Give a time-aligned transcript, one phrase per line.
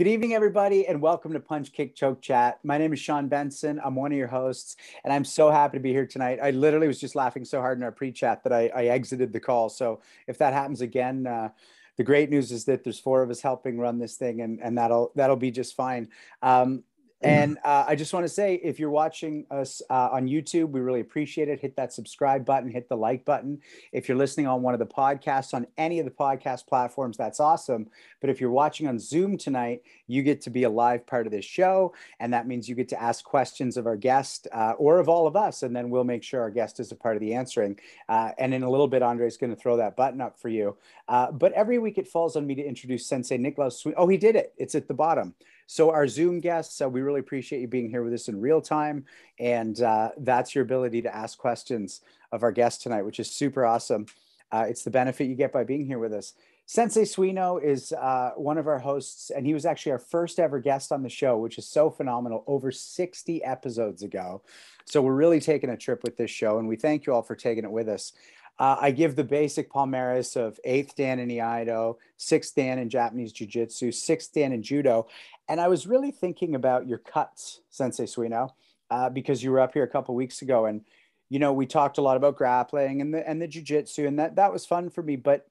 [0.00, 2.58] Good evening, everybody, and welcome to Punch Kick Choke Chat.
[2.64, 3.78] My name is Sean Benson.
[3.84, 6.38] I'm one of your hosts, and I'm so happy to be here tonight.
[6.42, 9.40] I literally was just laughing so hard in our pre-chat that I, I exited the
[9.40, 9.68] call.
[9.68, 11.50] So if that happens again, uh,
[11.98, 14.78] the great news is that there's four of us helping run this thing, and, and
[14.78, 16.08] that'll that'll be just fine.
[16.40, 16.82] Um,
[17.22, 20.80] and uh, I just want to say, if you're watching us uh, on YouTube, we
[20.80, 21.60] really appreciate it.
[21.60, 23.60] Hit that subscribe button, hit the like button.
[23.92, 27.38] If you're listening on one of the podcasts on any of the podcast platforms, that's
[27.38, 27.88] awesome.
[28.22, 31.32] But if you're watching on Zoom tonight, you get to be a live part of
[31.32, 31.94] this show.
[32.20, 35.26] And that means you get to ask questions of our guest uh, or of all
[35.26, 35.62] of us.
[35.62, 37.78] And then we'll make sure our guest is a part of the answering.
[38.08, 40.48] Uh, and in a little bit, Andre is going to throw that button up for
[40.48, 40.76] you.
[41.06, 43.84] Uh, but every week it falls on me to introduce Sensei Nicklaus.
[43.96, 44.54] Oh, he did it.
[44.56, 45.34] It's at the bottom.
[45.72, 48.60] So our Zoom guests, uh, we really appreciate you being here with us in real
[48.60, 49.04] time.
[49.38, 52.00] And uh, that's your ability to ask questions
[52.32, 54.06] of our guest tonight, which is super awesome.
[54.50, 56.34] Uh, it's the benefit you get by being here with us.
[56.66, 60.58] Sensei Suino is uh, one of our hosts, and he was actually our first ever
[60.58, 64.42] guest on the show, which is so phenomenal, over 60 episodes ago.
[64.86, 67.36] So we're really taking a trip with this show, and we thank you all for
[67.36, 68.12] taking it with us.
[68.60, 73.32] Uh, I give the basic palmaris of eighth Dan in Iaido, sixth Dan in Japanese
[73.32, 75.08] Jiu Jitsu, sixth Dan in Judo.
[75.48, 78.50] And I was really thinking about your cuts, Sensei Suino,
[78.90, 80.66] uh, because you were up here a couple weeks ago.
[80.66, 80.82] And,
[81.30, 84.18] you know, we talked a lot about grappling and the, and the Jiu Jitsu, and
[84.18, 85.16] that, that was fun for me.
[85.16, 85.48] But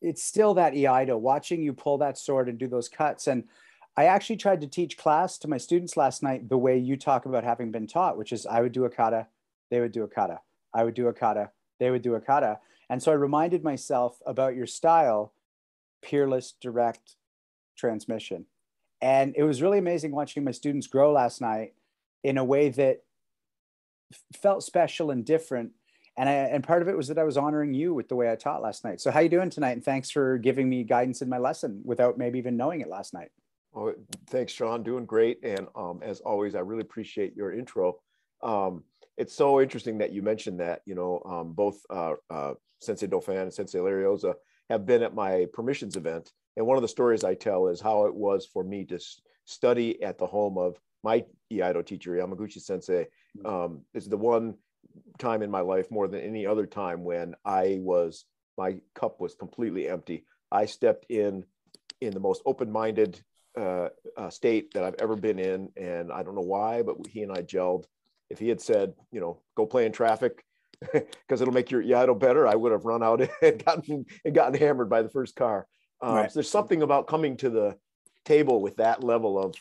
[0.00, 3.26] it's still that Iaido, watching you pull that sword and do those cuts.
[3.26, 3.44] And
[3.98, 7.26] I actually tried to teach class to my students last night the way you talk
[7.26, 9.26] about having been taught, which is I would do a kata,
[9.70, 10.40] they would do a kata,
[10.72, 11.50] I would do a kata,
[11.82, 12.58] they would do a kata.
[12.88, 15.32] And so I reminded myself about your style,
[16.02, 17.16] peerless direct
[17.76, 18.46] transmission.
[19.00, 21.72] And it was really amazing watching my students grow last night
[22.22, 23.02] in a way that
[24.40, 25.72] felt special and different.
[26.16, 28.30] And I, and part of it was that I was honoring you with the way
[28.30, 29.00] I taught last night.
[29.00, 29.72] So how you doing tonight?
[29.72, 33.12] And thanks for giving me guidance in my lesson without maybe even knowing it last
[33.12, 33.30] night.
[33.74, 33.94] Oh,
[34.28, 34.82] thanks, Sean.
[34.82, 35.42] Doing great.
[35.42, 37.98] And um, as always, I really appreciate your intro.
[38.42, 38.84] Um,
[39.16, 40.82] it's so interesting that you mentioned that.
[40.86, 44.34] You know, um, both uh, uh, Sensei Dauphin and Sensei Larioza
[44.70, 48.06] have been at my permissions event, and one of the stories I tell is how
[48.06, 48.98] it was for me to
[49.44, 53.06] study at the home of my Iaido teacher, Yamaguchi Sensei.
[53.38, 53.46] Mm-hmm.
[53.46, 54.54] Um, it's the one
[55.18, 58.24] time in my life more than any other time when I was
[58.58, 60.24] my cup was completely empty.
[60.50, 61.44] I stepped in
[62.00, 63.20] in the most open-minded
[63.58, 67.22] uh, uh, state that I've ever been in, and I don't know why, but he
[67.22, 67.84] and I gelled
[68.32, 70.42] if he had said, you know, go play in traffic
[70.92, 74.58] because it'll make your Iaido better, I would have run out and gotten and gotten
[74.58, 75.66] hammered by the first car.
[76.00, 76.30] Um, right.
[76.30, 77.76] so there's something about coming to the
[78.24, 79.54] table with that level of,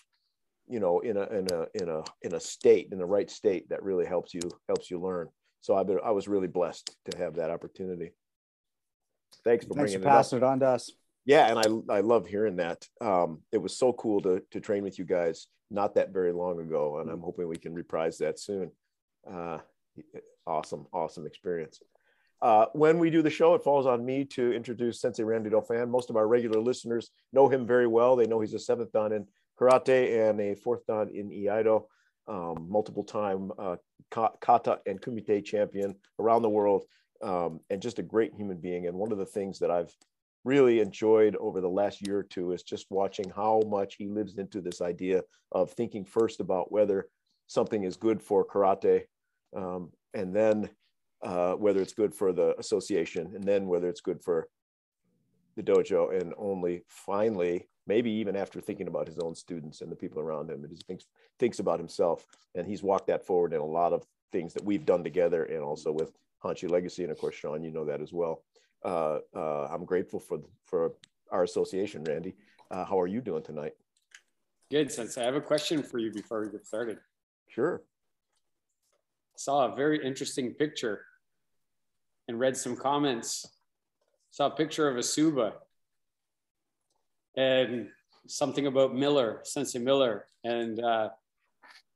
[0.67, 3.69] you know, in a in a in a in a state in the right state
[3.69, 5.27] that really helps you helps you learn.
[5.59, 8.13] So I've been I was really blessed to have that opportunity.
[9.43, 10.91] Thanks for Thanks bringing for passing it, it on to us.
[11.25, 12.87] Yeah, and I I love hearing that.
[12.99, 16.59] Um, it was so cool to to train with you guys not that very long
[16.59, 18.71] ago, and I'm hoping we can reprise that soon.
[19.29, 19.59] Uh,
[20.45, 21.81] awesome, awesome experience.
[22.41, 25.89] Uh, when we do the show, it falls on me to introduce Sensei Randy Dauphin.
[25.89, 28.15] Most of our regular listeners know him very well.
[28.15, 29.27] They know he's a seventh dan in
[29.59, 31.85] karate and a fourth dan in Iaido,
[32.27, 33.75] um, multiple time uh,
[34.09, 36.85] kata and kumite champion around the world,
[37.21, 38.87] um, and just a great human being.
[38.87, 39.95] And one of the things that I've
[40.43, 44.37] really enjoyed over the last year or two is just watching how much he lives
[44.37, 45.21] into this idea
[45.51, 47.07] of thinking first about whether
[47.47, 49.03] something is good for karate
[49.55, 50.69] um, and then
[51.21, 54.47] uh, whether it's good for the association and then whether it's good for
[55.55, 59.95] the dojo and only finally maybe even after thinking about his own students and the
[59.95, 61.05] people around him he thinks
[61.39, 62.25] thinks about himself.
[62.55, 65.61] And he's walked that forward in a lot of things that we've done together and
[65.61, 66.11] also with
[66.43, 67.03] Hanshi Legacy.
[67.03, 68.43] And of course Sean you know that as well
[68.83, 70.93] uh, uh, I'm grateful for for
[71.31, 72.35] our association, Randy.
[72.69, 73.73] Uh, how are you doing tonight?
[74.69, 76.97] Good, Since I have a question for you before we get started.
[77.49, 77.83] Sure.
[79.35, 81.01] Saw a very interesting picture
[82.29, 83.45] and read some comments.
[84.29, 85.53] Saw a picture of a tsuba
[87.35, 87.89] and
[88.27, 90.25] something about Miller, Sensei Miller.
[90.45, 91.09] And uh,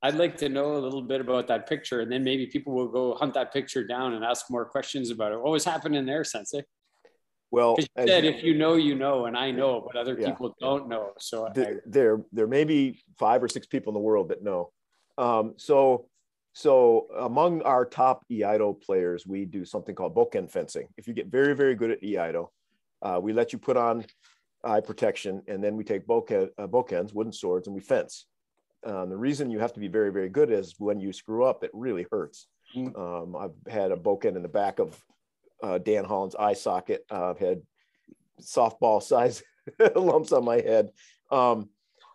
[0.02, 2.90] I'd like to know a little bit about that picture, and then maybe people will
[2.90, 5.42] go hunt that picture down and ask more questions about it.
[5.42, 6.64] What was happening there, Sensei?
[7.56, 10.90] Well, said if you know, you know, and I know, but other yeah, people don't
[10.90, 11.13] know.
[11.19, 14.44] So the, I, there, there may be five or six people in the world that
[14.44, 14.72] know.
[15.18, 16.07] Um, so,
[16.52, 20.90] so among our top Iaido players, we do something called bokken fencing.
[20.98, 22.50] If you get very, very good at Iaido,
[23.02, 24.06] uh, we let you put on
[24.66, 26.68] eye protection, and then we take bokken, uh,
[27.13, 28.25] wooden swords, and we fence.
[28.86, 31.63] Um, the reason you have to be very, very good is when you screw up,
[31.63, 32.48] it really hurts.
[32.75, 33.00] Mm-hmm.
[33.00, 35.02] Um, I've had a bokken in the back of
[35.66, 37.06] uh, Dan Holland's eye socket.
[37.10, 37.62] Uh, I've had
[38.42, 39.42] softball size
[39.96, 40.92] lumps on my head.
[41.32, 41.70] Um,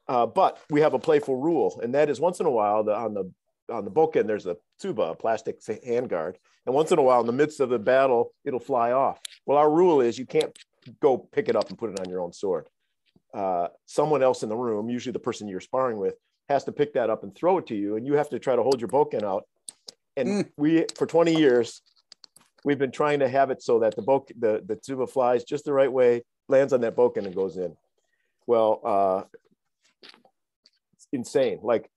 [0.06, 2.94] uh, but we have a playful rule, and that is once in a while the,
[2.94, 3.31] on the
[3.73, 6.35] on the bokken there's a tsuba, a plastic handguard,
[6.67, 9.20] and once in a while in the midst of the battle it'll fly off.
[9.47, 10.56] Well, our rule is you can't
[11.00, 12.69] go pick it up and put it on your own sword.
[13.32, 16.14] Uh, someone else in the room, usually the person you're sparring with,
[16.49, 18.56] has to pick that up and throw it to you, and you have to try
[18.56, 19.44] to hold your bokken out.
[20.17, 20.50] And mm.
[20.56, 21.82] we, for 20 years,
[22.64, 25.64] we've been trying to have it so that the boat, the the tsuba flies just
[25.64, 27.76] the right way, lands on that bokken, and goes in.
[28.46, 29.22] Well, uh,
[30.94, 31.60] it's insane.
[31.62, 31.90] Like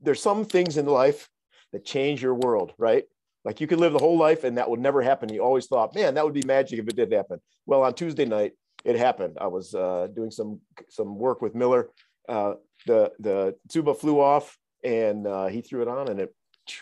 [0.00, 1.28] there's some things in life
[1.72, 3.04] that change your world, right?
[3.44, 5.32] Like you could live the whole life and that would never happen.
[5.32, 7.40] You always thought, man, that would be magic if it did happen.
[7.66, 8.52] Well, on Tuesday night,
[8.84, 9.38] it happened.
[9.40, 11.88] I was uh, doing some some work with Miller.
[12.28, 12.54] Uh,
[12.86, 16.34] the the tsuba flew off and uh, he threw it on and it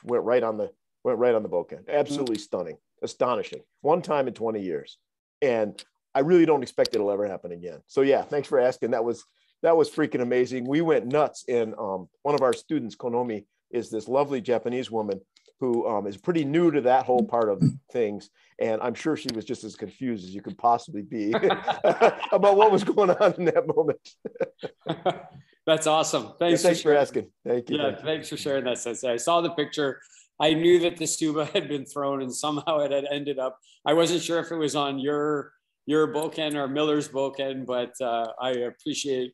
[0.05, 0.71] went right on the
[1.09, 1.89] went right on the bokken.
[1.89, 2.43] Absolutely mm-hmm.
[2.43, 3.61] stunning, astonishing.
[3.81, 4.99] One time in 20 years,
[5.43, 5.83] and
[6.15, 7.81] I really don't expect it'll ever happen again.
[7.87, 8.93] So yeah, thanks for asking.
[8.93, 9.25] That was
[9.63, 10.67] that was freaking amazing.
[10.67, 11.45] We went nuts.
[11.49, 15.21] And um, one of our students, Konomi, is this lovely Japanese woman
[15.61, 17.63] who um, is pretty new to that whole part of
[17.93, 18.31] things.
[18.61, 21.33] And I'm sure she was just as confused as you could possibly be
[22.33, 24.09] about what was going on in that moment.
[25.67, 26.33] That's awesome.
[26.39, 27.31] Thanks, yeah, thanks for, for, asking.
[27.45, 27.77] Thank you.
[27.77, 28.79] Yeah, thank thanks for sharing that.
[28.79, 29.05] Sense.
[29.05, 30.01] I saw the picture.
[30.41, 33.59] I knew that the tsuba had been thrown and somehow it had ended up.
[33.85, 35.53] I wasn't sure if it was on your
[35.87, 39.33] your bokken or Miller's bokken, but uh, I appreciate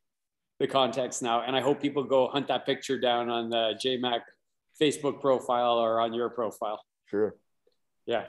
[0.60, 1.42] the context now.
[1.42, 4.20] And I hope people go hunt that picture down on the JMAC
[4.80, 6.80] Facebook profile or on your profile.
[7.06, 7.34] Sure.
[8.06, 8.26] Yeah.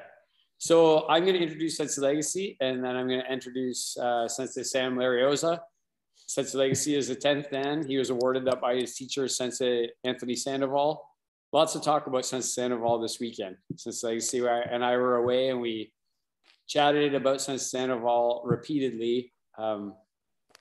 [0.57, 4.63] So I'm going to introduce Sensei Legacy, and then I'm going to introduce uh, Sensei
[4.63, 5.59] Sam Larioza.
[6.15, 7.85] Sensei Legacy is the 10th Dan.
[7.85, 11.03] He was awarded that by his teacher, Sensei Anthony Sandoval.
[11.55, 13.55] Lots to talk about Sensei Sandoval this weekend.
[13.77, 15.93] Sensei Legacy and I were away, and we
[16.67, 19.31] chatted about Sensei Sandoval repeatedly.
[19.57, 19.93] Um,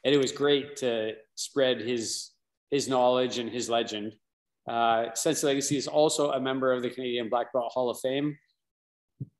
[0.04, 2.30] and it was great to spread his
[2.70, 4.14] his knowledge and his legend.
[4.68, 8.38] Uh, Sensei Legacy is also a member of the Canadian Black Belt Hall of Fame.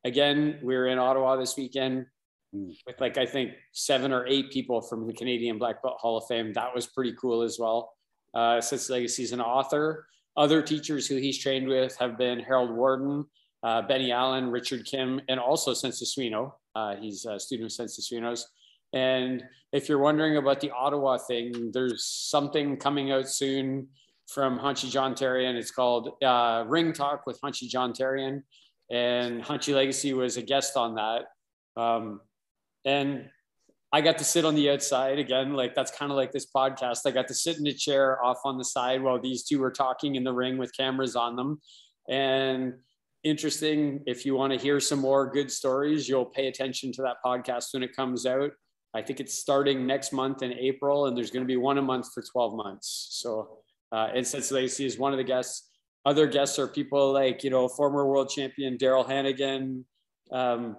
[0.03, 2.06] Again, we are in Ottawa this weekend
[2.53, 6.27] with like I think seven or eight people from the Canadian Black Belt Hall of
[6.27, 6.53] Fame.
[6.55, 7.93] That was pretty cool as well.
[8.35, 10.09] Uh, Sensei Legacy is an author.
[10.36, 13.25] Other teachers who he's trained with have been Harold Warden,
[13.62, 16.52] uh, Benny Allen, Richard Kim, and also Sensei Suino.
[16.75, 18.48] Uh, he's a student of Sensei Suino's.
[18.92, 23.88] And if you're wondering about the Ottawa thing, there's something coming out soon
[24.28, 25.54] from Hanshi John Therien.
[25.54, 28.42] It's called uh, Ring Talk with Hanshi John Therien.
[28.90, 31.22] And Hanshi Legacy was a guest on that.
[31.76, 32.20] Um,
[32.84, 33.28] and
[33.94, 35.52] I got to sit on the outside again.
[35.52, 37.06] Like that's kind of like this podcast.
[37.06, 39.70] I got to sit in a chair off on the side while these two were
[39.70, 41.61] talking in the ring with cameras on them.
[42.08, 42.73] And
[43.23, 47.19] interesting, if you want to hear some more good stories, you'll pay attention to that
[47.25, 48.50] podcast when it comes out.
[48.94, 51.82] I think it's starting next month in April, and there's going to be one a
[51.82, 53.11] month for 12 months.
[53.12, 53.58] So,
[53.93, 55.70] uh, and since Lacey is one of the guests,
[56.05, 59.85] other guests are people like, you know, former world champion Daryl Hannigan,
[60.32, 60.79] um,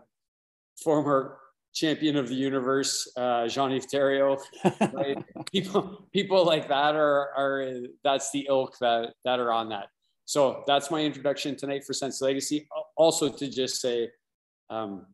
[0.83, 1.38] former
[1.75, 4.42] champion of the universe, uh, Jean-Yves Theriault,
[4.94, 5.18] right?
[5.51, 7.74] people, people like that are, are,
[8.04, 9.89] that's the ilk that, that are on that.
[10.24, 12.68] So that's my introduction tonight for Sense Legacy.
[12.95, 14.10] Also to just say,
[14.69, 15.06] um,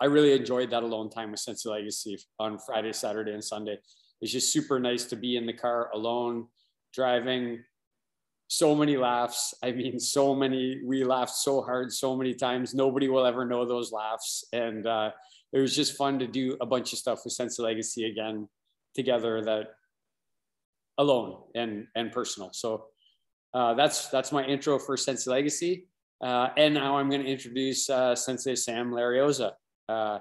[0.00, 3.78] I really enjoyed that alone time with Sensei Legacy on Friday, Saturday, and Sunday.
[4.20, 6.46] It's just super nice to be in the car alone,
[6.94, 7.64] driving.
[8.48, 9.54] So many laughs.
[9.62, 10.80] I mean, so many.
[10.84, 12.74] We laughed so hard so many times.
[12.74, 14.44] Nobody will ever know those laughs.
[14.52, 15.10] And uh,
[15.52, 18.48] it was just fun to do a bunch of stuff with Sensei Legacy again
[18.94, 19.66] together that
[20.98, 22.50] alone and and personal.
[22.52, 22.86] So
[23.54, 25.86] uh, that's that's my intro for Sensei Legacy.
[26.20, 29.52] Uh, and now I'm going to introduce uh, Sensei Sam Larioza.
[29.88, 30.18] Uh,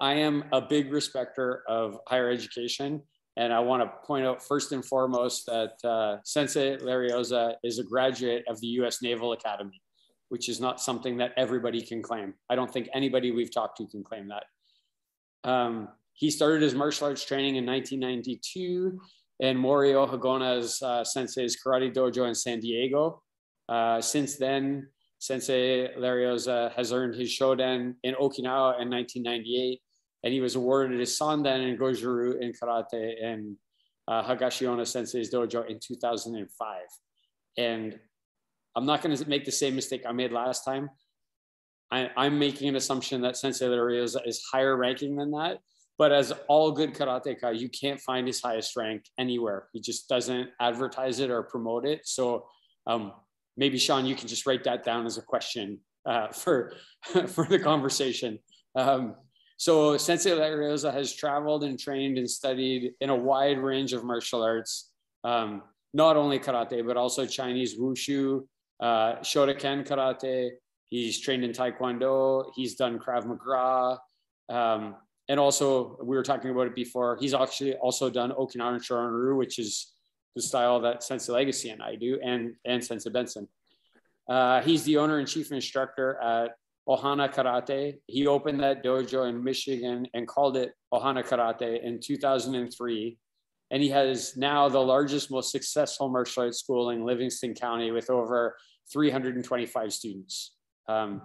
[0.00, 3.02] I am a big respecter of higher education.
[3.38, 7.84] And I want to point out first and foremost that uh, Sensei Larioza is a
[7.84, 9.82] graduate of the US Naval Academy,
[10.30, 12.32] which is not something that everybody can claim.
[12.48, 14.44] I don't think anybody we've talked to can claim that.
[15.46, 19.00] Um, he started his martial arts training in 1992
[19.40, 23.22] in Morio Higaonna's uh, sensei's karate dojo in San Diego.
[23.68, 24.88] Uh, since then,
[25.18, 29.80] Sensei Larioza has earned his Shodan in Okinawa in 1998,
[30.24, 33.56] and he was awarded his Sandan in Goju-ryu in karate in
[34.08, 36.76] uh, Higaonna Sensei's dojo in 2005.
[37.58, 37.98] And
[38.74, 40.90] I'm not going to make the same mistake I made last time.
[41.90, 45.58] I, am making an assumption that Sensei Larioza is higher ranking than that.
[45.98, 49.68] But as all good karateka, you can't find his highest rank anywhere.
[49.72, 52.00] He just doesn't advertise it or promote it.
[52.06, 52.46] So
[52.86, 53.12] um,
[53.56, 56.74] maybe Sean, you can just write that down as a question uh, for
[57.28, 58.38] for the conversation.
[58.74, 59.14] Um,
[59.58, 64.42] So Sensei Larioza has traveled and trained and studied in a wide range of martial
[64.42, 64.92] arts,
[65.24, 65.62] um,
[65.94, 68.46] not only karate, but also Chinese wushu,
[68.80, 70.50] uh, Shotokan karate.
[70.88, 72.50] He's trained in Taekwondo.
[72.54, 74.00] He's done Krav Maga.
[74.48, 74.96] Um,
[75.28, 79.58] and also, we were talking about it before, he's actually also done Okinawan Shorin-ryu, which
[79.58, 79.92] is
[80.36, 83.48] the style that Sensei Legacy and I do, and, and Sensei Benson.
[84.28, 86.52] Uh, he's the owner and chief instructor at
[86.88, 87.96] Ohana Karate.
[88.06, 93.18] He opened that dojo in Michigan and called it Ohana Karate in 2003.
[93.72, 98.10] And he has now the largest, most successful martial arts school in Livingston County with
[98.10, 98.56] over
[98.92, 100.55] 325 students.
[100.88, 101.22] Um,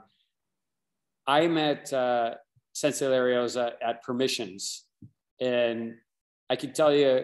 [1.28, 2.36] I met uh,
[2.74, 4.86] Sensei Larioza at Permissions,
[5.40, 5.96] and
[6.50, 7.24] I can tell you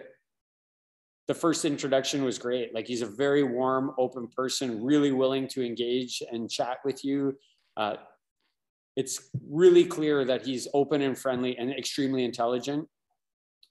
[1.27, 2.73] the first introduction was great.
[2.73, 7.37] Like he's a very warm, open person, really willing to engage and chat with you.
[7.75, 7.95] Uh,
[8.95, 12.87] it's really clear that he's open and friendly and extremely intelligent.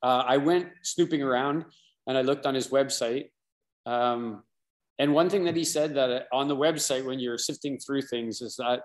[0.02, 1.64] Uh, I went snooping around
[2.06, 3.30] and I looked on his website.
[3.87, 4.42] Um,
[4.99, 8.41] and one thing that he said that on the website, when you're sifting through things,
[8.41, 8.81] is that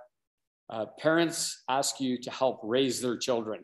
[0.69, 3.63] uh, parents ask you to help raise their children.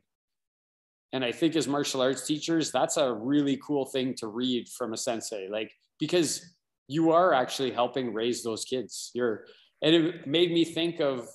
[1.14, 4.94] And I think as martial arts teachers, that's a really cool thing to read from
[4.94, 6.56] a sensei, like because
[6.88, 9.12] you are actually helping raise those kids.
[9.14, 9.46] You're,
[9.82, 11.28] and it made me think of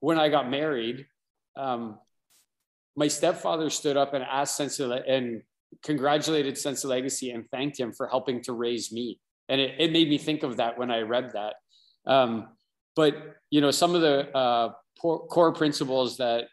[0.00, 1.06] when I got married.
[1.56, 1.98] Um,
[2.96, 5.42] my stepfather stood up and asked Sensei and
[5.82, 9.20] congratulated Sensei Legacy and thanked him for helping to raise me.
[9.48, 11.54] And it, it made me think of that when I read that.
[12.06, 12.48] Um,
[12.94, 16.44] but you know, some of the uh, core principles that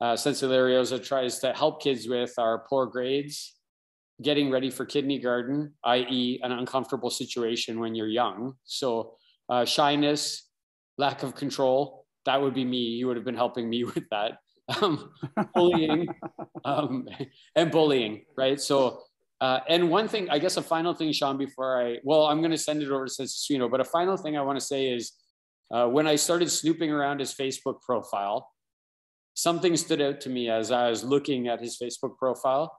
[0.00, 3.54] uh, Sensei Larioza tries to help kids with are poor grades,
[4.22, 8.54] getting ready for kindergarten, i.e., an uncomfortable situation when you're young.
[8.64, 9.14] So
[9.48, 10.48] uh, shyness,
[10.98, 12.06] lack of control.
[12.26, 12.78] That would be me.
[12.78, 14.38] You would have been helping me with that.
[14.80, 15.10] Um,
[15.54, 16.08] bullying
[16.64, 17.06] um,
[17.54, 18.60] and bullying, right?
[18.60, 19.02] So,
[19.44, 22.50] uh, and one thing, I guess, a final thing, Sean, before I, well, I'm going
[22.50, 25.12] to send it over to Suino, but a final thing I want to say is
[25.70, 28.50] uh, when I started snooping around his Facebook profile,
[29.34, 32.74] something stood out to me as I was looking at his Facebook profile.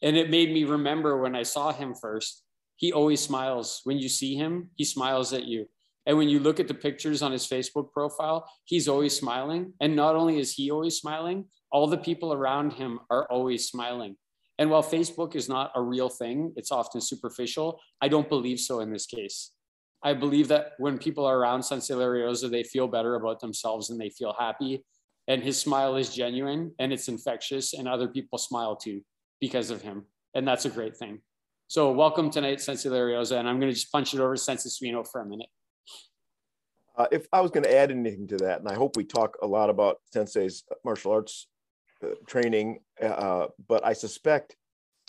[0.00, 2.44] And it made me remember when I saw him first,
[2.76, 3.80] he always smiles.
[3.82, 5.66] When you see him, he smiles at you.
[6.06, 9.72] And when you look at the pictures on his Facebook profile, he's always smiling.
[9.80, 14.14] And not only is he always smiling, all the people around him are always smiling.
[14.58, 17.80] And while Facebook is not a real thing, it's often superficial.
[18.00, 19.50] I don't believe so in this case.
[20.02, 24.00] I believe that when people are around Sensei Larioza, they feel better about themselves and
[24.00, 24.84] they feel happy.
[25.26, 29.00] And his smile is genuine and it's infectious, and other people smile too
[29.40, 30.04] because of him.
[30.34, 31.20] And that's a great thing.
[31.66, 33.38] So, welcome tonight, Sensei Larioza.
[33.38, 35.48] And I'm going to just punch it over to Sensei Suino for a minute.
[36.96, 39.38] Uh, if I was going to add anything to that, and I hope we talk
[39.42, 41.48] a lot about Sensei's martial arts
[42.26, 44.56] training, uh, but I suspect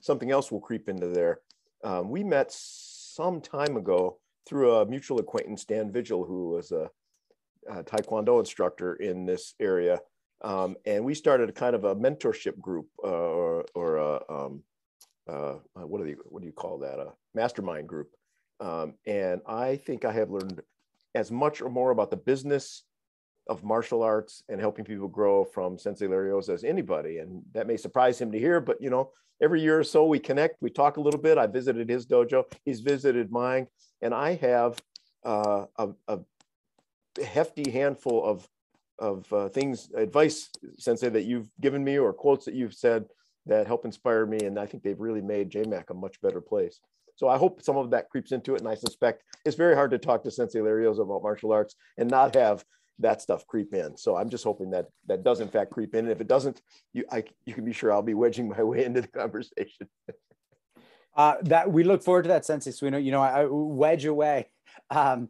[0.02, 1.40] something else will creep into there.
[1.84, 6.90] Um, we met some time ago through a mutual acquaintance, Dan Vigil, who was a,
[7.70, 10.00] a Taekwondo instructor in this area.
[10.44, 14.64] Um, and we started a kind of a mentorship group uh, or, or a, um,
[15.28, 17.00] uh, uh, what, do you, what do you call that?
[17.00, 18.12] A mastermind group.
[18.60, 20.62] Um, and I think I have learned
[21.16, 22.84] as much or more about the business
[23.48, 27.20] of martial arts and helping people grow from Sensei Larios as anybody.
[27.20, 29.12] And that may surprise him to hear, but you know,
[29.42, 31.38] every year or so we connect, we talk a little bit.
[31.38, 33.68] I visited his dojo, he's visited mine,
[34.02, 34.82] and I have
[35.24, 36.20] uh, a, a,
[37.24, 38.46] hefty handful of
[39.00, 43.06] of uh, things, advice, Sensei, that you've given me or quotes that you've said
[43.46, 44.40] that help inspire me.
[44.40, 46.80] And I think they've really made JMAC a much better place.
[47.16, 48.62] So I hope some of that creeps into it.
[48.62, 52.10] And I suspect it's very hard to talk to Sensei Larios about martial arts and
[52.10, 52.64] not have
[53.00, 53.98] that stuff creep in.
[53.98, 56.06] So I'm just hoping that that does in fact creep in.
[56.06, 56.62] And if it doesn't,
[56.94, 59.88] you I, you can be sure I'll be wedging my way into the conversation.
[61.16, 63.04] uh, that we look forward to that, Sensei Suino.
[63.04, 64.50] You know, I, I wedge away.
[64.90, 65.30] Um,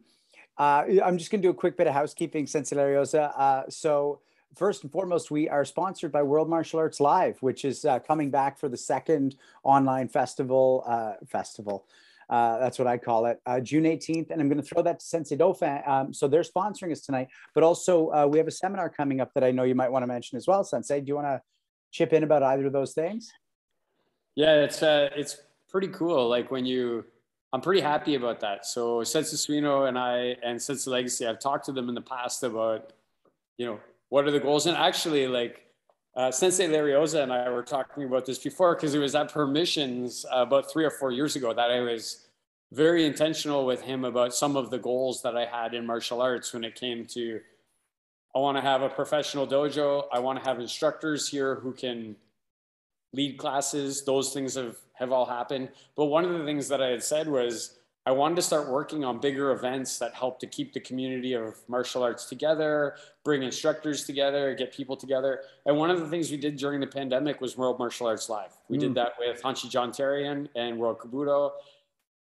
[0.58, 3.32] uh, I'm just going to do a quick bit of housekeeping, Larioza.
[3.36, 4.20] Uh, so
[4.54, 8.30] first and foremost, we are sponsored by World Martial Arts Live, which is uh, coming
[8.30, 10.82] back for the second online festival.
[10.86, 11.86] Uh, festival.
[12.28, 13.38] Uh, that's what I call it.
[13.46, 15.80] Uh, June 18th, and I'm going to throw that to Sensei Dauphin.
[15.86, 19.32] Um, so they're sponsoring us tonight, but also uh, we have a seminar coming up
[19.34, 20.64] that I know you might want to mention as well.
[20.64, 21.40] Sensei, do you want to
[21.92, 23.32] chip in about either of those things?
[24.34, 25.40] Yeah, it's uh, it's
[25.70, 26.28] pretty cool.
[26.28, 27.04] Like when you,
[27.52, 28.66] I'm pretty happy about that.
[28.66, 32.42] So Sensei Suino and I and Sensei Legacy, I've talked to them in the past
[32.42, 32.92] about,
[33.56, 35.62] you know, what are the goals, and actually like.
[36.16, 40.24] Uh, Sensei Larioza and I were talking about this before because it was at permissions
[40.34, 42.26] uh, about three or four years ago that I was
[42.72, 46.54] very intentional with him about some of the goals that I had in martial arts
[46.54, 47.40] when it came to
[48.34, 50.04] I want to have a professional dojo.
[50.12, 52.16] I want to have instructors here who can
[53.14, 54.04] lead classes.
[54.04, 55.70] Those things have, have all happened.
[55.96, 57.75] But one of the things that I had said was
[58.06, 61.56] I wanted to start working on bigger events that help to keep the community of
[61.66, 62.94] martial arts together,
[63.24, 65.40] bring instructors together, get people together.
[65.66, 68.52] And one of the things we did during the pandemic was World Martial Arts Live.
[68.68, 68.82] We mm.
[68.82, 71.50] did that with Hanshi John Therien and World Kobudo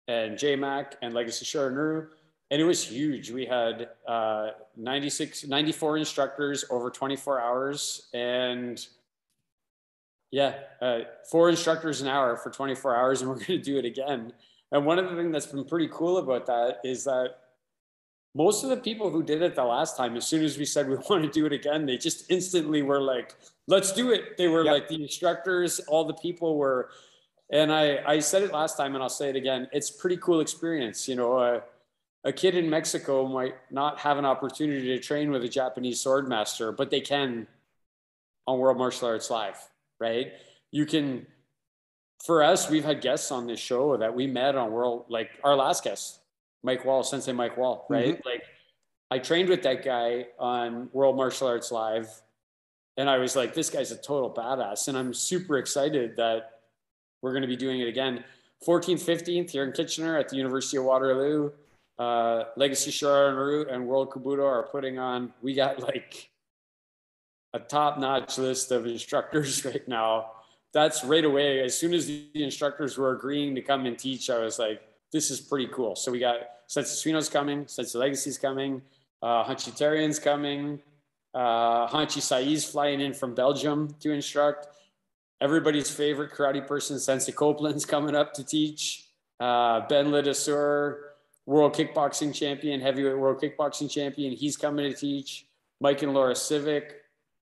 [0.08, 2.06] and JMAC and Legacy Shorin-Ryu.
[2.50, 3.30] And it was huge.
[3.30, 8.08] We had uh, 96, 94 instructors over 24 hours.
[8.14, 8.86] And
[10.30, 11.00] yeah, uh,
[11.30, 13.20] four instructors an hour for 24 hours.
[13.20, 14.32] And we're going to do it again.
[14.74, 17.36] And one of the things that's been pretty cool about that is that
[18.34, 20.88] most of the people who did it the last time, as soon as we said
[20.88, 23.36] we want to do it again, they just instantly were like,
[23.68, 24.36] let's do it.
[24.36, 24.72] They were yep.
[24.72, 26.90] like the instructors, all the people were,
[27.52, 29.68] and I, I said it last time and I'll say it again.
[29.72, 31.06] It's pretty cool experience.
[31.06, 31.60] You know, uh,
[32.24, 36.28] a kid in Mexico might not have an opportunity to train with a Japanese sword
[36.28, 37.46] master, but they can
[38.48, 40.32] on World Martial Arts Live, right?
[40.72, 41.28] You can
[42.24, 45.54] for us, we've had guests on this show that we met on World, like our
[45.54, 46.20] last guest,
[46.62, 48.14] Mike Wall, Sensei Mike Wall, right?
[48.18, 48.28] Mm-hmm.
[48.28, 48.42] Like
[49.10, 52.08] I trained with that guy on World Martial Arts Live.
[52.96, 54.88] And I was like, this guy's a total badass.
[54.88, 56.60] And I'm super excited that
[57.20, 58.24] we're going to be doing it again.
[58.66, 61.50] 14th, 15th here in Kitchener at the University of Waterloo.
[61.98, 66.30] Uh, Legacy Shorin-Ryu and World Kobudo are putting on, we got like
[67.52, 70.30] a top notch list of instructors right now
[70.74, 71.60] that's right away.
[71.60, 75.30] As soon as the instructors were agreeing to come and teach, I was like, this
[75.30, 75.94] is pretty cool.
[75.94, 78.82] So we got Sensei Suino's coming, Sensei Legacy's coming,
[79.22, 80.80] uh, Hanshi Therien's coming,
[81.32, 84.66] uh, Hanshi Sai's flying in from Belgium to instruct.
[85.40, 89.06] Everybody's favorite karate person, Sensei Copeland's coming up to teach.
[89.38, 90.98] Uh, ben Ledesur,
[91.46, 95.46] world kickboxing champion, heavyweight world kickboxing champion, he's coming to teach.
[95.80, 97.02] Mike and Laura Civic,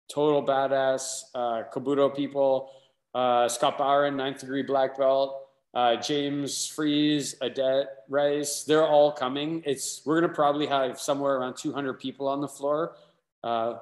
[0.09, 2.71] total badass, uh, Kobudo people
[3.13, 9.63] uh, Scott Byron, ninth degree black belt, uh, James Freeze, Adet Rice, they're all coming.
[9.65, 12.95] It's we're gonna probably have somewhere around 200 people on the floor.
[13.43, 13.75] Uh,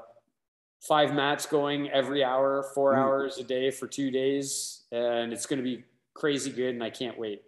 [0.81, 3.01] five mats going every hour, 4 mm-hmm.
[3.01, 7.17] hours a day for two days, and it's gonna be crazy good, and I can't
[7.17, 7.43] wait.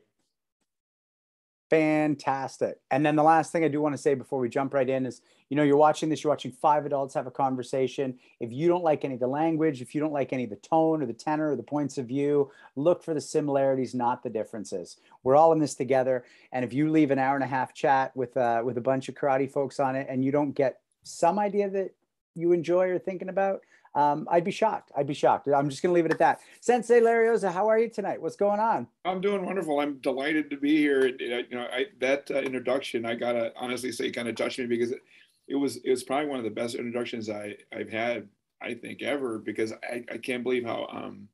[1.72, 2.82] Fantastic.
[2.92, 5.06] And then the last thing I do want to say before we jump right in
[5.06, 8.20] is, you know, you're watching this, you're watching five adults have a conversation.
[8.42, 10.58] If you don't like any of the language, if you don't like any of the
[10.58, 14.30] tone or the tenor or the points of view, look for the similarities, not the
[14.30, 14.98] differences.
[15.24, 16.26] We're all in this together.
[16.52, 19.08] And if you leave an hour and a half chat with uh, with a bunch
[19.08, 21.96] of karate folks on it and you don't get some idea that
[22.36, 23.62] you enjoy or thinking about,
[23.94, 24.92] um, I'd be shocked.
[24.96, 25.48] I'd be shocked.
[25.48, 26.40] I'm just going to leave it at that.
[26.62, 28.22] Sensei Larioza, how are you tonight?
[28.22, 28.88] What's going on?
[29.04, 29.80] I'm doing wonderful.
[29.80, 31.08] I'm delighted to be here.
[31.08, 34.92] You know, I, that uh, introduction, I gotta honestly say, kind of touched me because
[34.92, 35.02] it,
[35.50, 38.30] it, was it was probably one of the best introductions I I've had,
[38.62, 39.40] I think, ever.
[39.40, 41.28] Because I, I can't believe how um,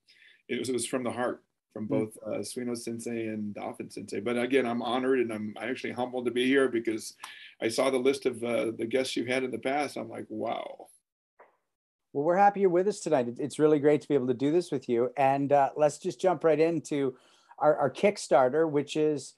[0.49, 0.69] it was.
[0.69, 1.43] It was from the heart,
[1.73, 1.93] from hmm.
[1.93, 4.19] both uh, Suino Sensei and Dauphin Sensei.
[4.19, 7.13] But again, I'm honored and I'm actually humbled to be here because
[7.61, 9.95] I saw the list of uh, the guests you've had in the past.
[9.95, 10.87] I'm like, wow
[12.13, 13.27] well, we're happy you're with us tonight.
[13.37, 15.11] It's really great to be able to do this with you.
[15.17, 17.15] And uh, let's just jump right into
[17.59, 19.35] our, our Kickstarter, which is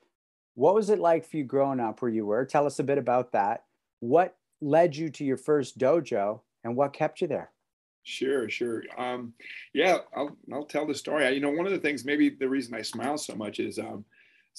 [0.56, 2.46] what was it like for you growing up where you were?
[2.46, 3.64] Tell us a bit about that.
[4.00, 7.52] What led you to your first dojo and what kept you there?
[8.04, 8.84] Sure, sure.
[8.98, 9.34] Um,
[9.74, 11.30] yeah, I'll, I'll tell the story.
[11.34, 14.04] You know, one of the things, maybe the reason I smile so much is um,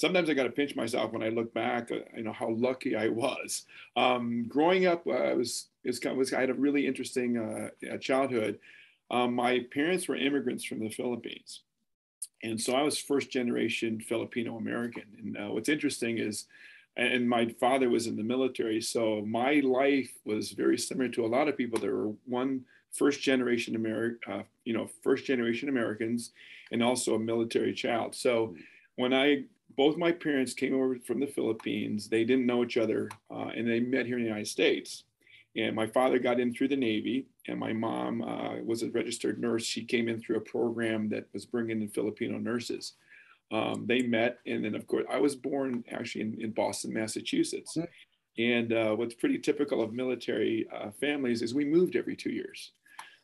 [0.01, 2.97] sometimes I got to pinch myself when I look back, uh, you know, how lucky
[2.97, 3.67] I was.
[3.97, 8.59] Um, growing up, uh, I was is was I had a really interesting uh, childhood.
[9.11, 11.61] Um, my parents were immigrants from the Philippines,
[12.43, 15.05] and so I was first generation Filipino American.
[15.19, 16.47] And uh, what's interesting is,
[16.97, 21.33] and my father was in the military, so my life was very similar to a
[21.37, 21.79] lot of people.
[21.79, 26.33] There were one first generation American, uh, you know, first generation Americans,
[26.73, 28.15] and also a military child.
[28.15, 28.55] So
[28.97, 29.45] when I
[29.81, 32.07] both my parents came over from the Philippines.
[32.07, 35.05] They didn't know each other, uh, and they met here in the United States.
[35.57, 39.40] And my father got in through the Navy, and my mom uh, was a registered
[39.40, 39.64] nurse.
[39.64, 42.93] She came in through a program that was bringing in Filipino nurses.
[43.51, 47.79] Um, they met, and then of course I was born actually in, in Boston, Massachusetts.
[47.79, 48.43] Mm-hmm.
[48.43, 52.73] And uh, what's pretty typical of military uh, families is we moved every two years.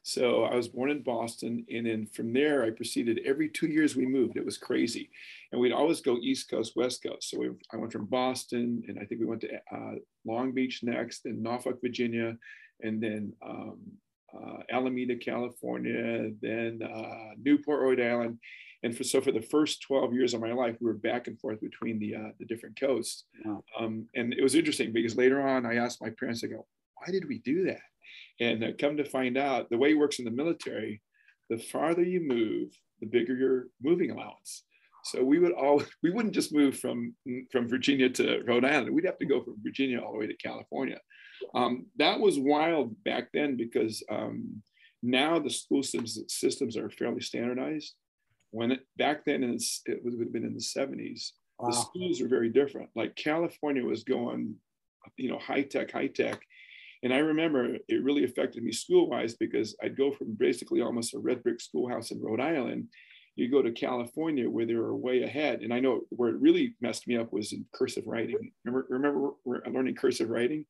[0.07, 3.23] So I was born in Boston, and then from there I proceeded.
[3.27, 4.37] Every two years we moved.
[4.37, 5.11] It was crazy,
[5.51, 7.29] and we'd always go East Coast, West Coast.
[7.29, 10.85] So we, I went from Boston, and I think we went to uh, Long Beach
[10.85, 12.37] next, then Norfolk, Virginia,
[12.83, 13.81] and then um,
[14.33, 18.38] uh, Alameda, California, then uh, Newport, Rhode Island.
[18.85, 21.37] And for, so for the first 12 years of my life, we were back and
[21.40, 23.25] forth between the, uh, the different coasts.
[23.45, 23.64] Wow.
[23.77, 26.64] Um, and it was interesting because later on I asked my parents, I go,
[26.95, 27.81] why did we do that?
[28.40, 31.03] And uh, come to find out, the way it works in the military,
[31.49, 32.70] the farther you move,
[33.01, 34.64] the bigger your moving allowance.
[35.05, 37.14] So we would all we wouldn't just move from
[37.51, 38.94] from Virginia to Rhode Island.
[38.94, 41.01] We'd have to go from Virginia all the way to California.
[41.55, 44.62] Um, that was wild back then because um,
[45.03, 47.94] now the school systems, systems are fairly standardized.
[48.51, 51.68] When it, back then it would have been in the 70s, wow.
[51.68, 52.88] the schools were very different.
[52.96, 54.55] Like California was going,
[55.16, 56.40] you know, high tech, high tech.
[57.03, 61.15] And I remember it really affected me school wise because I'd go from basically almost
[61.15, 62.89] a red brick schoolhouse in Rhode Island.
[63.37, 65.61] You go to California where they were way ahead.
[65.61, 68.53] And I know where it really messed me up was in cursive writing.
[68.65, 70.65] Remember, remember learning cursive writing?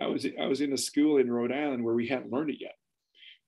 [0.00, 2.60] I was, I was in a school in Rhode Island where we hadn't learned it
[2.60, 2.74] yet.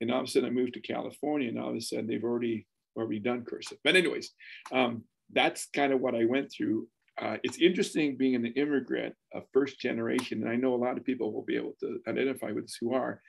[0.01, 2.25] And all of a sudden I moved to California and all of a sudden they've
[2.25, 3.79] already, already done cursive.
[3.85, 4.31] But anyways,
[4.71, 6.89] um, that's kind of what I went through
[7.21, 11.05] uh, it's interesting being an immigrant, a first generation, and I know a lot of
[11.05, 13.21] people will be able to identify with this who are.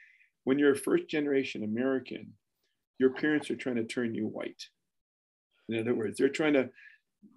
[0.45, 2.33] When you're a first generation American,
[2.99, 4.63] your parents are trying to turn you white.
[5.69, 6.69] In other words, they're trying to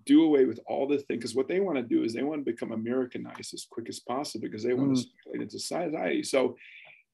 [0.05, 2.45] do away with all the things because what they want to do is they want
[2.45, 4.95] to become Americanized as quick as possible because they want mm.
[4.95, 6.23] to circulate into society.
[6.23, 6.57] So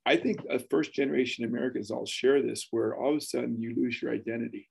[0.05, 3.75] I think a first generation Americans all share this where all of a sudden you
[3.77, 4.69] lose your identity.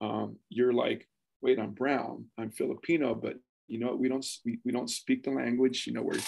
[0.00, 1.08] Um, you're like,
[1.42, 3.36] wait, I'm brown, I'm Filipino, but
[3.68, 6.18] you know we don't we, we don't speak the language you know where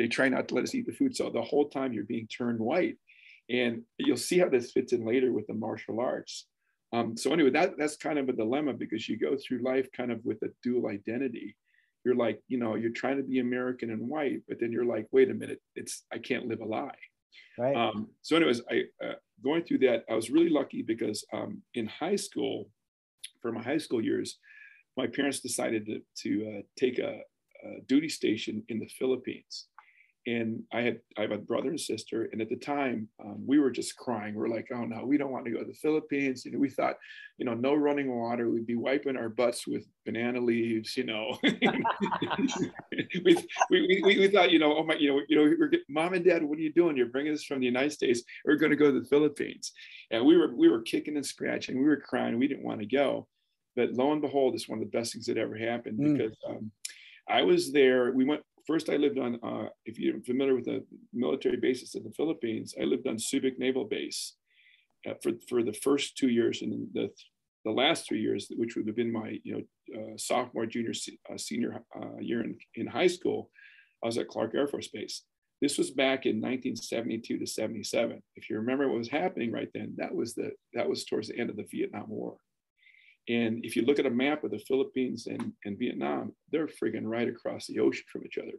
[0.00, 1.14] they try not to let us eat the food.
[1.14, 2.96] So the whole time you're being turned white.
[3.50, 6.46] And you'll see how this fits in later with the martial arts.
[6.92, 10.10] Um, so anyway that that's kind of a dilemma because you go through life kind
[10.10, 11.54] of with a dual identity.
[12.04, 15.06] You're like you know you're trying to be american and white but then you're like
[15.12, 17.02] wait a minute it's i can't live a lie.
[17.58, 17.76] Right.
[17.76, 21.86] Um, so anyways i uh, going through that i was really lucky because um, in
[21.86, 22.70] high school
[23.42, 24.38] for my high school years
[24.96, 27.20] my parents decided to, to uh, take a,
[27.64, 29.66] a, duty station in the Philippines.
[30.26, 33.58] And I had I have a brother and sister, and at the time um, we
[33.58, 34.34] were just crying.
[34.34, 36.68] We're like, "Oh no, we don't want to go to the Philippines." You know, we
[36.68, 36.96] thought,
[37.38, 38.50] you know, no running water.
[38.50, 40.94] We'd be wiping our butts with banana leaves.
[40.94, 41.52] You know, we,
[43.24, 46.12] we, we, we, thought, you know, oh my, you know, you know, we're getting, mom
[46.12, 46.98] and dad, what are you doing?
[46.98, 48.22] You're bringing us from the United States.
[48.44, 49.72] We're going to go to the Philippines,
[50.10, 51.78] and we were we were kicking and scratching.
[51.78, 52.38] We were crying.
[52.38, 53.26] We didn't want to go
[53.80, 56.12] but lo and behold, it's one of the best things that ever happened mm.
[56.12, 56.70] because um,
[57.26, 58.12] I was there.
[58.12, 58.90] We went first.
[58.90, 59.38] I lived on.
[59.42, 63.58] Uh, if you're familiar with the military bases in the Philippines, I lived on Subic
[63.58, 64.34] Naval Base
[65.08, 67.08] uh, for for the first two years, and the
[67.64, 70.92] the last three years, which would have been my you know uh, sophomore, junior,
[71.32, 73.50] uh, senior uh, year in, in high school,
[74.04, 75.22] I was at Clark Air Force Base.
[75.62, 78.22] This was back in 1972 to 77.
[78.36, 81.38] If you remember what was happening right then, that was the that was towards the
[81.38, 82.36] end of the Vietnam War.
[83.30, 87.04] And if you look at a map of the Philippines and, and Vietnam, they're friggin'
[87.04, 88.58] right across the ocean from each other.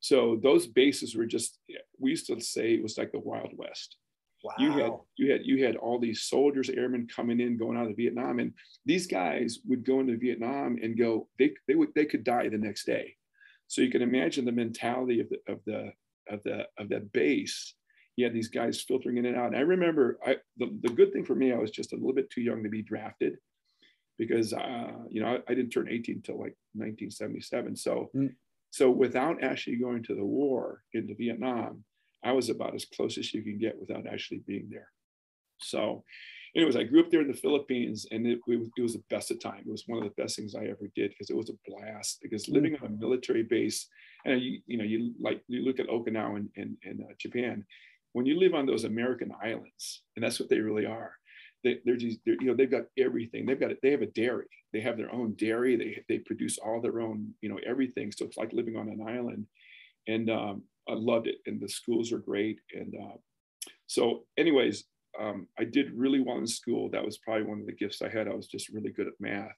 [0.00, 1.58] So those bases were just,
[1.98, 3.96] we used to say it was like the Wild West.
[4.44, 4.52] Wow.
[4.58, 7.96] You had you had you had all these soldiers, airmen coming in, going out of
[7.96, 8.52] Vietnam, and
[8.84, 11.28] these guys would go into Vietnam and go.
[11.38, 13.16] They they would they could die the next day.
[13.68, 15.92] So you can imagine the mentality of the of the
[16.28, 17.74] of the of that base.
[18.16, 19.46] You had these guys filtering in and out.
[19.46, 22.12] And I remember I, the, the good thing for me, I was just a little
[22.12, 23.38] bit too young to be drafted
[24.18, 27.76] because uh, you know I, I, didn't turn 18 until like 1977.
[27.76, 28.34] So mm.
[28.70, 31.84] so without actually going to the war into Vietnam,
[32.24, 34.88] I was about as close as you can get without actually being there.
[35.60, 36.04] So,
[36.56, 39.30] anyways, I grew up there in the Philippines, and it, it, it was the best
[39.30, 39.62] of time.
[39.66, 42.18] It was one of the best things I ever did because it was a blast.
[42.22, 42.54] Because mm.
[42.54, 43.88] living on a military base,
[44.24, 47.64] and you you know you like you look at Okinawa and, and, and uh, Japan,
[48.12, 51.12] when you live on those American islands, and that's what they really are
[51.64, 53.46] they, they're just they're, you know they've got everything.
[53.46, 53.78] They've got it.
[53.82, 54.46] they have a dairy.
[54.72, 55.76] They have their own dairy.
[55.76, 58.12] They, they produce all their own you know everything.
[58.12, 59.46] So it's like living on an island.
[60.06, 61.36] And um, i loved it.
[61.46, 62.58] And the schools are great.
[62.74, 63.16] And uh,
[63.86, 64.84] so anyways
[65.20, 66.90] um, i did really well in school.
[66.90, 68.28] That was probably one of the gifts i had.
[68.28, 69.56] I was just really good at math.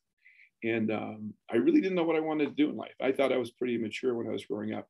[0.63, 2.95] And um, i really didn't know what i wanted to do in life.
[3.03, 4.87] I thought i was pretty mature when i was growing up.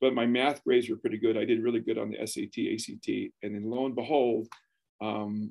[0.00, 1.36] But my math grades were pretty good.
[1.36, 4.48] I did really good on the sat act and then lo and behold
[5.00, 5.50] um,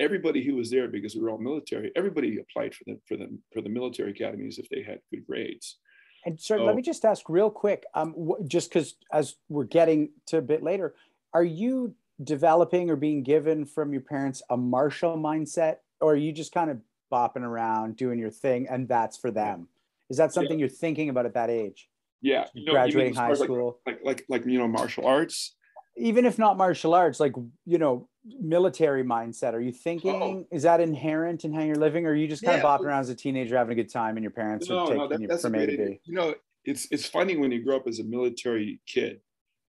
[0.00, 3.28] everybody who was there because we were all military everybody applied for the for the
[3.52, 5.78] for the military academies if they had good grades.
[6.26, 9.64] And so, so let me just ask real quick um, wh- just because as we're
[9.64, 10.94] getting to a bit later
[11.32, 16.32] are you developing or being given from your parents a martial mindset or are you
[16.32, 16.78] just kind of
[17.12, 19.68] bopping around doing your thing and that's for them?
[20.08, 20.64] Is that something yeah.
[20.64, 21.88] you're thinking about at that age?
[22.20, 22.46] Yeah.
[22.52, 25.54] You know, graduating high school like, like like like you know martial arts
[25.96, 27.34] even if not martial arts like
[27.66, 28.08] you know
[28.40, 30.46] military mindset are you thinking oh.
[30.50, 32.68] is that inherent in how you're living or are you just kind yeah.
[32.68, 34.86] of bopping around as a teenager having a good time and your parents no, are
[34.86, 37.64] taking no, that, you from a to b you know it's it's funny when you
[37.64, 39.20] grow up as a military kid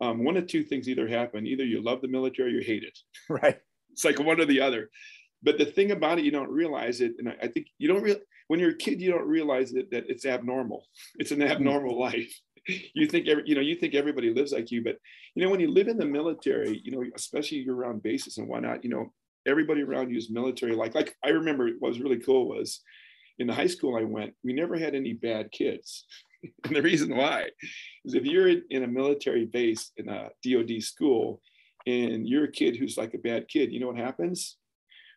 [0.01, 2.85] um, one of two things either happen: either you love the military or you hate
[2.85, 2.99] it.
[3.29, 3.59] Right.
[3.93, 4.91] It's like one or the other.
[5.43, 8.03] But the thing about it, you don't realize it, and I, I think you don't
[8.03, 8.17] real
[8.49, 10.85] when you're a kid, you don't realize it that it's abnormal.
[11.19, 12.33] It's an abnormal life.
[12.95, 14.97] You think every, you know, you think everybody lives like you, but
[15.35, 18.49] you know, when you live in the military, you know, especially you're around bases and
[18.49, 19.13] whatnot, you know,
[19.47, 20.75] everybody around you is military.
[20.75, 22.81] Like, like I remember what was really cool was
[23.39, 26.05] in the high school I went, we never had any bad kids.
[26.65, 27.49] and the reason why
[28.05, 31.41] is if you're in a military base in a DOD school
[31.87, 34.57] and you're a kid who's like a bad kid, you know what happens?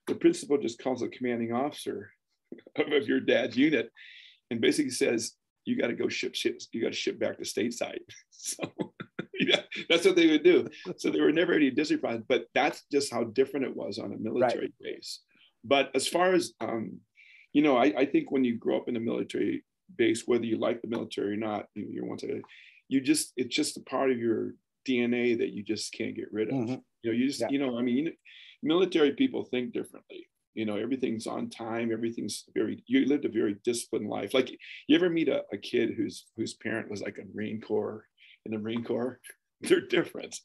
[0.08, 2.12] The principal just calls a commanding officer
[2.77, 3.89] of your dad's unit
[4.49, 5.34] and basically says,
[5.65, 6.67] you got to go ship ships.
[6.71, 7.99] you got to ship back to stateside.
[8.36, 8.63] So
[9.39, 10.67] yeah, that's what they would do.
[10.97, 14.17] So there were never any discipline, but that's just how different it was on a
[14.17, 14.73] military right.
[14.82, 15.21] base.
[15.63, 16.99] But as far as um,
[17.54, 19.63] you know, I, I think when you grow up in a military
[19.95, 22.41] base, whether you like the military or not, you, you're one to,
[22.89, 24.54] you just, it's just a part of your
[24.88, 26.56] DNA that you just can't get rid of.
[26.56, 26.76] Mm-hmm.
[27.04, 27.49] You know, you just, yeah.
[27.49, 28.12] you know, I mean,
[28.63, 30.28] military people think differently.
[30.53, 31.91] You know, everything's on time.
[31.91, 32.83] Everything's very.
[32.87, 34.33] You lived a very disciplined life.
[34.33, 34.51] Like,
[34.87, 38.05] you ever meet a, a kid whose whose parent was like a Marine Corps
[38.45, 39.19] in the Marine Corps?
[39.61, 40.37] They're different,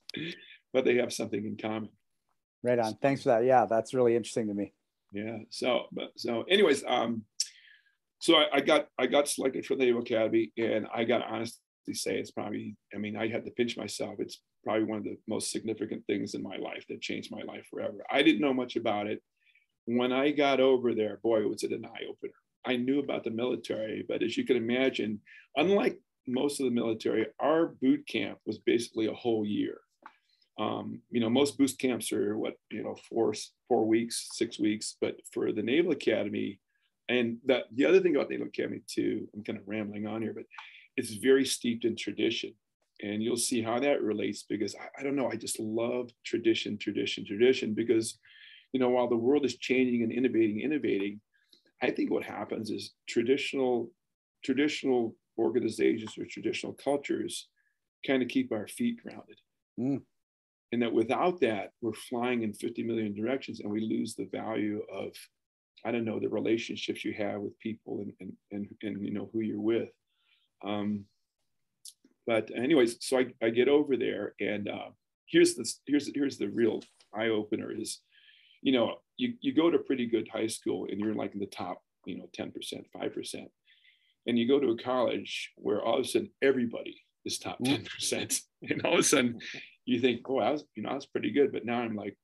[0.73, 1.91] but they have something in common.
[2.63, 2.95] Right on.
[3.03, 3.45] Thanks for that.
[3.45, 4.73] Yeah, that's really interesting to me
[5.13, 7.23] yeah so but so anyways um
[8.19, 11.59] so I, I, got i got selected for the naval academy and i got honestly
[11.93, 15.17] say it's probably i mean i had to pinch myself it's probably one of the
[15.27, 18.77] most significant things in my life that changed my life forever i didn't know much
[18.77, 19.23] about it
[19.97, 22.33] when i got over there boy was it an eye-opener
[22.67, 25.21] i knew about the military but as you can imagine
[25.57, 29.79] unlike most of the military our boot camp was basically a whole year
[30.59, 33.33] um, you know, most boot camps are what, you know, four,
[33.69, 36.59] four weeks, six weeks, but for the Naval Academy,
[37.09, 40.35] and that the other thing about Naval Academy too, I'm kind of rambling on here,
[40.35, 40.45] but
[40.97, 42.55] it's very steeped in tradition.
[43.01, 46.77] And you'll see how that relates because I, I don't know, I just love tradition,
[46.77, 48.19] tradition, tradition, because,
[48.73, 51.21] you know, while the world is changing and innovating, innovating,
[51.83, 53.91] I think what happens is traditional,
[54.45, 57.49] traditional organizations or traditional cultures
[58.07, 59.39] kind of keep our feet grounded.
[59.79, 60.03] Mm
[60.73, 64.83] and that without that we're flying in 50 million directions and we lose the value
[64.93, 65.13] of
[65.85, 69.31] i don't know the relationships you have with people and and and, and you know
[69.33, 69.91] who you're with
[70.65, 71.05] um,
[72.27, 74.89] but anyways so I, I get over there and uh,
[75.27, 76.83] here's the here's here's the real
[77.15, 78.01] eye opener is
[78.63, 81.47] you know you, you go to pretty good high school and you're like in the
[81.47, 82.53] top you know 10%
[82.97, 83.47] 5%
[84.27, 87.83] and you go to a college where all of a sudden everybody is top 10%
[87.83, 88.43] mm.
[88.71, 89.39] and all of a sudden
[89.89, 92.15] you think, oh, I was, you know, I was pretty good, but now I'm like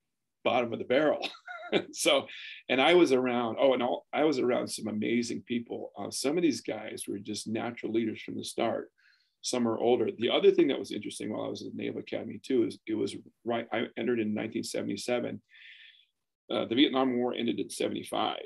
[0.45, 1.27] bottom of the barrel.
[1.93, 2.27] so,
[2.69, 5.91] and I was around, oh, and all, I was around some amazing people.
[5.99, 8.91] Uh, some of these guys were just natural leaders from the start.
[9.41, 10.11] Some are older.
[10.19, 12.79] The other thing that was interesting while I was at the Naval Academy too is
[12.87, 13.17] it was
[13.47, 13.67] right.
[13.73, 15.41] I entered in 1977.
[16.51, 18.39] Uh, the Vietnam War ended in 75.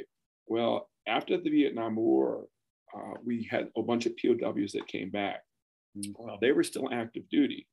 [0.47, 2.47] Well, after the Vietnam War,
[2.95, 5.41] uh, we had a bunch of POWs that came back.
[5.97, 6.15] Mm.
[6.17, 7.67] Well, they were still active duty.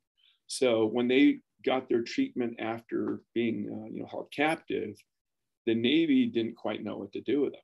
[0.47, 4.95] So when they got their treatment after being, uh, you know, held captive,
[5.65, 7.61] the Navy didn't quite know what to do with them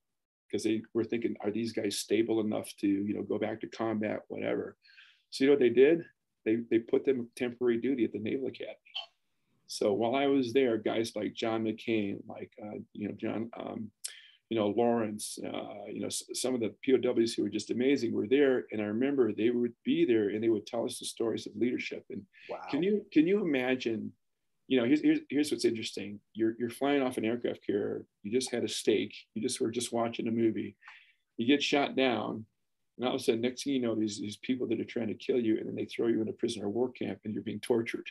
[0.47, 3.67] because they were thinking, are these guys stable enough to, you know, go back to
[3.67, 4.75] combat, whatever.
[5.29, 6.03] So you know what they did?
[6.45, 8.75] They they put them temporary duty at the Naval Academy.
[9.71, 13.91] So while I was there, guys like John McCain, like uh, you know John um,
[14.51, 18.27] you know, Lawrence, uh, you know, some of the POWs who were just amazing were
[18.27, 18.65] there.
[18.73, 21.55] And I remember they would be there and they would tell us the stories of
[21.55, 22.03] leadership.
[22.09, 22.57] And wow.
[22.69, 24.11] can you, can you imagine,
[24.67, 26.19] you know, here's, here's, here's what's interesting.
[26.33, 28.03] You're, you're flying off an aircraft carrier.
[28.23, 29.15] You just had a steak.
[29.35, 30.75] You just were just watching a movie.
[31.37, 32.45] You get shot down.
[32.97, 35.07] And all of a sudden, next thing you know, these, these people that are trying
[35.07, 37.41] to kill you, and then they throw you in a prisoner war camp and you're
[37.41, 38.05] being tortured.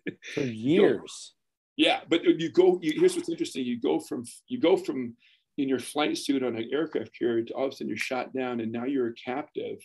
[0.34, 1.34] For years.
[1.76, 2.00] yeah.
[2.08, 3.64] But you go, you, here's what's interesting.
[3.64, 5.16] You go from, you go from,
[5.58, 8.32] in your flight suit on an aircraft carrier, to all of a sudden you're shot
[8.32, 9.78] down and now you're a captive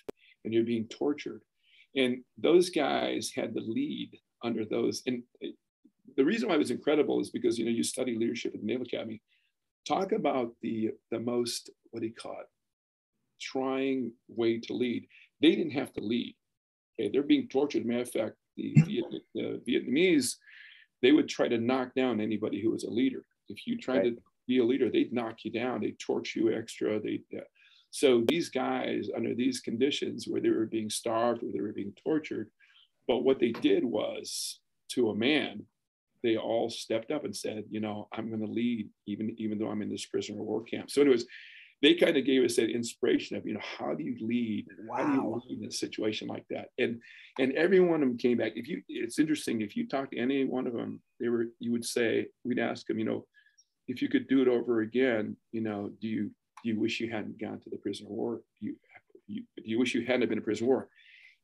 [0.46, 1.42] and you're being tortured.
[1.96, 4.12] And those guys had the lead
[4.44, 5.02] under those.
[5.08, 5.50] And eh,
[6.16, 8.66] the reason why it was incredible is because, you know, you study leadership at the
[8.66, 9.22] Naval Academy.
[9.86, 12.48] Talk about the, the most, what do you call it,
[13.42, 15.08] trying way to lead.
[15.42, 16.36] They didn't have to lead.
[17.00, 17.86] Okay, they're being tortured.
[17.86, 19.04] Matter of fact, the, the,
[19.36, 20.36] the Vietnamese,
[21.02, 23.24] they would try to knock down anybody who was a leader.
[23.50, 24.16] If you tried right.
[24.16, 27.00] to be a leader, they'd knock you down, they'd torch you extra.
[27.00, 27.42] They, uh,
[27.92, 31.94] so these guys, under these conditions where they were being starved where they were being
[32.04, 32.50] tortured,
[33.08, 35.64] but what they did was, to a man,
[36.24, 39.70] they all stepped up and said, you know, I'm going to lead, even even though
[39.70, 40.90] I'm in this prisoner of war camp.
[40.90, 41.26] So, anyways,
[41.82, 44.66] they kind of gave us that inspiration of, you know, how do you lead?
[44.88, 44.98] Wow.
[44.98, 46.70] How do you lead in a situation like that?
[46.80, 47.02] And
[47.40, 48.54] and every one of them came back.
[48.56, 49.62] If you, it's interesting.
[49.62, 52.88] If you talk to any one of them, they were, you would say, we'd ask
[52.88, 53.26] them, you know,
[53.88, 56.32] if you could do it over again, you know, do you
[56.64, 58.42] do you wish you hadn't gone to the prison war?
[58.60, 58.76] Do you,
[59.28, 60.90] you do you wish you hadn't been a prison war?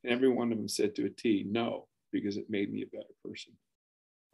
[0.02, 2.96] And every one of them said to a T, no, because it made me a
[2.96, 3.52] better person.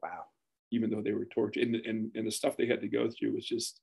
[0.03, 0.25] Wow.
[0.73, 3.35] Even though they were tortured, and and and the stuff they had to go through
[3.35, 3.81] was just,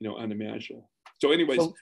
[0.00, 0.90] you know, unimaginable.
[1.22, 1.58] So, anyways.
[1.58, 1.74] So-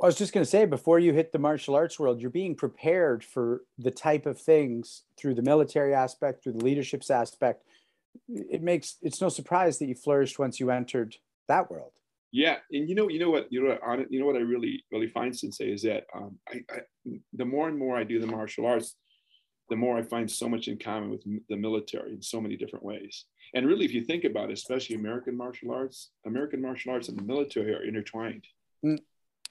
[0.00, 2.54] I was just going to say, before you hit the martial arts world, you're being
[2.54, 7.64] prepared for the type of things through the military aspect, through the leadership's aspect.
[8.28, 11.16] It makes it's no surprise that you flourished once you entered
[11.48, 11.90] that world.
[12.30, 14.84] Yeah, and you know, you know what, you know what, you know what I really,
[14.92, 16.78] really find, Sensei, is that um, I, I,
[17.32, 18.94] the more and more I do the martial arts,
[19.68, 22.84] the more I find so much in common with the military in so many different
[22.84, 23.24] ways.
[23.54, 27.18] And really, if you think about it, especially American martial arts, American martial arts and
[27.18, 28.44] the military are intertwined
[28.84, 29.00] Mm.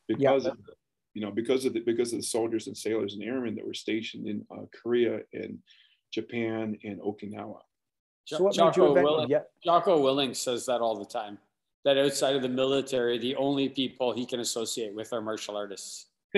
[0.07, 0.71] because of the,
[1.13, 3.73] you know because of the because of the soldiers and sailors and airmen that were
[3.73, 5.59] stationed in uh, Korea and
[6.13, 7.59] Japan and Okinawa.
[8.23, 11.37] So what made Jocko, you Willink, yeah, Jocko Willink says that all the time.
[11.83, 16.05] That outside of the military, the only people he can associate with are martial artists.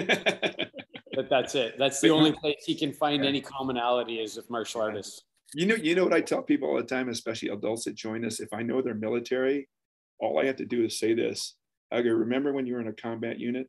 [1.20, 1.78] But that's it.
[1.78, 5.24] That's the only place he can find any commonality is with martial artists.
[5.56, 8.24] You know, you know what I tell people all the time, especially adults that join
[8.24, 8.40] us.
[8.40, 9.68] If I know they're military,
[10.20, 11.56] all I have to do is say this.
[11.92, 13.68] I go, remember when you were in a combat unit?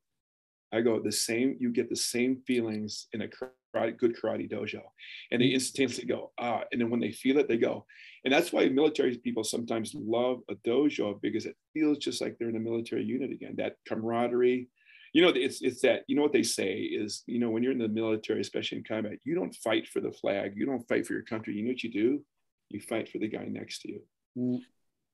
[0.72, 4.82] I go, the same, you get the same feelings in a karate, good karate dojo.
[5.30, 7.86] And they instantaneously go, ah, and then when they feel it, they go.
[8.24, 12.50] And that's why military people sometimes love a dojo because it feels just like they're
[12.50, 13.54] in a military unit again.
[13.56, 14.68] That camaraderie.
[15.12, 17.72] You know, it's it's that, you know what they say is, you know, when you're
[17.72, 21.06] in the military, especially in combat, you don't fight for the flag, you don't fight
[21.06, 21.54] for your country.
[21.54, 22.22] You know what you do?
[22.68, 24.02] You fight for the guy next to you.
[24.38, 24.60] Mm.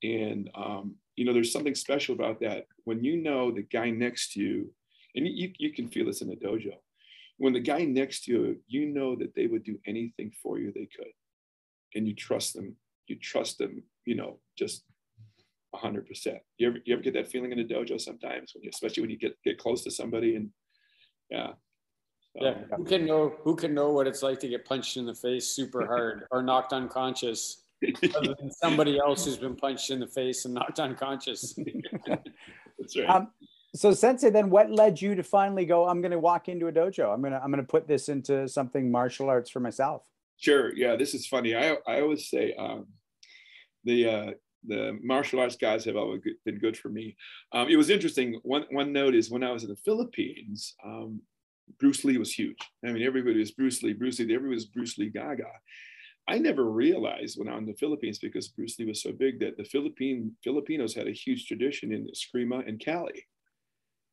[0.03, 4.33] And um, you know, there's something special about that when you know the guy next
[4.33, 4.71] to you,
[5.15, 6.73] and you, you can feel this in the dojo.
[7.37, 10.71] When the guy next to you, you know that they would do anything for you
[10.71, 11.11] they could,
[11.95, 12.75] and you trust them.
[13.07, 14.83] You trust them, you know, just
[15.77, 16.39] hundred percent.
[16.57, 19.09] You ever you ever get that feeling in the dojo sometimes, when you, especially when
[19.09, 20.49] you get get close to somebody and
[21.29, 21.51] yeah.
[22.37, 22.55] So, Yeah.
[22.75, 25.47] Who can know who can know what it's like to get punched in the face
[25.47, 27.63] super hard or knocked unconscious
[28.15, 31.57] other than somebody else who's been punched in the face and knocked unconscious.
[32.07, 33.09] That's right.
[33.09, 33.31] Um,
[33.75, 35.87] so Sensei, then what led you to finally go?
[35.87, 37.13] I'm going to walk into a dojo.
[37.13, 40.03] I'm gonna I'm gonna put this into something martial arts for myself.
[40.37, 40.73] Sure.
[40.75, 41.55] Yeah, this is funny.
[41.55, 42.87] I I always say um,
[43.83, 44.31] the uh,
[44.67, 47.15] the martial arts guys have always been good for me.
[47.51, 48.39] Um, it was interesting.
[48.43, 51.21] One one note is when I was in the Philippines, um,
[51.79, 52.57] Bruce Lee was huge.
[52.85, 54.25] I mean, everybody was Bruce Lee, Bruce Lee.
[54.25, 55.51] Everybody was Bruce Lee Gaga.
[56.29, 59.39] I never realized when I was in the Philippines because Bruce Lee was so big
[59.39, 63.25] that the Philippine Filipinos had a huge tradition in Eskrima and Kali.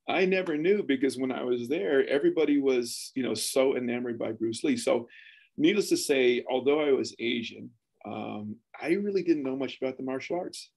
[0.09, 4.33] I never knew because when I was there, everybody was, you know, so enamored by
[4.33, 4.77] Bruce Lee.
[4.77, 5.09] So,
[5.57, 7.71] needless to say, although I was Asian,
[8.05, 10.71] um, I really didn't know much about the martial arts.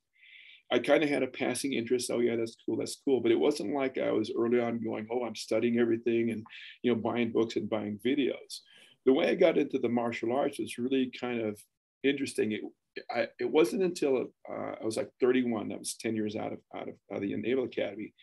[0.72, 2.12] I kind of had a passing interest.
[2.12, 3.22] Oh yeah, that's cool, that's cool.
[3.22, 6.44] But it wasn't like I was early on going, oh, I'm studying everything and
[6.82, 8.60] you know buying books and buying videos.
[9.06, 11.60] The way I got into the martial arts was really kind of
[12.04, 12.52] interesting.
[12.52, 12.62] It
[13.10, 15.70] I, it wasn't until uh, I was like 31.
[15.70, 18.14] That was 10 years out of out of, out of the Naval Academy.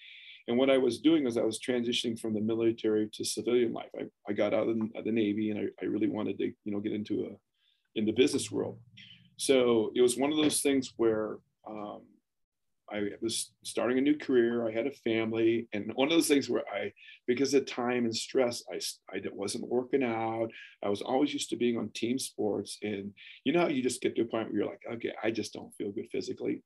[0.46, 3.88] And what I was doing was I was transitioning from the military to civilian life.
[3.98, 6.80] I, I got out of the, Navy and I, I really wanted to, you know,
[6.80, 7.28] get into a
[7.96, 8.78] in the business world.
[9.36, 12.02] So it was one of those things where um,
[12.92, 14.68] I was starting a new career.
[14.68, 16.92] I had a family, and one of those things where I,
[17.26, 18.78] because of time and stress, I
[19.14, 20.50] I wasn't working out.
[20.82, 23.12] I was always used to being on team sports, and
[23.44, 25.74] you know you just get to a point where you're like, okay, I just don't
[25.74, 26.62] feel good physically.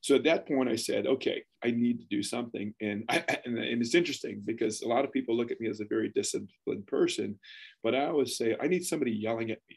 [0.00, 2.72] So at that point, I said, okay, I need to do something.
[2.80, 5.80] And, I, and, and it's interesting because a lot of people look at me as
[5.80, 7.38] a very disciplined person,
[7.82, 9.76] but I always say, I need somebody yelling at me.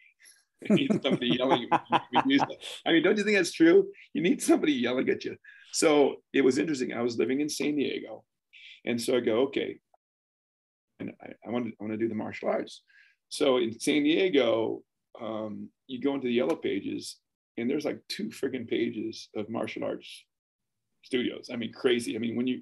[0.69, 2.39] I need somebody yelling at me.
[2.85, 3.87] I mean, don't you think that's true?
[4.13, 5.35] You need somebody yelling at you.
[5.71, 6.93] So it was interesting.
[6.93, 8.23] I was living in San Diego.
[8.85, 9.79] And so I go, okay,
[10.99, 12.83] and I, I want to I want to do the martial arts.
[13.29, 14.83] So in San Diego,
[15.19, 17.17] um, you go into the yellow pages
[17.57, 20.25] and there's like two freaking pages of martial arts
[21.03, 21.49] studios.
[21.51, 22.15] I mean, crazy.
[22.15, 22.61] I mean, when you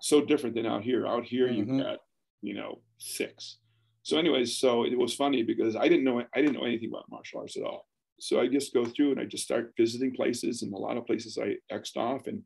[0.00, 1.06] so different than out here.
[1.06, 1.56] Out here, Mhm.
[1.56, 1.98] you've got
[2.42, 3.58] you know six.
[4.06, 7.10] So, anyways, so it was funny because I didn't know I didn't know anything about
[7.10, 7.88] martial arts at all.
[8.20, 11.06] So I just go through and I just start visiting places, and a lot of
[11.06, 12.44] places I xed off, and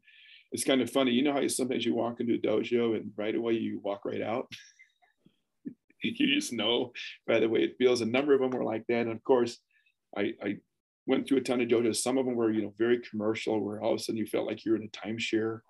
[0.52, 1.10] it's kind of funny.
[1.10, 4.06] You know how you, sometimes you walk into a dojo and right away you walk
[4.06, 4.50] right out.
[6.02, 6.92] you just know
[7.26, 8.00] by the way it feels.
[8.00, 9.58] A number of them were like that, and of course,
[10.16, 10.56] I, I
[11.06, 11.96] went through a ton of dojos.
[11.96, 14.46] Some of them were, you know, very commercial, where all of a sudden you felt
[14.46, 15.60] like you're in a timeshare.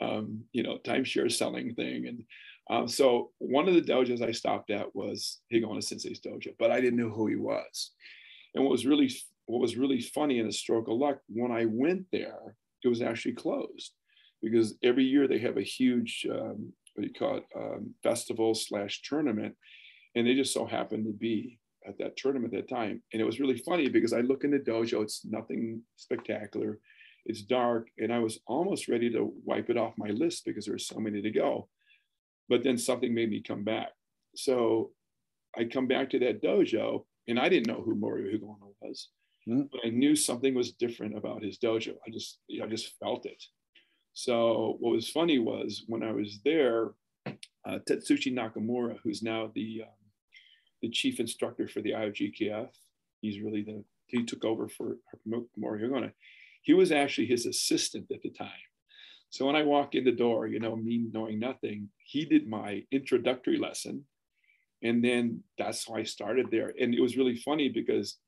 [0.00, 2.06] um, you know, timeshare selling thing.
[2.06, 2.24] And
[2.68, 6.80] um, so one of the dojos I stopped at was Higaonna Sensei's dojo, but I
[6.80, 7.92] didn't know who he was.
[8.54, 9.10] And what was really
[9.46, 13.02] what was really funny in a stroke of luck, when I went there, it was
[13.02, 13.92] actually closed
[14.42, 18.54] because every year they have a huge um, what do you call it um, festival
[18.54, 19.54] slash tournament,
[20.14, 23.02] and they just so happened to be at that tournament at that time.
[23.12, 26.78] And it was really funny because I look in the dojo, it's nothing spectacular,
[27.26, 30.86] it's dark, and I was almost ready to wipe it off my list because there's
[30.86, 31.68] so many to go.
[32.48, 33.90] But then something made me come back.
[34.36, 34.90] So
[35.56, 39.08] I come back to that dojo, and I didn't know who Morio Higaonna was,
[39.48, 39.62] mm-hmm.
[39.72, 41.94] but I knew something was different about his dojo.
[42.06, 43.42] I just, you know, I just felt it.
[44.12, 46.92] So what was funny was when I was there,
[47.26, 49.92] uh, Tetsuji Nakamura, who's now the um,
[50.82, 52.68] the chief instructor for the IOGKF,
[53.20, 54.96] he's really the he took over for
[55.56, 56.12] Morio Higaonna.
[56.62, 58.48] He was actually his assistant at the time.
[59.30, 62.84] So when I walk in the door, you know, me knowing nothing, he did my
[62.90, 64.04] introductory lesson.
[64.82, 66.72] And then that's how I started there.
[66.80, 68.18] And it was really funny because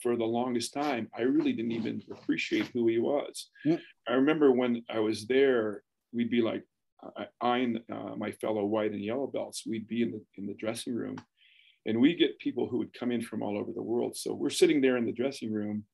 [0.00, 3.48] for the longest time, I really didn't even appreciate who he was.
[3.64, 3.78] Yeah.
[4.06, 5.82] I remember when I was there,
[6.12, 6.64] we'd be like,
[7.40, 10.54] I and uh, my fellow white and yellow belts, we'd be in the in the
[10.54, 11.16] dressing room,
[11.86, 14.16] and we get people who would come in from all over the world.
[14.16, 15.84] So we're sitting there in the dressing room,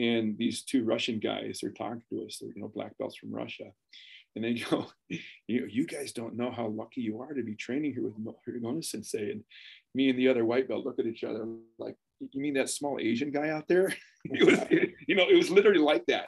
[0.00, 2.38] and these two Russian guys are talking to us.
[2.40, 3.72] They're you know black belts from Russia,
[4.34, 4.86] and they go,
[5.46, 8.14] you know, you guys don't know how lucky you are to be training here with
[8.48, 9.32] Higaonna Sensei.
[9.32, 9.44] And
[9.94, 11.46] me and the other white belt look at each other
[11.78, 13.92] like, you mean that small Asian guy out there?
[14.24, 14.58] it was,
[15.06, 16.26] you know, it was literally like that.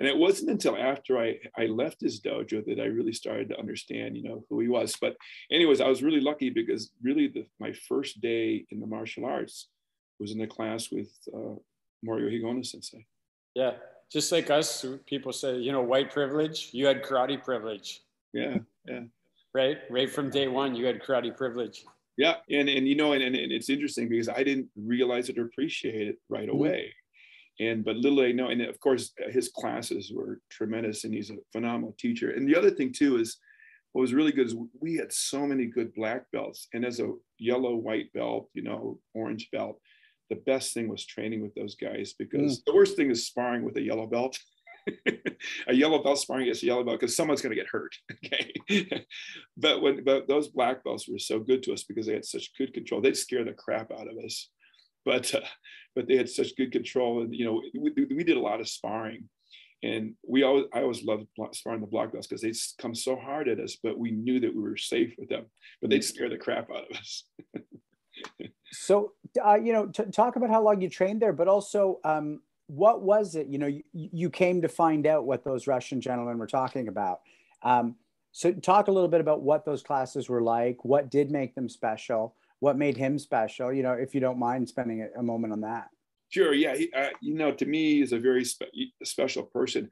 [0.00, 3.58] And it wasn't until after I, I left his dojo that I really started to
[3.58, 4.96] understand, you know, who he was.
[5.00, 5.16] But
[5.52, 9.68] anyways, I was really lucky because really the, my first day in the martial arts
[10.18, 11.54] was in the class with uh,
[12.02, 13.06] Morio Higaonna sensei.
[13.54, 13.72] Yeah.
[14.12, 18.00] Just like us, people say, you know, white privilege, you had karate privilege.
[18.32, 18.58] Yeah.
[18.86, 19.00] Yeah.
[19.54, 19.78] Right.
[19.90, 21.84] Right from day one, you had karate privilege.
[22.16, 25.46] Yeah, and and you know, and, and it's interesting because I didn't realize it or
[25.46, 26.56] appreciate it right mm-hmm.
[26.56, 26.94] away.
[27.60, 31.36] And but little I know, and of course his classes were tremendous, and he's a
[31.52, 32.30] phenomenal teacher.
[32.30, 33.36] And the other thing too is
[33.92, 37.12] what was really good is we had so many good black belts, and as a
[37.38, 39.80] yellow, white belt, you know, orange belt,
[40.30, 42.64] the best thing was training with those guys because mm.
[42.66, 44.38] the worst thing is sparring with a yellow belt.
[45.68, 47.94] a yellow belt sparring against a yellow belt because someone's going to get hurt.
[48.24, 49.06] Okay,
[49.56, 52.56] but when but those black belts were so good to us because they had such
[52.56, 53.00] good control.
[53.00, 54.50] They'd scare the crap out of us,
[55.04, 55.40] but uh,
[55.94, 58.68] but they had such good control, and you know we, we did a lot of
[58.68, 59.28] sparring,
[59.82, 63.48] and we always I always loved sparring the black belts because they'd come so hard
[63.48, 65.46] at us, but we knew that we were safe with them,
[65.80, 67.24] but they'd scare the crap out of us.
[68.72, 69.12] So
[69.44, 72.00] uh, you know, t- talk about how long you trained there, but also.
[72.04, 73.46] Um, what was it?
[73.48, 77.20] You know, you, you came to find out what those Russian gentlemen were talking about.
[77.62, 77.96] Um,
[78.32, 80.84] so, talk a little bit about what those classes were like.
[80.84, 82.34] What did make them special?
[82.60, 83.72] What made him special?
[83.72, 85.88] You know, if you don't mind spending a, moment on that.
[86.30, 86.54] Sure.
[86.54, 86.74] Yeah.
[86.74, 88.64] He, uh, you know, to me, he's a very spe-
[89.04, 89.90] special person.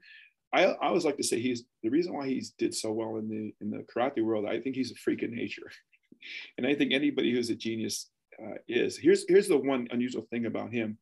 [0.51, 3.29] I, I always like to say he's the reason why he's did so well in
[3.29, 4.45] the in the karate world.
[4.45, 5.71] I think he's a freak of nature,
[6.57, 8.09] and I think anybody who's a genius
[8.41, 8.97] uh, is.
[8.97, 10.97] Here's here's the one unusual thing about him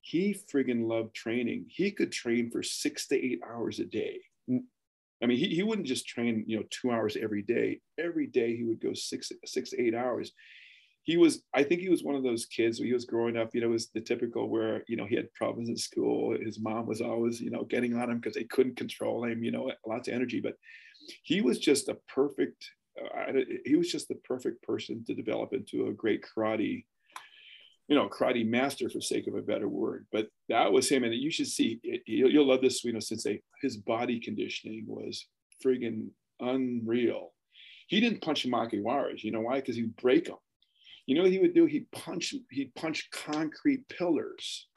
[0.00, 1.66] he friggin' loved training.
[1.68, 4.20] He could train for six to eight hours a day.
[4.50, 4.62] Mm.
[5.22, 7.80] I mean, he, he wouldn't just train, you know, two hours every day.
[7.98, 10.32] Every day he would go six, six to eight hours.
[11.02, 13.54] He was, I think he was one of those kids when he was growing up,
[13.54, 16.36] you know, was the typical where, you know, he had problems in school.
[16.38, 19.50] His mom was always, you know, getting on him because they couldn't control him, you
[19.50, 20.40] know, lots of energy.
[20.40, 20.54] But
[21.22, 22.70] he was just a perfect,
[23.16, 23.32] uh,
[23.64, 26.84] he was just the perfect person to develop into a great karate
[27.88, 30.06] you know, karate master for sake of a better word.
[30.12, 31.04] But that was him.
[31.04, 34.84] And you should see, it, you'll, you'll love this, you know, sensei, his body conditioning
[34.86, 35.26] was
[35.64, 37.32] friggin' unreal.
[37.86, 39.24] He didn't punch makiwaras.
[39.24, 39.56] You know why?
[39.56, 40.36] Because he'd break them.
[41.06, 41.64] You know what he would do?
[41.64, 44.68] He'd punch, he'd punch concrete pillars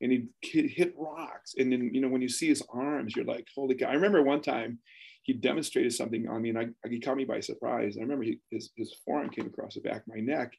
[0.00, 1.54] and he'd hit rocks.
[1.56, 3.88] And then, you know, when you see his arms, you're like, holy cow.
[3.88, 4.80] I remember one time
[5.26, 7.96] he demonstrated something on me and I, he caught me by surprise.
[7.96, 10.52] I remember he, his, his forearm came across the back of my neck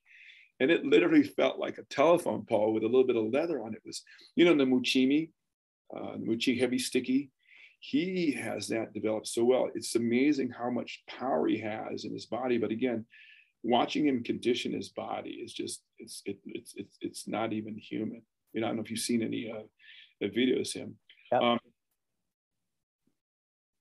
[0.60, 3.74] and it literally felt like a telephone pole with a little bit of leather on
[3.74, 3.78] it.
[3.78, 4.04] it was,
[4.36, 5.30] you know, the Muchimi,
[5.96, 7.32] uh, the Muchi heavy sticky.
[7.80, 9.70] He has that developed so well.
[9.74, 12.58] It's amazing how much power he has in his body.
[12.58, 13.06] But again,
[13.64, 18.22] watching him condition his body is just it's it, it's it's it's not even human.
[18.52, 20.96] You know, I don't know if you've seen any uh, videos him.
[21.32, 21.42] Yep.
[21.42, 21.60] Um,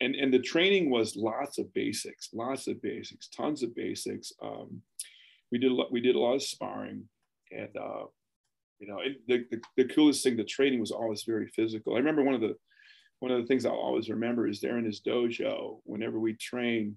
[0.01, 4.33] and and the training was lots of basics, lots of basics, tons of basics.
[4.43, 4.83] Um,
[5.51, 7.05] we did a lot, we did a lot of sparring,
[7.51, 8.05] and uh,
[8.79, 11.95] you know, it, the, the, the coolest thing, the training was always very physical.
[11.95, 12.57] I remember one of the
[13.21, 16.97] one of the things I'll always remember is there in his dojo, whenever we train,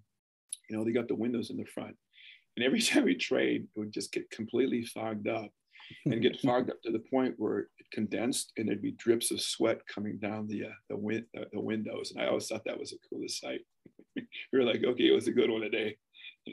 [0.70, 1.96] you know, they got the windows in the front.
[2.58, 5.52] And every time we train, it would just get completely fogged up
[6.06, 9.42] and get fogged up to the point where it condensed and there'd be drips of
[9.42, 12.12] sweat coming down the uh, the, win- uh, the windows.
[12.12, 13.62] And I always thought that was the coolest sight.
[14.16, 14.24] we
[14.54, 15.98] were like, okay, it was a good one today.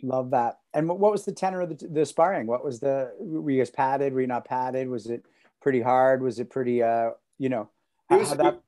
[0.03, 0.59] Love that.
[0.75, 2.47] And what was the tenor of the, the sparring?
[2.47, 4.13] What was the, were you guys padded?
[4.13, 4.89] Were you not padded?
[4.89, 5.25] Was it
[5.63, 6.23] pretty hard?
[6.23, 7.71] Was it pretty, uh, you know,
[8.11, 8.61] it was, that...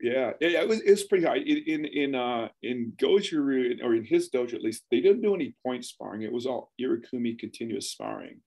[0.00, 1.38] yeah, it, was, it was pretty hard.
[1.38, 5.34] In, in, in, uh, in Goju, or in his dojo at least, they didn't do
[5.34, 6.22] any point sparring.
[6.22, 8.40] It was all Irikumi continuous sparring.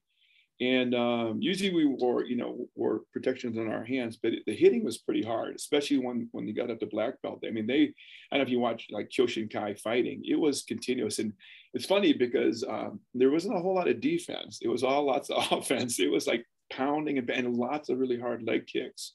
[0.61, 4.83] And um, usually we wore, you know, wore protections on our hands, but the hitting
[4.83, 7.43] was pretty hard, especially when when they got up to black belt.
[7.45, 7.93] I mean, they,
[8.31, 11.19] I don't know if you watch like Kyokushin Kai fighting, it was continuous.
[11.19, 11.33] And
[11.73, 14.59] it's funny because um, there wasn't a whole lot of defense.
[14.61, 15.99] It was all lots of offense.
[15.99, 19.13] It was like pounding and, and lots of really hard leg kicks.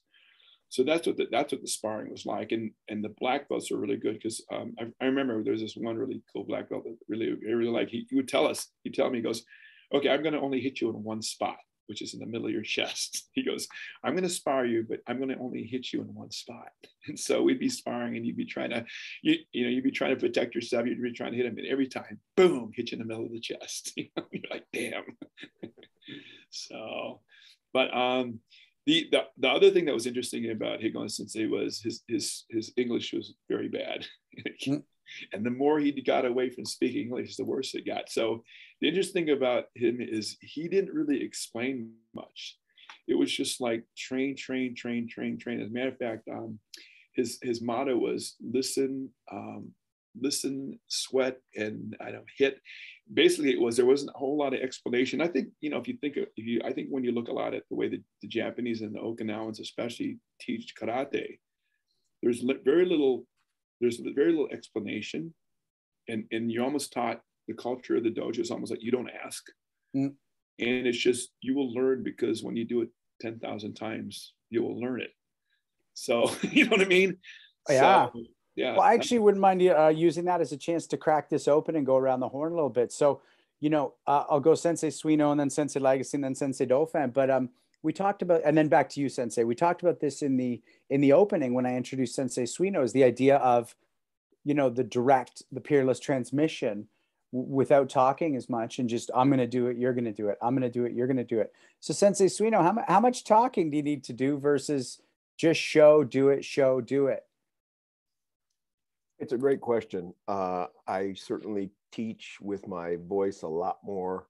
[0.71, 2.53] So that's what the, that's what the sparring was like.
[2.53, 5.63] And and the black belts were really good because um, I, I, remember there was
[5.63, 7.89] this one really cool black belt that really I really like.
[7.89, 9.45] He, he would tell us, he'd tell me, he goes,
[9.95, 12.47] okay, I'm going to only hit you in one spot, which is in the middle
[12.47, 13.27] of your chest.
[13.33, 13.69] He goes,
[14.03, 16.69] I'm going to spar you, but I'm going to only hit you in one spot.
[17.07, 18.85] And so we'd be sparring and you'd be trying to,
[19.23, 20.87] you, you know, you'd be trying to protect yourself.
[20.87, 21.57] You'd be trying to hit him.
[21.57, 23.93] And every time, boom, hit you in the middle of the chest.
[23.97, 25.05] You know, you're like, damn.
[26.51, 27.21] so,
[27.73, 28.41] but um,
[28.85, 32.73] the, the, the other thing that was interesting about Rigon Sensei was his, his, his
[32.77, 34.07] English was very bad.
[34.67, 34.83] Mm.
[35.33, 38.11] and the more he got away from speaking English, the worse it got.
[38.11, 38.45] So
[38.81, 42.57] the interesting thing about him is he didn't really explain much.
[43.07, 45.61] It was just like train, train, train, train, train.
[45.61, 46.59] As a matter of fact, um,
[47.15, 49.73] his his motto was listen, um,
[50.19, 52.61] listen, sweat, and I don't hit.
[53.13, 55.21] Basically, it was there wasn't a whole lot of explanation.
[55.21, 57.29] I think you know if you think of, if you I think when you look
[57.29, 61.39] a lot at the way that the Japanese and the Okinawans especially teach karate,
[62.23, 63.27] there's very little
[63.81, 65.35] there's very little explanation,
[66.09, 69.11] and and you're almost taught the culture of the dojo is almost like you don't
[69.25, 69.45] ask.
[69.97, 70.15] Mm.
[70.61, 72.91] And it's just, you will learn because when you do it
[73.23, 75.11] 10,000 times, you will learn it.
[75.95, 77.17] So, you know what I mean?
[77.69, 78.09] Yeah.
[78.13, 78.23] So,
[78.55, 78.73] yeah.
[78.73, 81.75] Well, I actually wouldn't mind uh, using that as a chance to crack this open
[81.75, 82.93] and go around the horn a little bit.
[82.93, 83.23] So,
[83.61, 87.11] you know, uh, I'll go Sensei Suino and then Sensei Legacy and then Sensei Dauphin.
[87.11, 87.51] But um,
[87.83, 89.45] we talked about, and then back to you, Sensei.
[89.45, 92.83] We talked about this in the in the opening when I introduced Sensei Suino.
[92.83, 93.75] Is the idea of,
[94.45, 96.89] you know, the direct, the peerless transmission
[97.33, 100.29] without talking as much and just i'm going to do it you're going to do
[100.29, 101.53] it i'm going to do it you're going to do it.
[101.81, 105.01] So sensei suino how, how much talking do you need to do versus
[105.37, 107.25] just show do it show do it?
[109.19, 110.15] It's a great question.
[110.27, 114.27] Uh, i certainly teach with my voice a lot more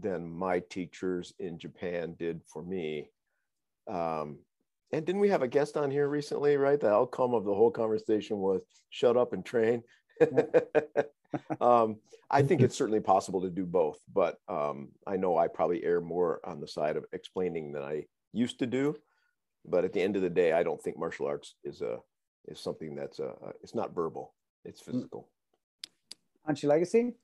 [0.00, 3.10] than my teachers in japan did for me.
[3.88, 4.38] Um,
[4.92, 6.80] and didn't we have a guest on here recently right?
[6.80, 9.84] The outcome of the whole conversation was shut up and train
[11.60, 11.96] um,
[12.30, 16.00] I think it's certainly possible to do both, but um, I know I probably err
[16.00, 18.96] more on the side of explaining than I used to do.
[19.64, 21.98] But at the end of the day, I don't think martial arts is a
[22.46, 24.92] is something that's a, it's not verbal; it's mm.
[24.92, 25.28] physical.
[26.48, 27.14] Hanshi Legacy.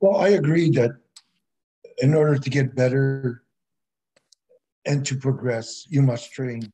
[0.00, 0.92] Well, I agree that
[1.98, 3.42] in order to get better
[4.86, 6.70] and to progress, you must train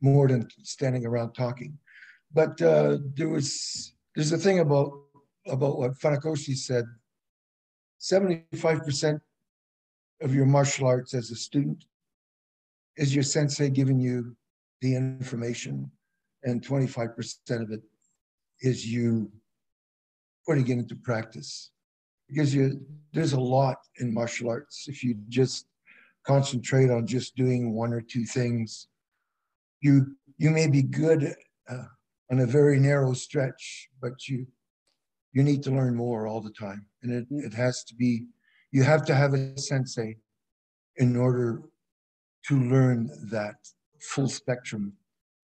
[0.00, 1.78] more than standing around talking.
[2.32, 4.92] But uh, there was there's a thing about
[5.48, 6.84] about what Funakoshi said.
[8.00, 9.20] 75%
[10.22, 11.84] of your martial arts as a student
[12.96, 14.36] is your sensei giving you
[14.80, 15.90] the information,
[16.44, 17.82] and 25% of it
[18.60, 19.30] is you
[20.46, 21.70] putting it into practice.
[22.28, 22.80] Because you,
[23.12, 24.86] there's a lot in martial arts.
[24.88, 25.66] If you just
[26.26, 28.88] concentrate on just doing one or two things,
[29.80, 31.34] you you may be good
[31.68, 31.84] uh,
[32.30, 34.46] on a very narrow stretch, but you
[35.36, 36.86] you need to learn more all the time.
[37.02, 38.24] And it, it has to be,
[38.72, 40.16] you have to have a sensei
[40.96, 41.60] in order
[42.46, 43.56] to learn that
[44.00, 44.94] full spectrum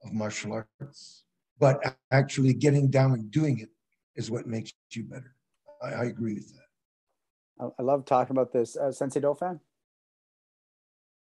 [0.03, 1.25] of martial arts.
[1.61, 3.69] But actually getting down and doing it
[4.17, 5.35] is what makes you better.
[5.83, 7.73] I, I agree with that.
[7.79, 8.79] I love talking about this.
[8.79, 9.61] Uh, Sensei Dauphin?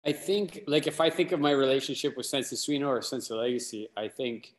[0.06, 3.90] I think, like, if I think of my relationship with Sensei Suino or Sensei Legacy,
[3.98, 4.54] I think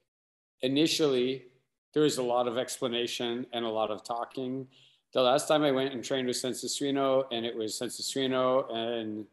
[0.61, 1.45] initially
[1.93, 4.67] there was a lot of explanation and a lot of talking.
[5.13, 8.73] The last time I went and trained with Sensei Suino, and it was Sensei Suino
[8.75, 9.27] and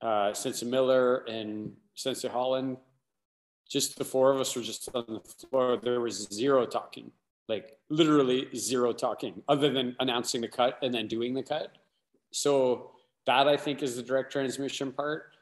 [0.00, 2.78] uh, Sensei Miller and Sensei Holland,
[3.68, 5.76] just the four of us were just on the floor.
[5.76, 7.10] There was zero talking,
[7.48, 11.76] like literally zero talking, other than announcing the cut and then doing the cut.
[12.30, 12.92] So
[13.26, 15.34] that I think is the direct transmission part.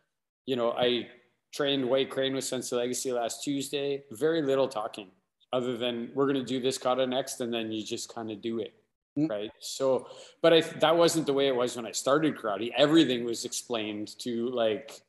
[0.45, 1.09] You know, I
[1.53, 4.03] trained White Crane with Sensei Legacy last Tuesday.
[4.11, 5.09] Very little talking,
[5.57, 8.42] other than we're going to do this kata next, and then you just kind of
[8.42, 8.74] do it,
[9.18, 9.28] mm.
[9.28, 9.50] right?
[9.59, 10.09] So,
[10.42, 12.70] but I that wasn't the way it was when I started karate.
[12.76, 15.00] Everything was explained to like,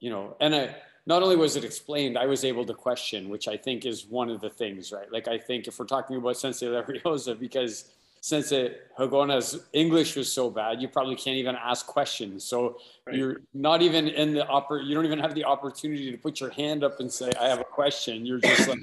[0.00, 0.74] you know, and I
[1.06, 4.28] not only was it explained, I was able to question, which I think is one
[4.30, 5.10] of the things, right?
[5.10, 10.48] Like I think if we're talking about Sensei Larioza, because Sensei Higaonna's English was so
[10.48, 12.44] bad, you probably can't even ask questions.
[12.44, 13.16] So right.
[13.16, 16.50] you're not even in the upper, you don't even have the opportunity to put your
[16.50, 18.24] hand up and say, I have a question.
[18.24, 18.78] You're just like,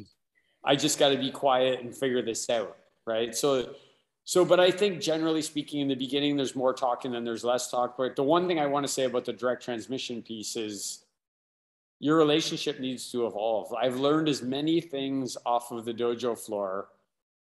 [0.69, 2.77] I just got to be quiet and figure this out.
[3.07, 3.35] Right.
[3.35, 3.73] So,
[4.23, 7.71] so, but I think generally speaking, in the beginning, there's more talking than there's less
[7.71, 7.97] talk.
[7.97, 11.05] But the one thing I want to say about the direct transmission piece is
[11.99, 13.73] your relationship needs to evolve.
[13.73, 16.89] I've learned as many things off of the dojo floor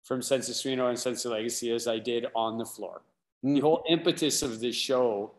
[0.04, 3.02] from Sensei Suino and Sensei Legacy as I did on the floor.
[3.44, 3.56] Mm.
[3.56, 5.32] The whole impetus of this show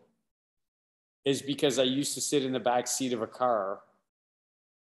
[1.23, 3.80] is because I used to sit in the back seat of a car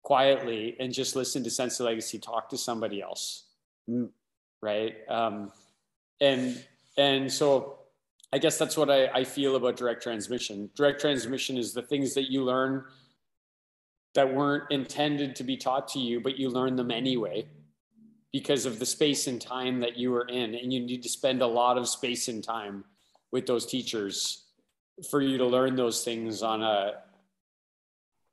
[0.09, 3.44] quietly and just listen to Sensei Legacy talk to somebody else.
[3.90, 4.09] Mm.
[4.62, 4.94] Right.
[5.06, 5.52] Um,
[6.18, 6.64] and
[6.96, 7.80] and so
[8.32, 10.70] I guess that's what I, I feel about direct transmission.
[10.74, 12.84] Direct transmission is the things that you learn
[14.14, 17.46] that weren't intended to be taught to you, but you learn them anyway
[18.32, 20.54] because of the space and time that you were in.
[20.54, 22.82] And you need to spend a lot of space and time
[23.30, 24.46] with those teachers
[25.11, 26.94] for you to learn those things on a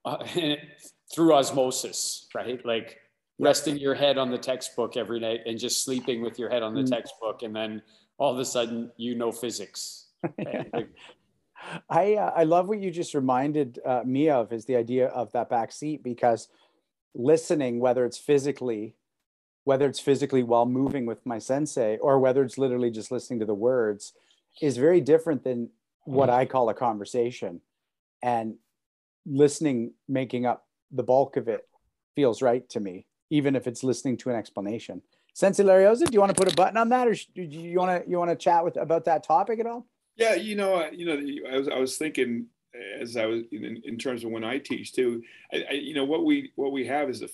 [0.05, 0.25] uh,
[1.13, 2.63] through osmosis, right?
[2.65, 2.99] Like
[3.39, 6.73] resting your head on the textbook every night and just sleeping with your head on
[6.73, 6.89] the mm.
[6.89, 7.81] textbook, and then
[8.17, 10.03] all of a sudden you know physics.
[10.43, 10.73] Right?
[10.73, 10.89] like,
[11.89, 15.31] I uh, I love what you just reminded uh, me of is the idea of
[15.33, 16.47] that back seat because
[17.13, 18.95] listening, whether it's physically,
[19.63, 23.45] whether it's physically while moving with my sensei, or whether it's literally just listening to
[23.45, 24.13] the words,
[24.61, 25.69] is very different than
[26.03, 26.39] what mm-hmm.
[26.39, 27.61] I call a conversation.
[28.21, 28.55] And
[29.25, 30.64] listening, making up
[30.95, 31.67] the bulk of it,
[32.15, 35.01] feels right to me, even if it's listening to an explanation.
[35.33, 38.03] Sensei Larioza, do you want to put a button on that, or do you want
[38.03, 39.85] to you want to chat with about that topic at all?
[40.15, 42.47] Yeah, you know, you know, I was I was thinking
[42.99, 45.23] as I was in, in terms of when I teach too.
[45.53, 47.27] I, I, you know, what we what we have is a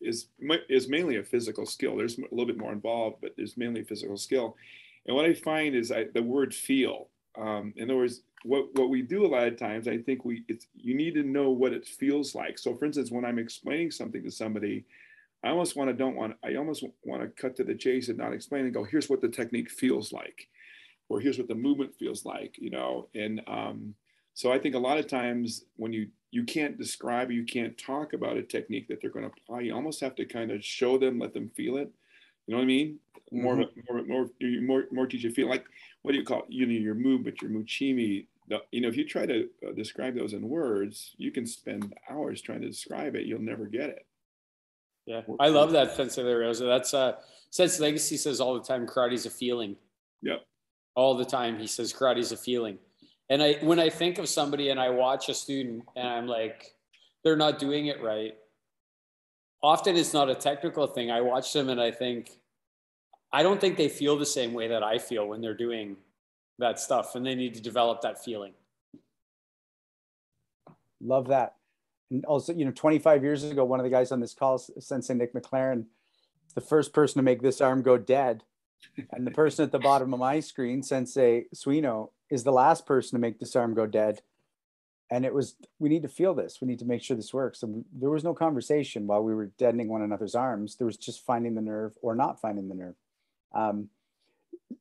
[0.00, 0.28] is
[0.68, 1.96] is mainly a physical skill.
[1.96, 4.56] There's a little bit more involved, but there's mainly physical skill.
[5.06, 7.08] And what I find is I, the word feel.
[7.36, 10.44] Um, in other words, what what we do a lot of times, I think we
[10.48, 12.58] it's you need to know what it feels like.
[12.58, 14.84] So, for instance, when I'm explaining something to somebody,
[15.44, 18.18] I almost want to don't want I almost want to cut to the chase and
[18.18, 20.48] not explain and go, here's what the technique feels like
[21.08, 23.08] or here's what the movement feels like, you know.
[23.14, 23.94] And um,
[24.34, 28.12] so I think a lot of times when you you can't describe, you can't talk
[28.12, 29.60] about a technique that they're going to apply.
[29.60, 31.90] You almost have to kind of show them, let them feel it.
[32.48, 32.98] You know what I mean?
[33.30, 33.94] More, mm-hmm.
[33.94, 35.64] more, more, more, more teach you feel like
[36.02, 36.46] what do you call it?
[36.48, 38.26] You know, your movement, your muchimi.
[38.48, 41.94] The, you know, if you try to uh, describe those in words, you can spend
[42.10, 43.26] hours trying to describe it.
[43.26, 44.06] You'll never get it.
[45.06, 46.66] Yeah, I love that sense of the Larioza.
[46.66, 47.12] That's uh,
[47.50, 49.76] Sense Legacy says all the time, karate's a feeling.
[50.22, 50.42] Yep
[50.98, 51.56] all the time.
[51.56, 52.76] He says karate's a feeling.
[53.30, 56.74] And I when I think of somebody and I watch a student and I'm like,
[57.22, 58.34] they're not doing it right.
[59.62, 61.10] Often it's not a technical thing.
[61.10, 62.38] I watch them and I think,
[63.32, 65.96] I don't think they feel the same way that I feel when they're doing
[66.58, 68.52] that stuff, and they need to develop that feeling.
[71.00, 71.54] Love that.
[72.10, 75.14] And also, you know, 25 years ago, one of the guys on this call, Sensei
[75.14, 75.84] Nick McLaren,
[76.54, 78.42] the first person to make this arm go dead
[79.12, 83.16] and the person at the bottom of my screen, Sensei Suino, is the last person
[83.16, 84.22] to make this arm go dead.
[85.10, 86.60] And it was, we need to feel this.
[86.60, 87.62] We need to make sure this works.
[87.62, 90.76] And there was no conversation while we were deadening one another's arms.
[90.76, 92.94] There was just finding the nerve or not finding the nerve.
[93.54, 93.88] Um,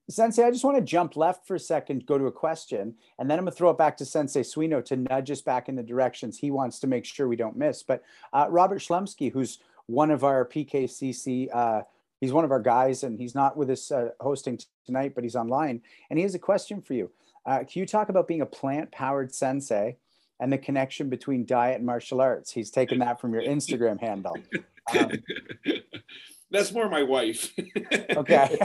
[0.09, 3.29] Sensei, I just want to jump left for a second, go to a question, and
[3.29, 5.75] then I'm going to throw it back to Sensei Suino to nudge us back in
[5.77, 7.83] the directions he wants to make sure we don't miss.
[7.83, 8.03] But
[8.33, 11.83] uh, Robert Schlumsky, who's one of our PKCC uh,
[12.19, 15.35] He's one of our guys, and he's not with us uh, hosting tonight, but he's
[15.35, 15.81] online.
[16.09, 17.11] And he has a question for you.
[17.45, 19.97] Uh, can you talk about being a plant-powered sensei
[20.39, 22.51] and the connection between diet and martial arts?
[22.51, 24.37] He's taken that from your Instagram handle.
[24.97, 25.11] Um,
[26.49, 27.53] That's more my wife.
[28.15, 28.57] okay.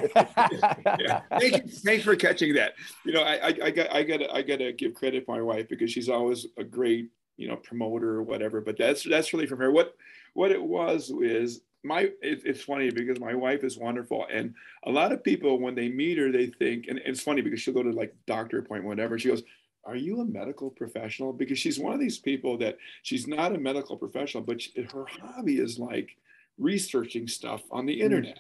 [1.01, 1.23] yeah.
[1.39, 1.63] Thank you.
[1.69, 2.75] Thanks for catching that.
[3.05, 5.43] You know, I, I, I got I got I got to give credit to my
[5.43, 8.61] wife because she's always a great you know promoter or whatever.
[8.61, 9.73] But that's that's really from her.
[9.73, 9.97] What
[10.35, 14.55] what it was is my it, it's funny because my wife is wonderful and
[14.85, 17.75] a lot of people when they meet her they think and it's funny because she'll
[17.75, 19.43] go to like doctor appointment whatever she goes
[19.85, 21.33] are you a medical professional?
[21.33, 25.07] Because she's one of these people that she's not a medical professional but she, her
[25.07, 26.17] hobby is like
[26.59, 28.03] researching stuff on the mm.
[28.03, 28.39] internet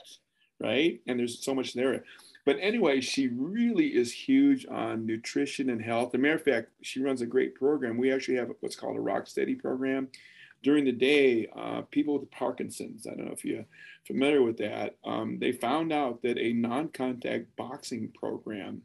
[0.63, 1.01] right?
[1.07, 2.05] And there's so much there.
[2.45, 6.11] But anyway she really is huge on nutrition and health.
[6.11, 7.99] As a matter of fact she runs a great program.
[7.99, 10.09] We actually have what's called a rock steady program.
[10.63, 13.65] During the day, uh, people with Parkinson's, I don't know if you're
[14.07, 18.83] familiar with that, um, they found out that a non-contact boxing program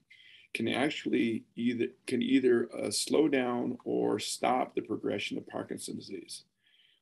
[0.57, 6.45] can actually either can either uh, slow down or stop the progression of Parkinson's disease.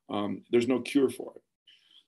[0.10, 1.42] Um, there's no cure for it.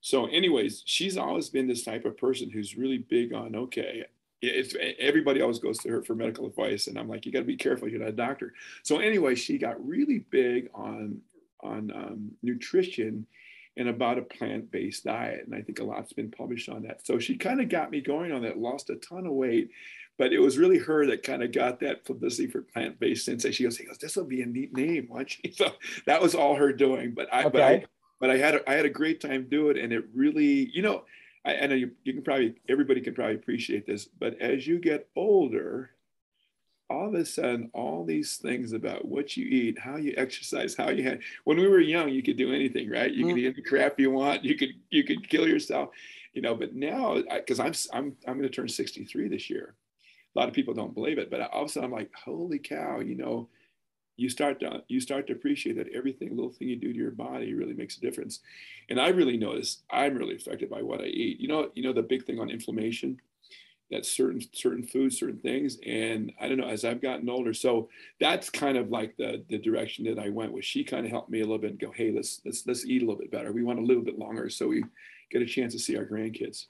[0.01, 4.03] So, anyways, she's always been this type of person who's really big on okay.
[4.41, 7.45] It's, everybody always goes to her for medical advice, and I'm like, you got to
[7.45, 7.87] be careful.
[7.87, 8.53] You're not a doctor.
[8.83, 11.21] So, anyway, she got really big on
[11.63, 13.25] on um, nutrition
[13.77, 17.05] and about a plant-based diet, and I think a lot's been published on that.
[17.05, 18.57] So she kind of got me going on that.
[18.57, 19.69] Lost a ton of weight,
[20.17, 23.51] but it was really her that kind of got that publicity for plant-based sensei.
[23.51, 25.41] She goes, "He goes, this will be a neat name." Watch.
[25.53, 25.71] So
[26.05, 27.13] that was all her doing.
[27.13, 27.49] But I, okay.
[27.49, 27.85] but I,
[28.19, 30.81] but I had a, I had a great time doing it, and it really, you
[30.81, 31.03] know,
[31.45, 34.79] I, I know you, you can probably everybody can probably appreciate this, but as you
[34.79, 35.91] get older,
[36.89, 40.89] all of a sudden, all these things about what you eat, how you exercise, how
[40.89, 41.19] you had.
[41.43, 43.11] When we were young, you could do anything, right?
[43.11, 43.29] You mm.
[43.29, 44.43] could eat any crap you want.
[44.43, 45.89] You could you could kill yourself,
[46.33, 46.55] you know.
[46.55, 49.75] But now, because I'm I'm I'm going to turn 63 this year.
[50.37, 52.59] A lot of people don't believe it, but all of a sudden, I'm like, holy
[52.59, 53.49] cow, you know.
[54.17, 57.11] You start to you start to appreciate that everything, little thing you do to your
[57.11, 58.39] body, really makes a difference.
[58.89, 61.39] And I really notice I'm really affected by what I eat.
[61.39, 63.19] You know, you know the big thing on inflammation
[63.89, 65.77] that certain certain foods, certain things.
[65.85, 69.57] And I don't know, as I've gotten older, so that's kind of like the the
[69.57, 70.65] direction that I went with.
[70.65, 73.01] She kind of helped me a little bit and go, hey, let's let's let's eat
[73.01, 73.51] a little bit better.
[73.51, 74.83] We want a little bit longer so we
[75.31, 76.65] get a chance to see our grandkids.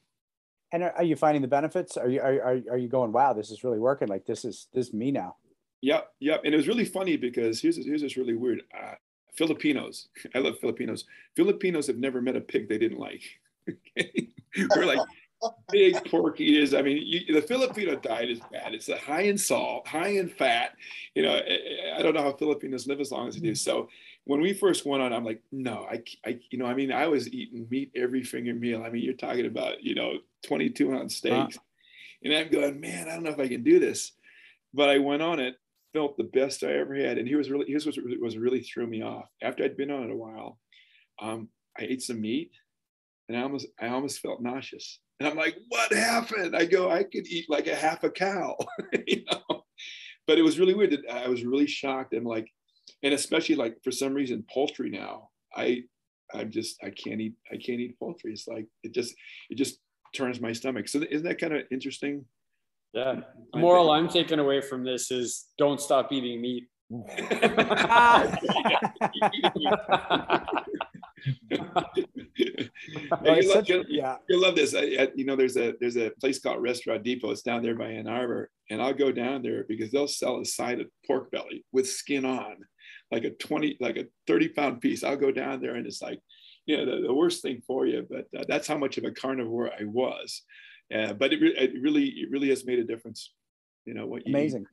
[0.74, 1.95] And are, you finding the benefits?
[1.95, 4.09] Are you are, are you going, wow, this is really working?
[4.09, 5.38] Like this is this is me now.
[5.82, 6.41] Yep, yep.
[6.43, 8.63] And it was really funny because here's here's this really weird.
[8.78, 8.95] Uh,
[9.36, 11.05] Filipinos, I love Filipinos.
[11.36, 13.24] Filipinos have never met a pig they didn't like.
[14.76, 14.99] We're like,
[15.72, 16.74] big pork eaters.
[16.74, 18.74] I mean, you, the Filipino diet is bad.
[18.74, 20.72] It's uh, high in salt, high in fat.
[21.15, 23.55] You know, I, I, don't know how Filipinos live as long as they do.
[23.55, 23.89] So
[24.28, 27.07] when we first went on, I'm like, no, I, I, you know, I mean, I
[27.07, 28.84] was eating meat every finger meal.
[28.84, 31.57] I mean, you're talking about, you know, 22 ounce steaks.
[32.23, 34.11] And I'm going, man, I don't know if I can do this.
[34.73, 35.55] But I went on it,
[35.93, 37.17] felt the best I ever had.
[37.17, 39.30] And here was really, here's what was really threw me off.
[39.41, 40.59] After I'd been on it a while,
[41.21, 41.47] um,
[41.80, 42.51] I ate some meat
[43.30, 44.99] and I almost, I almost felt nauseous.
[45.19, 46.55] And I'm like, what happened?
[46.55, 48.57] I go, I could eat like a half a cow,
[49.07, 49.63] you know.
[50.28, 50.91] But it was really weird.
[50.91, 52.51] That I was really shocked and like,
[53.03, 55.29] and especially like for some reason, poultry now.
[55.55, 55.83] I,
[56.33, 58.33] I'm just, I can't eat, I can't eat poultry.
[58.33, 59.15] It's like it just,
[59.49, 59.79] it just
[60.15, 60.87] turns my stomach.
[60.87, 62.25] So isn't that kind of interesting?
[62.93, 63.21] Yeah.
[63.53, 66.67] The moral I'm taking away from this is don't stop eating meat.
[73.23, 74.17] you love, you, yeah.
[74.29, 74.75] you love this.
[74.75, 77.31] I, I, you know, there's a there's a place called Restaurant Depot.
[77.31, 80.45] It's down there by Ann Arbor, and I'll go down there because they'll sell a
[80.45, 82.57] side of pork belly with skin on,
[83.11, 85.03] like a twenty, like a thirty pound piece.
[85.03, 86.19] I'll go down there, and it's like,
[86.65, 88.05] you know, the, the worst thing for you.
[88.09, 90.41] But uh, that's how much of a carnivore I was.
[90.93, 93.33] Uh, but it, it really it really has made a difference.
[93.85, 94.23] You know what?
[94.25, 94.65] Amazing,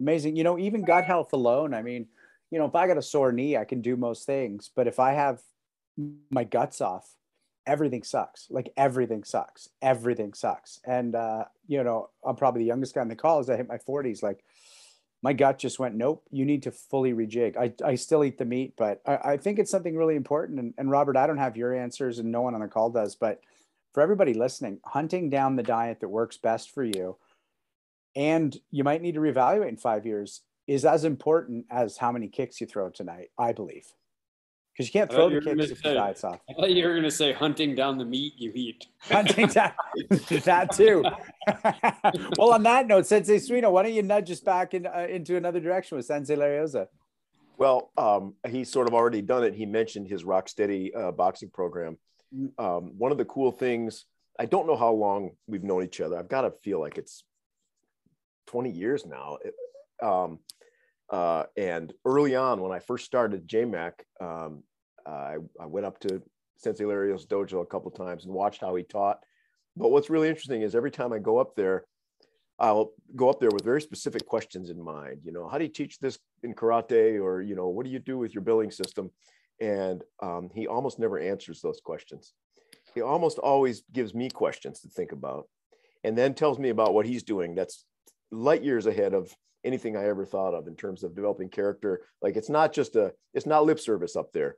[0.00, 0.36] amazing.
[0.36, 1.74] You know, even gut health alone.
[1.74, 2.06] I mean,
[2.50, 4.70] you know, if I got a sore knee, I can do most things.
[4.74, 5.40] But if I have
[6.30, 7.08] my guts off
[7.66, 12.94] everything sucks like everything sucks everything sucks and uh you know i'm probably the youngest
[12.94, 14.44] guy in the call as i hit my 40s like
[15.24, 17.56] my gut just went nope you need to fully rejig.
[17.56, 20.74] I, I still eat the meat but I, I think it's something really important and,
[20.78, 23.40] and robert i don't have your answers and no one on the call does but
[23.94, 27.16] for everybody listening hunting down the diet that works best for you
[28.14, 32.28] and you might need to reevaluate in five years is as important as how many
[32.28, 33.94] kicks you throw tonight i believe
[34.74, 36.40] because you can't throw the kicks if the diet's off.
[36.50, 38.86] I thought you were going to say hunting down the meat you eat.
[39.02, 39.72] Hunting down
[40.44, 41.04] that too.
[42.38, 45.36] well, on that note, Sensei Suino, why don't you nudge us back in, uh, into
[45.36, 46.88] another direction with Sensei Larioza?
[47.56, 49.54] Well, um, he's sort of already done it.
[49.54, 51.98] He mentioned his Rocksteady uh, boxing program.
[52.34, 52.50] Mm.
[52.58, 54.06] Um, one of the cool things,
[54.40, 56.18] I don't know how long we've known each other.
[56.18, 57.22] I've got to feel like it's
[58.46, 59.38] 20 years now.
[59.44, 59.54] It,
[60.02, 60.40] um,
[61.10, 64.62] uh, and early on, when I first started JMAC, um,
[65.06, 66.22] I, I, went up to
[66.56, 69.18] Sensei Larioza's dojo a couple times and watched how he taught.
[69.76, 71.84] But what's really interesting is every time I go up there,
[72.58, 75.20] I'll go up there with very specific questions in mind.
[75.24, 77.98] You know, how do you teach this in karate, or you know, what do you
[77.98, 79.10] do with your billing system?
[79.60, 82.32] And um, he almost never answers those questions.
[82.94, 85.48] He almost always gives me questions to think about,
[86.04, 87.54] and then tells me about what he's doing.
[87.54, 87.84] That's
[88.30, 89.34] light years ahead of
[89.64, 92.02] anything I ever thought of in terms of developing character.
[92.22, 94.56] Like it's not just a, it's not lip service up there.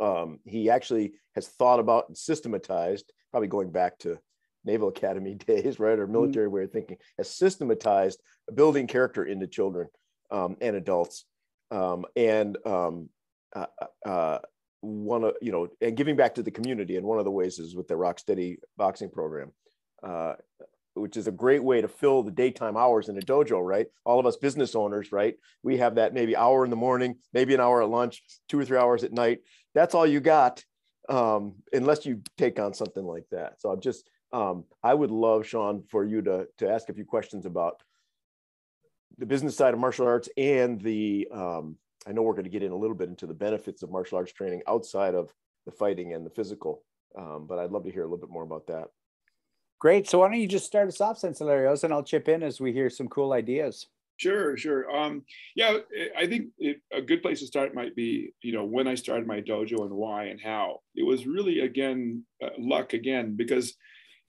[0.00, 4.18] Um, he actually has thought about and systematized, probably going back to
[4.64, 6.12] Naval Academy days, right, or mm-hmm.
[6.12, 6.54] military mm-hmm.
[6.54, 8.20] way of thinking, has systematized
[8.54, 9.88] building character into children
[10.30, 11.24] um, and adults.
[11.70, 13.08] Um, and um,
[13.54, 13.66] uh,
[14.06, 14.38] uh,
[14.80, 17.58] one of you know and giving back to the community and one of the ways
[17.58, 19.50] is with the rocksteady boxing program
[20.02, 20.34] uh,
[21.00, 23.86] which is a great way to fill the daytime hours in a dojo right?
[24.04, 25.36] All of us business owners right?
[25.62, 28.64] We have that maybe hour in the morning maybe an hour at lunch two or
[28.64, 29.40] three hours at night.
[29.74, 30.64] That's all you got
[31.08, 33.60] um, unless you take on something like that.
[33.60, 37.04] So i'm just um, i would love sean for you to to ask a few
[37.04, 37.82] questions about
[39.16, 41.76] the business side of martial arts and the um,
[42.06, 44.18] I know we're going to get in a little bit into the benefits of martial
[44.18, 45.32] arts training outside of
[45.66, 46.82] the fighting and the physical,
[47.18, 48.88] um, but I'd love to hear a little bit more about that.
[49.80, 50.08] Great.
[50.08, 52.60] So why don't you just start us off, Sensei Larioza, and I'll chip in as
[52.60, 53.86] we hear some cool ideas.
[54.16, 54.90] Sure, sure.
[54.90, 55.22] Um,
[55.54, 55.78] yeah,
[56.16, 59.28] I think it, a good place to start might be, you know, when I started
[59.28, 60.80] my dojo and why and how.
[60.96, 63.74] It was really again uh, luck again because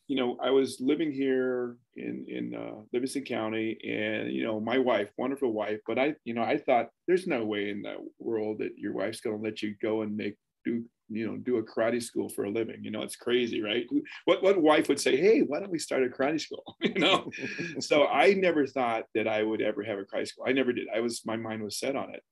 [0.09, 4.79] you know, I was living here in in uh, Livingston County, and you know, my
[4.79, 8.57] wife, wonderful wife, but I, you know, I thought there's no way in the world
[8.57, 10.35] that your wife's going to let you go and make
[10.65, 12.83] do you know do a karate school for a living.
[12.83, 13.85] You know, it's crazy, right?
[14.25, 16.77] What what wife would say, hey, why don't we start a karate school?
[16.81, 17.31] you know,
[17.79, 20.45] so I never thought that I would ever have a karate school.
[20.47, 20.87] I never did.
[20.93, 22.23] I was my mind was set on it.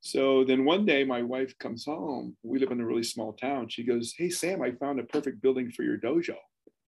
[0.00, 2.36] So then one day my wife comes home.
[2.42, 3.68] We live in a really small town.
[3.68, 6.34] She goes, Hey, Sam, I found a perfect building for your dojo.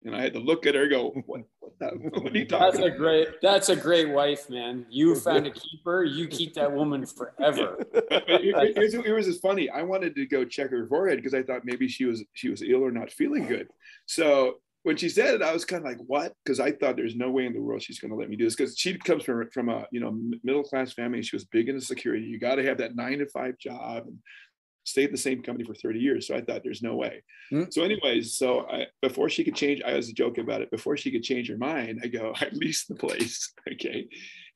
[0.05, 1.87] And I had to look at her go, what, what, the,
[2.19, 4.85] what are you talking That's a great, that's a great wife, man.
[4.89, 7.77] You found a keeper, you keep that woman forever.
[7.93, 9.69] it, it, it, was just funny.
[9.69, 12.61] I wanted to go check her forehead because I thought maybe she was, she was
[12.61, 13.67] ill or not feeling good.
[14.05, 16.33] So when she said it, I was kind of like, what?
[16.43, 18.43] Because I thought there's no way in the world she's going to let me do
[18.43, 18.55] this.
[18.55, 21.23] Because she comes from from a you know middle class family.
[21.23, 22.25] She was big into security.
[22.25, 24.03] You got to have that nine to five job.
[24.07, 24.19] And
[24.83, 26.27] stayed at the same company for 30 years.
[26.27, 27.23] So I thought there's no way.
[27.51, 27.71] Mm-hmm.
[27.71, 30.71] So, anyways, so I, before she could change, I was joking about it.
[30.71, 33.53] Before she could change her mind, I go, I leased the place.
[33.71, 34.07] okay.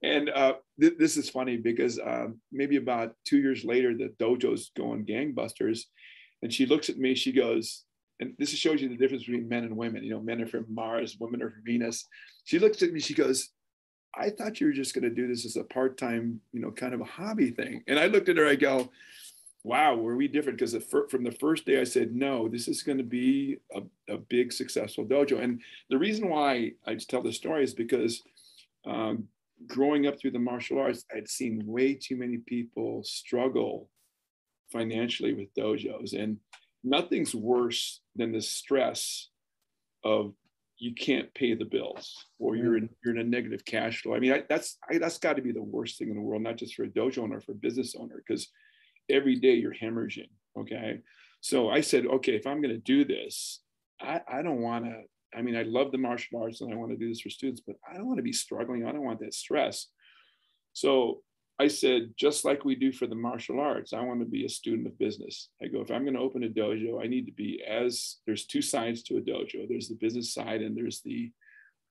[0.03, 4.71] And uh, th- this is funny because um, maybe about two years later, the dojo's
[4.75, 5.81] going gangbusters.
[6.43, 7.83] And she looks at me, she goes,
[8.19, 10.03] and this shows you the difference between men and women.
[10.03, 12.05] You know, men are from Mars, women are from Venus.
[12.45, 13.49] She looks at me, she goes,
[14.15, 16.71] I thought you were just going to do this as a part time, you know,
[16.71, 17.83] kind of a hobby thing.
[17.87, 18.89] And I looked at her, I go,
[19.67, 20.57] wow, were we different?
[20.57, 20.75] Because
[21.09, 23.81] from the first day I said, no, this is going to be a,
[24.13, 25.43] a, big successful dojo.
[25.43, 28.23] And the reason why I tell this story is because
[28.85, 29.25] um,
[29.67, 33.89] growing up through the martial arts, I'd seen way too many people struggle
[34.71, 36.13] financially with dojos.
[36.13, 36.37] And
[36.83, 39.27] nothing's worse than the stress
[40.05, 40.33] of
[40.77, 44.15] you can't pay the bills or you're in you're in a negative cash flow.
[44.15, 46.43] I mean, I, that's I, that's got to be the worst thing in the world,
[46.43, 48.47] not just for a dojo owner, for a business owner, because
[49.09, 50.29] every day you're hemorrhaging.
[50.57, 51.01] Okay.
[51.41, 53.61] So I said, okay, if I'm going to do this,
[54.01, 55.03] I, I don't want to,
[55.37, 57.61] I mean, I love the martial arts and I want to do this for students,
[57.65, 58.85] but I don't want to be struggling.
[58.85, 59.87] I don't want that stress.
[60.73, 61.21] So
[61.59, 64.49] I said, just like we do for the martial arts, I want to be a
[64.49, 65.49] student of business.
[65.61, 68.45] I go, if I'm going to open a dojo, I need to be as there's
[68.45, 69.67] two sides to a dojo.
[69.67, 71.31] There's the business side and there's the,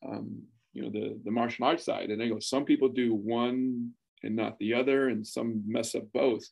[0.06, 0.42] um,
[0.72, 2.10] you know, the the martial arts side.
[2.10, 3.90] And I go, some people do one
[4.22, 6.44] and not the other, and some mess up both.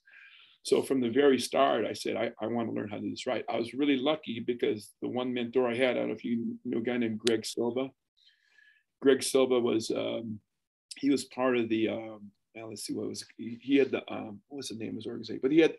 [0.64, 3.10] So from the very start, I said, I, I want to learn how to do
[3.10, 3.44] this right.
[3.50, 6.56] I was really lucky because the one mentor I had, I don't know if you
[6.64, 7.90] know a guy named Greg Silva.
[9.02, 10.40] Greg Silva was, um,
[10.96, 14.00] he was part of the, um, now let's see what was, he, he had the,
[14.10, 15.40] um, what was the name of his organization?
[15.42, 15.74] But he had,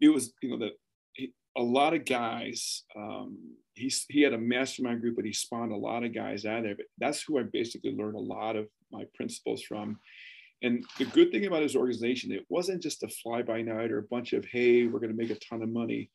[0.00, 0.70] it was, you know, the,
[1.12, 3.36] he, a lot of guys, um,
[3.74, 6.64] he's, he had a mastermind group, but he spawned a lot of guys out of
[6.64, 6.76] there.
[6.76, 9.98] But that's who I basically learned a lot of my principles from.
[10.64, 13.98] And the good thing about his organization, it wasn't just a fly by night or
[13.98, 16.10] a bunch of, hey, we're going to make a ton of money.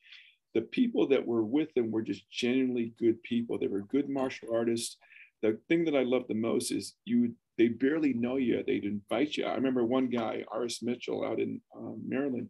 [0.55, 3.59] The people that were with him were just genuinely good people.
[3.59, 4.97] They were good martial artists.
[5.43, 8.63] The thing that I love the most is you, they barely know you.
[8.65, 9.45] They'd invite you.
[9.45, 12.49] I remember one guy, Aris Mitchell out in um, Maryland,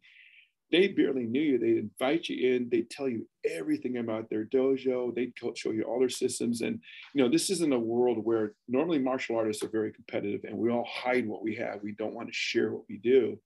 [0.71, 1.57] they barely knew you.
[1.57, 2.69] They'd invite you in.
[2.69, 5.13] They'd tell you everything about their dojo.
[5.13, 6.61] They'd show you all their systems.
[6.61, 6.79] And
[7.13, 10.69] you know, this isn't a world where normally martial artists are very competitive, and we
[10.69, 11.79] all hide what we have.
[11.81, 13.39] We don't want to share what we do.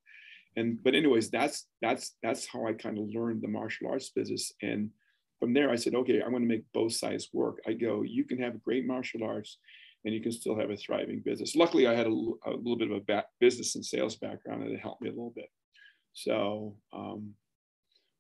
[0.56, 4.52] And but anyways, that's that's that's how I kind of learned the martial arts business.
[4.62, 4.90] And
[5.40, 7.60] from there, I said, okay, I'm going to make both sides work.
[7.68, 9.58] I go, you can have great martial arts,
[10.06, 11.56] and you can still have a thriving business.
[11.56, 12.12] Luckily, I had a,
[12.46, 15.14] a little bit of a back, business and sales background, and it helped me a
[15.14, 15.50] little bit.
[16.14, 17.34] So, um,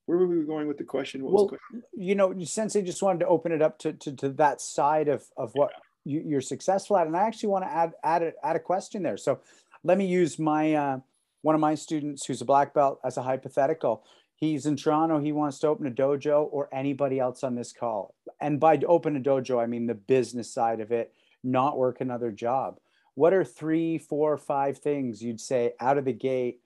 [0.05, 1.23] where were we going with the question?
[1.23, 1.83] What well, question?
[1.93, 5.23] you know, Sensei just wanted to open it up to, to, to that side of,
[5.37, 5.71] of what
[6.03, 6.21] yeah.
[6.25, 7.07] you, are successful at.
[7.07, 9.17] And I actually want to add, add, a, add a question there.
[9.17, 9.39] So
[9.83, 10.97] let me use my, uh,
[11.41, 14.03] one of my students who's a black belt as a hypothetical.
[14.35, 15.19] He's in Toronto.
[15.19, 18.15] He wants to open a dojo or anybody else on this call.
[18.41, 21.13] And by open a dojo, I mean the business side of it,
[21.43, 22.77] not work another job.
[23.15, 26.59] What are three, four, five things you'd say out of the gate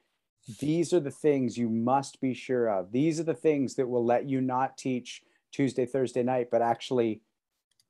[0.59, 2.91] these are the things you must be sure of.
[2.91, 5.21] These are the things that will let you not teach
[5.51, 7.21] Tuesday, Thursday night, but actually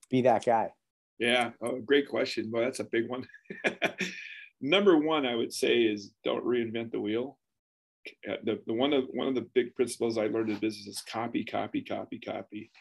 [0.10, 0.72] be that guy?
[1.20, 2.49] Yeah, oh, great question.
[2.51, 3.28] Well, that's a big one.
[4.62, 7.38] Number one, I would say is don't reinvent the wheel.
[8.28, 11.01] Uh, the, the one of one of the big principles I learned in business is
[11.01, 12.72] copy, copy, copy, copy.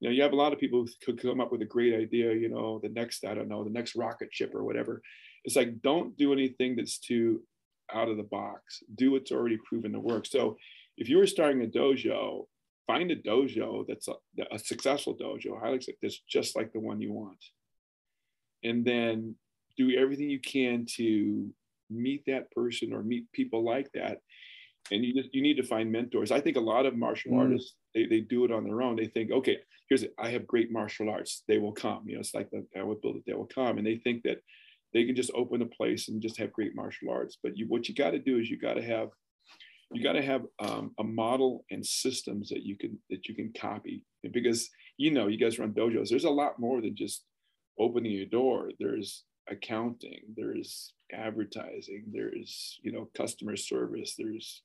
[0.00, 1.94] You know, you have a lot of people who could come up with a great
[1.94, 2.32] idea.
[2.32, 5.02] You know, the next I don't know, the next rocket ship or whatever.
[5.44, 7.42] It's like don't do anything that's too
[7.94, 8.82] out of the box.
[8.94, 10.26] Do what's already proven to work.
[10.26, 10.56] So,
[10.96, 12.46] if you were starting a dojo,
[12.86, 14.14] find a dojo that's a,
[14.50, 17.38] a successful dojo, highly that's just like the one you want,
[18.62, 19.34] and then
[19.76, 21.48] do everything you can to
[21.90, 24.18] meet that person or meet people like that.
[24.90, 26.32] And you just you need to find mentors.
[26.32, 27.38] I think a lot of martial mm.
[27.38, 28.96] artists they, they do it on their own.
[28.96, 30.14] They think okay here's it.
[30.18, 31.42] I have great martial arts.
[31.48, 32.04] They will come.
[32.06, 33.24] You know it's like the, i would build it.
[33.26, 33.78] They will come.
[33.78, 34.38] And they think that
[34.92, 37.38] they can just open a place and just have great martial arts.
[37.42, 39.08] But you what you got to do is you got to have
[39.92, 43.52] you got to have um, a model and systems that you can that you can
[43.58, 44.04] copy.
[44.32, 47.24] Because you know you guys run dojos there's a lot more than just
[47.78, 48.70] opening your door.
[48.78, 54.62] There's accounting there's advertising there's you know customer service there's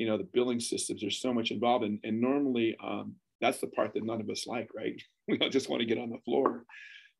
[0.00, 1.02] you know the billing systems.
[1.02, 1.84] There's so much involved.
[1.84, 5.00] And, and normally um, that's the part that none of us like right?
[5.28, 6.64] We don't just want to get on the floor.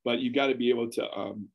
[0.04, 1.48] But you got to be able to um,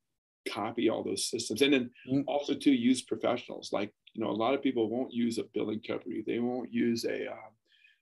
[0.52, 1.62] copy all those systems.
[1.62, 2.24] And then mm.
[2.28, 3.72] also to use professionals.
[3.72, 6.24] Like you know a lot of people won't use a billing company.
[6.26, 7.50] They won't use a uh,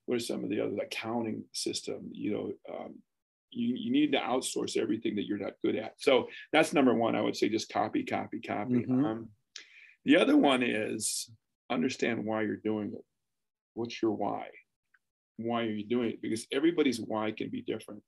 [0.06, 2.96] what are some of the other accounting system you know um,
[3.56, 5.94] you, you need to outsource everything that you're not good at.
[5.98, 8.74] So that's number one i would say just copy copy copy.
[8.74, 9.06] Mm-hmm.
[9.06, 9.30] um,
[10.06, 11.30] the other one is
[11.70, 13.06] understand why you're doing it.
[13.74, 14.48] What's your why?
[15.38, 16.22] Why are you doing it?
[16.22, 18.04] Because everybody's why can be different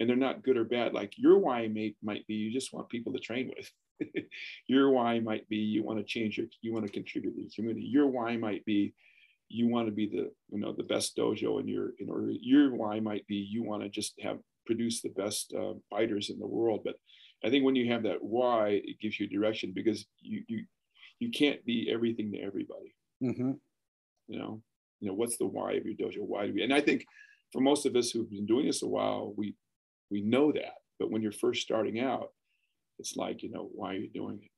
[0.00, 0.92] and they're not good or bad.
[0.92, 3.70] Like your why may, might be you just want people to train with.
[4.68, 7.50] Your why might be you want to change your you want to contribute to the
[7.50, 7.86] community.
[7.86, 8.94] Your why might be
[9.48, 12.74] you want to be the you know the best dojo in your in order your
[12.74, 16.46] why might be you want to just have produce the best uh, fighters in the
[16.46, 16.82] world.
[16.84, 16.96] But
[17.44, 20.64] i think when you have that why it gives you direction because you you
[21.18, 22.94] you can't be everything to everybody.
[23.22, 23.52] Mm-hmm.
[24.28, 24.62] you know
[25.00, 26.20] you know what's the why of your dojo?
[26.20, 27.04] Why do we and i think
[27.52, 29.56] for most of us who've been doing this a while we
[30.10, 32.30] we know that but when you're first starting out
[32.98, 34.50] it's like you know why are you doing it?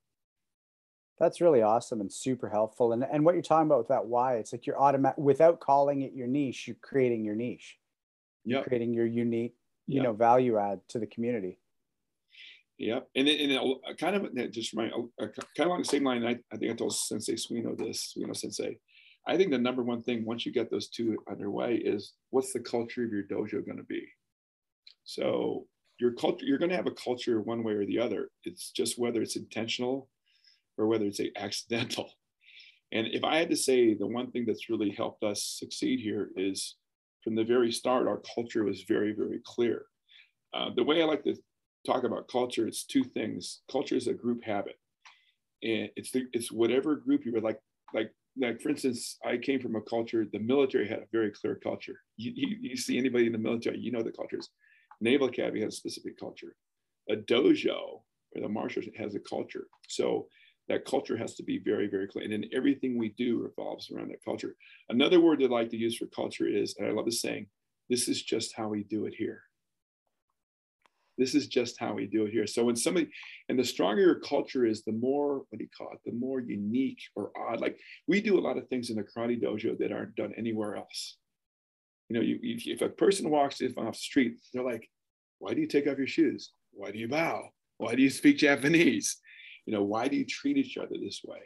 [1.18, 2.92] That's really awesome and super helpful.
[2.92, 6.02] And and what you're talking about with that why it's like you're automatic without calling
[6.02, 7.76] it your niche you're creating your niche.
[8.44, 9.54] Yeah creating your unique
[9.86, 10.04] you yep.
[10.04, 11.58] know value add to the community.
[12.78, 15.82] Yeah and it, and it, uh, kind of just my oh, uh, kind of along
[15.82, 18.78] the same line I, I think i told sensei suino this suino sensei.
[19.26, 22.60] I think the number one thing once you get those two underway is what's the
[22.60, 24.08] culture of your dojo going to be
[25.10, 25.66] so
[25.98, 28.30] your culture, you're going to have a culture one way or the other.
[28.44, 30.08] It's just whether it's intentional
[30.78, 32.12] or whether it's accidental.
[32.92, 36.30] And if I had to say the one thing that's really helped us succeed here
[36.36, 36.76] is
[37.24, 39.84] from the very start, our culture was very, very clear.
[40.54, 41.34] Uh, the way I like to
[41.84, 43.62] talk about culture, it's two things.
[43.70, 44.76] Culture is a group habit.
[45.64, 47.58] And it's the, it's whatever group you would like,
[47.92, 51.56] like, like for instance, I came from a culture, the military had a very clear
[51.56, 52.00] culture.
[52.16, 54.48] You, you, you see anybody in the military, you know the cultures.
[55.00, 56.54] Naval Academy has a specific culture.
[57.08, 58.02] A dojo
[58.34, 59.66] or the martial has a culture.
[59.88, 60.28] So
[60.68, 62.24] that culture has to be very, very clear.
[62.24, 64.54] And then everything we do revolves around that culture.
[64.88, 67.46] Another word that I like to use for culture is, and I love this saying,
[67.88, 69.42] this is just how we do it here.
[71.18, 72.46] This is just how we do it here.
[72.46, 73.08] So when somebody,
[73.48, 75.98] and the stronger your culture is, the more, what do you call it?
[76.06, 77.60] The more unique or odd.
[77.60, 80.76] Like we do a lot of things in the karate dojo that aren't done anywhere
[80.76, 81.16] else
[82.10, 84.90] you know, you, if a person walks off the street, they're like,
[85.38, 86.50] why do you take off your shoes?
[86.72, 87.50] Why do you bow?
[87.78, 89.18] Why do you speak Japanese?
[89.64, 91.38] You know, why do you treat each other this way?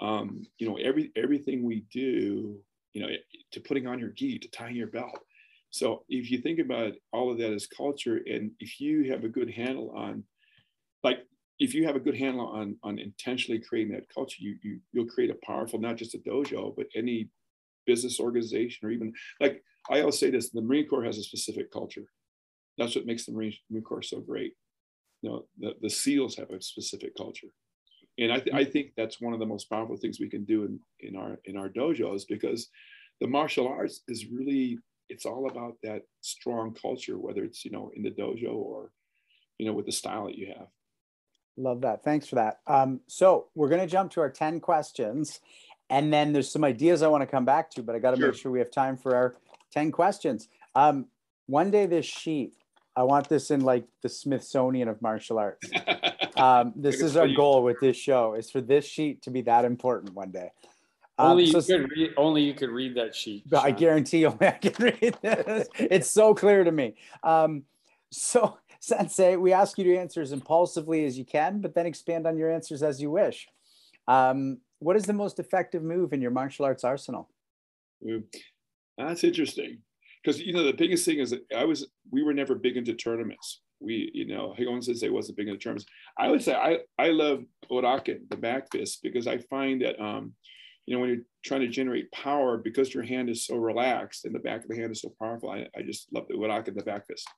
[0.00, 2.58] Um, you know, every everything we do,
[2.94, 3.08] you know,
[3.52, 5.20] to putting on your gi, to tying your belt.
[5.70, 9.28] So if you think about all of that as culture, and if you have a
[9.28, 10.24] good handle on,
[11.04, 11.18] like,
[11.60, 15.06] if you have a good handle on on intentionally creating that culture, you you you'll
[15.06, 17.28] create a powerful, not just a dojo, but any
[17.86, 21.72] business organization or even like I always say this: the Marine Corps has a specific
[21.72, 22.04] culture.
[22.76, 24.52] That's what makes the Marine, Marine Corps so great.
[25.22, 27.48] You know, the, the SEALs have a specific culture,
[28.18, 30.64] and I, th- I think that's one of the most powerful things we can do
[30.64, 32.68] in, in our in our dojos because
[33.20, 37.90] the martial arts is really it's all about that strong culture, whether it's you know
[37.94, 38.90] in the dojo or
[39.58, 40.68] you know with the style that you have.
[41.58, 42.04] Love that.
[42.04, 42.60] Thanks for that.
[42.68, 45.40] Um, so we're going to jump to our 10 questions.
[45.90, 48.16] And then there's some ideas I want to come back to, but I got to
[48.16, 48.28] sure.
[48.28, 49.34] make sure we have time for our
[49.72, 50.48] 10 questions.
[50.74, 51.06] Um,
[51.46, 52.54] one day this sheet,
[52.96, 55.68] I want this in like the Smithsonian of martial arts.
[56.36, 59.64] Um, this is our goal with this show is for this sheet to be that
[59.64, 60.52] important one day.
[61.18, 62.10] Only Um, you so- could read.
[62.16, 63.42] Only you could read that sheet.
[63.50, 63.76] But I Sean.
[63.78, 65.68] guarantee you, I can read this.
[65.74, 66.94] It's so clear to me.
[67.24, 67.64] Um,
[68.12, 72.24] so, Sensei, we ask you to answer as impulsively as you can, but then expand
[72.24, 73.48] on your answers as you wish.
[74.06, 77.28] Um, what is the most effective move in your martial arts arsenal?
[78.98, 79.78] That's interesting.
[80.22, 82.94] Because you know the biggest thing is that I was we were never big into
[82.94, 83.62] tournaments.
[83.80, 85.86] We, you know, Higaonna Sensei wasn't big into tournaments.
[86.18, 90.34] I would say I I love Uraken, the back fist, because I find that um,
[90.84, 94.34] you know, when you're trying to generate power, because your hand is so relaxed and
[94.34, 96.82] the back of the hand is so powerful, I, I just love the Uraken, the
[96.82, 97.28] back fist.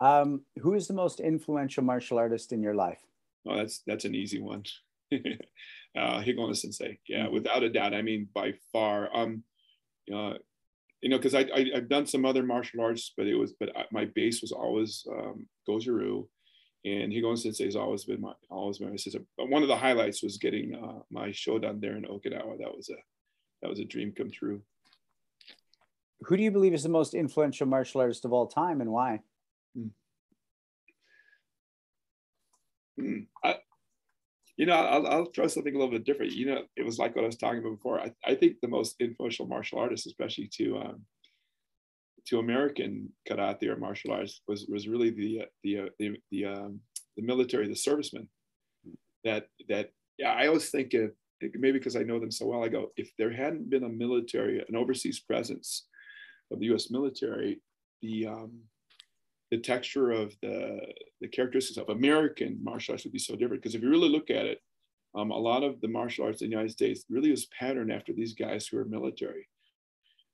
[0.00, 2.98] Um, who is the most influential martial artist in your life?
[3.46, 4.64] Oh, that's that's an easy one.
[5.12, 5.16] uh,
[5.94, 7.94] Higaonna Sensei, yeah, without a doubt.
[7.94, 9.08] I mean, by far.
[9.14, 9.44] Um,
[10.14, 10.34] uh,
[11.00, 13.76] you know, because I, I I've done some other martial arts, but it was but
[13.76, 16.26] I, my base was always um, Goju-Ryu,
[16.84, 19.20] and Higaonna Sensei has always been my always been my sister.
[19.36, 22.58] But one of the highlights was getting uh, my shodan there in Okinawa.
[22.58, 22.96] That was a
[23.62, 24.62] that was a dream come true.
[26.22, 29.20] Who do you believe is the most influential martial artist of all time and why?
[32.96, 33.20] Hmm.
[33.42, 33.56] I,
[34.56, 36.32] you know, I'll, I'll throw something a little bit different.
[36.32, 38.00] You know, it was like what I was talking about before.
[38.00, 41.02] I, I think the most influential martial artist, especially to um,
[42.26, 46.80] to American karate or martial arts, was was really the the uh, the the, um,
[47.16, 48.28] the military, the servicemen.
[49.24, 51.12] That that yeah, I always think of
[51.54, 52.62] maybe because I know them so well.
[52.62, 55.86] I go, if there hadn't been a military, an overseas presence
[56.52, 56.90] of the U.S.
[56.90, 57.60] military,
[58.02, 58.60] the um,
[59.52, 60.80] the texture of the
[61.20, 63.62] the characteristics of American martial arts would be so different.
[63.62, 64.58] Because if you really look at it,
[65.14, 68.14] um, a lot of the martial arts in the United States really was patterned after
[68.14, 69.46] these guys who were military.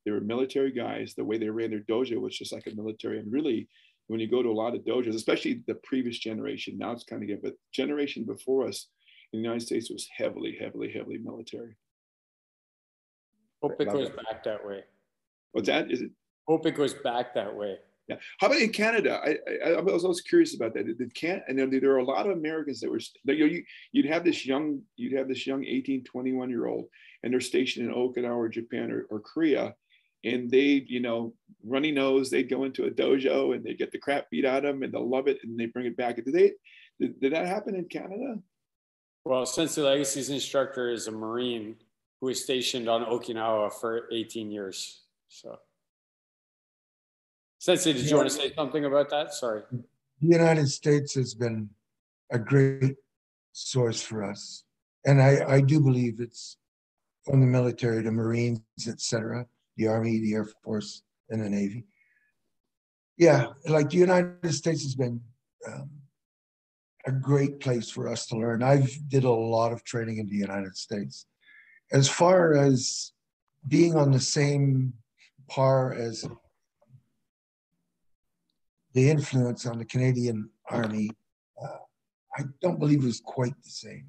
[0.04, 1.14] They were military guys.
[1.14, 3.18] The way they ran their dojo was just like a military.
[3.18, 3.68] And really,
[4.06, 7.20] when you go to a lot of dojos, especially the previous generation, now it's kind
[7.20, 8.86] of good, but generation before us
[9.32, 11.76] in the United States was heavily, heavily, heavily military.
[13.62, 14.84] Hope it goes back that way.
[15.50, 15.90] What's that?
[15.90, 16.12] Is it?
[16.46, 17.78] Hope it goes back that way.
[18.08, 18.16] Yeah.
[18.38, 19.20] How about in Canada?
[19.22, 20.86] I, I, I was always curious about that.
[20.86, 24.06] Did can and there are a lot of Americans that were you know, you, you'd
[24.06, 26.86] have this young you'd have this young 18, 21 year old
[27.22, 29.74] and they're stationed in Okinawa or Japan or, or Korea
[30.24, 31.34] and they you know
[31.64, 34.74] runny nose they'd go into a dojo and they get the crap beat out of
[34.74, 36.16] them and they'll love it and they bring it back.
[36.16, 36.52] Did they
[36.98, 38.36] did, did that happen in Canada?
[39.24, 41.76] Well, Sensei Legacy's instructor is a Marine
[42.20, 45.02] who was stationed on Okinawa for 18 years.
[45.28, 45.58] So,
[47.58, 49.34] Sensei, did you want to say something about that?
[49.34, 49.62] Sorry.
[49.70, 49.82] The
[50.20, 51.68] United States has been
[52.30, 52.96] a great
[53.52, 54.64] source for us.
[55.04, 56.56] And I, I do believe it's
[57.24, 59.46] from the military to Marines, et cetera,
[59.76, 61.84] the Army, the Air Force, and the Navy.
[63.16, 65.20] Yeah, like the United States has been
[65.66, 65.90] um,
[67.06, 68.62] a great place for us to learn.
[68.62, 71.26] I've did a lot of training in the United States.
[71.90, 73.12] As far as
[73.66, 74.92] being on the same
[75.48, 76.24] par as
[78.98, 81.08] the influence on the Canadian Army,
[81.62, 81.82] uh,
[82.36, 84.06] I don't believe it was quite the same.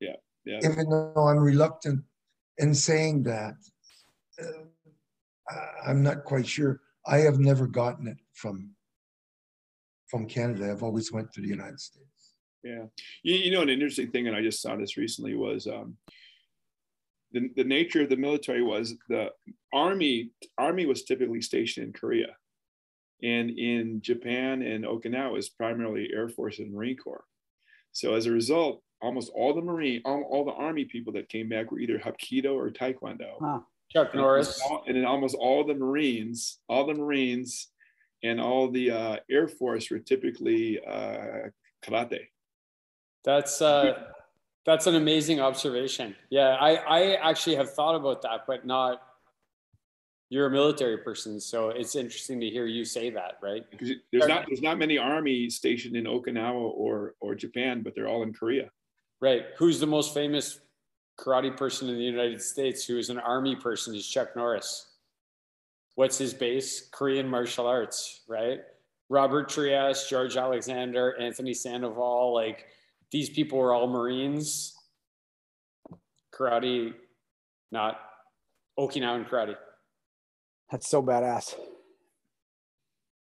[0.00, 0.58] Yeah, yeah.
[0.68, 2.00] Even though I'm reluctant
[2.58, 3.54] in saying that,
[4.42, 6.80] uh, I'm not quite sure.
[7.06, 8.56] I have never gotten it from
[10.10, 10.70] from Canada.
[10.70, 12.34] I've always went to the United States.
[12.62, 12.84] Yeah.
[13.22, 15.96] You, you know, an interesting thing, and I just saw this recently, was um,
[17.32, 19.30] the, the nature of the military was the
[19.72, 22.30] army army was typically stationed in Korea.
[23.22, 27.24] And in Japan and Okinawa is primarily Air Force and Marine Corps.
[27.92, 31.48] So as a result, almost all the Marine, all, all the Army people that came
[31.48, 33.32] back were either Hapkido or Taekwondo.
[33.40, 33.60] Huh.
[33.90, 34.60] Chuck And Norris.
[34.62, 37.68] all- And then almost all the Marines, all the Marines
[38.22, 41.48] and all the uh, Air Force were typically uh,
[41.84, 42.26] karate.
[43.24, 44.04] That's uh,
[44.64, 46.14] that's an amazing observation.
[46.30, 49.02] Yeah, I, I actually have thought about that, but not.
[50.30, 53.64] You're a military person, so it's interesting to hear you say that, right?
[53.70, 58.08] Because there's not there's not many army stationed in Okinawa or or Japan, but they're
[58.08, 58.70] all in Korea.
[59.20, 59.46] Right.
[59.56, 60.60] Who's the most famous
[61.18, 64.86] karate person in the United States who is an army person is Chuck Norris.
[65.96, 66.88] What's his base?
[66.92, 68.60] Korean martial arts, right?
[69.08, 72.66] Robert Trias, George Alexander, Anthony Sandoval, like
[73.10, 74.74] these people were all Marines.
[76.32, 76.94] Karate,
[77.72, 77.98] not
[78.78, 79.56] Okinawan karate.
[80.70, 81.54] That's so badass.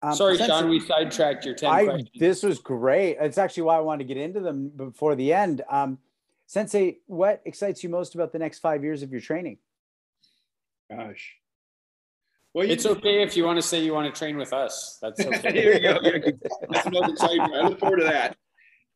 [0.04, 2.10] Um, Sorry, Sensei- Sean, we sidetracked your 10 I, questions.
[2.18, 3.18] this was great.
[3.20, 5.62] It's actually why I wanted to get into them before the end.
[5.70, 6.00] Um,
[6.48, 9.58] Sensei, what excites you most about the next five years of your training?
[10.90, 11.36] Gosh.
[12.54, 14.98] Well, you- it's okay if you want to say you want to train with us.
[15.02, 15.52] That's okay.
[15.54, 16.00] Here you go.
[16.70, 17.42] That's the most exciting.
[17.42, 18.36] I look forward to that.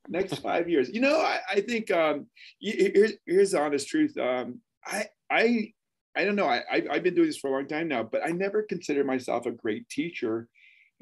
[0.07, 0.89] Next five years.
[0.89, 2.27] You know, I, I think um,
[2.59, 4.15] here's, here's the honest truth.
[4.17, 5.73] Um, I I
[6.15, 6.47] I don't know.
[6.47, 9.05] I, I have been doing this for a long time now, but I never considered
[9.05, 10.47] myself a great teacher.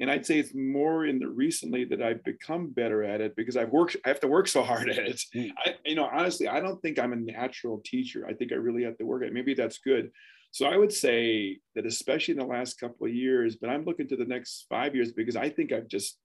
[0.00, 3.56] And I'd say it's more in the recently that I've become better at it because
[3.56, 3.96] I've worked.
[4.04, 5.22] I have to work so hard at it.
[5.34, 5.52] Mm.
[5.64, 8.26] I, you know, honestly, I don't think I'm a natural teacher.
[8.28, 9.34] I think I really have to work at it.
[9.34, 10.10] Maybe that's good.
[10.50, 14.08] So I would say that especially in the last couple of years, but I'm looking
[14.08, 16.18] to the next five years because I think I've just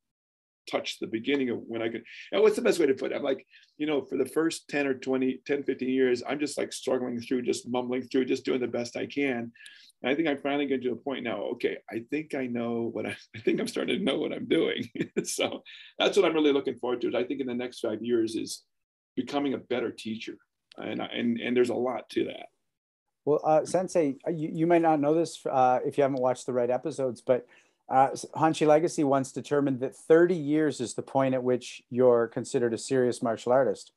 [0.69, 2.03] touch the beginning of when I could.
[2.31, 3.15] And what's the best way to put it?
[3.15, 3.45] I'm like,
[3.77, 7.19] you know, for the first 10 or 20, 10, 15 years, I'm just like struggling
[7.19, 9.51] through, just mumbling through, just doing the best I can.
[10.01, 11.41] And I think I'm finally getting to a point now.
[11.53, 14.47] Okay, I think I know what I, I think I'm starting to know what I'm
[14.47, 14.89] doing.
[15.23, 15.63] so
[15.97, 17.17] that's what I'm really looking forward to.
[17.17, 18.63] I think in the next five years is
[19.15, 20.37] becoming a better teacher,
[20.77, 22.47] and and and there's a lot to that.
[23.25, 26.53] Well, uh, Sensei, you, you might not know this uh, if you haven't watched the
[26.53, 27.45] right episodes, but
[27.89, 32.73] uh, Hanshi Legacy once determined that 30 years is the point at which you're considered
[32.73, 33.93] a serious martial artist.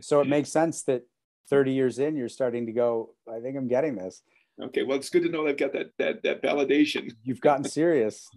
[0.00, 1.02] So it makes sense that
[1.50, 4.22] 30 years in, you're starting to go, I think I'm getting this.
[4.62, 7.12] Okay, well, it's good to know I've got that that that validation.
[7.24, 8.28] You've gotten serious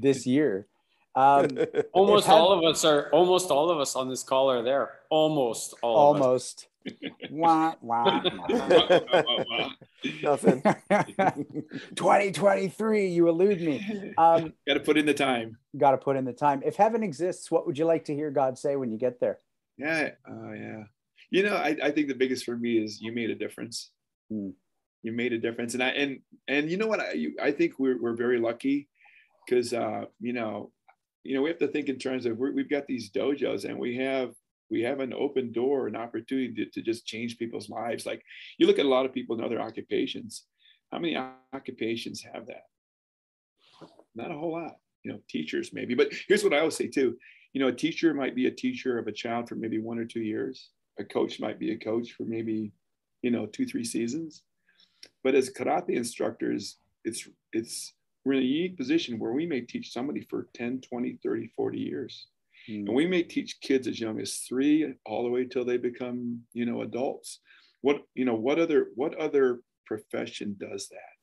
[0.00, 0.66] this year.
[1.14, 1.48] Um,
[1.92, 5.00] almost had, all of us are almost all of us on this call are there.
[5.10, 5.96] Almost all.
[5.96, 6.68] Almost
[7.30, 9.70] wah, wah, wah.
[10.22, 10.62] Nothing.
[11.96, 14.12] 2023, you elude me.
[14.18, 15.56] Um, got to put in the time.
[15.76, 16.62] Got to put in the time.
[16.64, 19.38] If heaven exists, what would you like to hear God say when you get there?
[19.78, 20.10] Yeah.
[20.28, 20.84] Oh, yeah.
[21.30, 23.90] You know, I, I think the biggest for me is you made a difference.
[24.30, 24.50] Hmm.
[25.02, 25.74] You made a difference.
[25.74, 27.00] And I, and, and you know what?
[27.00, 28.88] I, you, I think we're, we're very lucky
[29.46, 30.72] because, uh, you know,
[31.22, 33.96] you know, we have to think in terms of we've got these dojos and we
[33.96, 34.32] have
[34.70, 38.06] we have an open door, an opportunity to, to, just change people's lives.
[38.06, 38.22] Like
[38.58, 40.44] you look at a lot of people in other occupations.
[40.90, 41.16] How many
[41.52, 42.64] occupations have that?
[44.14, 44.76] Not a whole lot.
[45.02, 45.94] You know, teachers maybe.
[45.94, 47.16] But here's what I always say too.
[47.52, 50.04] You know, a teacher might be a teacher of a child for maybe one or
[50.04, 50.70] two years.
[50.98, 52.72] A coach might be a coach for maybe,
[53.22, 54.42] you know, two, three seasons.
[55.22, 57.92] But as karate instructors, it's it's
[58.24, 61.78] we're in a unique position where we may teach somebody for 10, 20, 30, 40
[61.78, 62.26] years
[62.68, 62.86] Mm.
[62.86, 66.42] And we may teach kids as young as three all the way till they become,
[66.52, 67.40] you know, adults.
[67.82, 71.16] What, you know, what other, what other profession does that?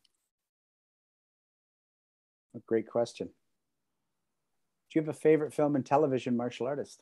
[2.56, 3.28] A great question.
[3.28, 7.02] Do you have a favorite film and television martial artist?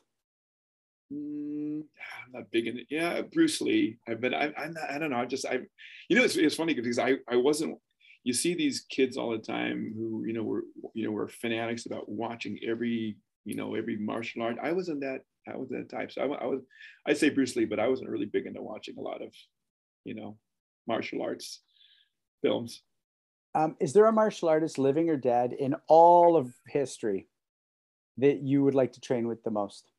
[1.12, 2.86] Mm, I'm not big in it.
[2.88, 3.98] Yeah, Bruce Lee.
[4.08, 4.34] I've been.
[4.34, 4.90] I, I'm not.
[4.90, 5.18] I don't know.
[5.18, 5.44] I just.
[5.44, 5.60] I.
[6.08, 7.16] You know, it's, it's funny because I.
[7.28, 7.78] I wasn't.
[8.24, 10.62] You see these kids all the time who you know were
[10.94, 14.56] you know were fanatics about watching every you know, every martial art.
[14.62, 15.20] I wasn't that,
[15.52, 16.12] I was that type.
[16.12, 16.60] So I, I was,
[17.06, 19.32] I'd say Bruce Lee, but I wasn't really big into watching a lot of,
[20.04, 20.36] you know,
[20.86, 21.60] martial arts
[22.42, 22.82] films.
[23.54, 27.28] Um, is there a martial artist, living or dead, in all of history
[28.18, 29.90] that you would like to train with the most?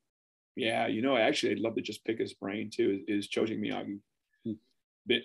[0.55, 3.03] Yeah, you know, actually, I'd love to just pick his brain too.
[3.07, 3.99] Is, is Chojun Miyagi,
[4.43, 4.53] hmm.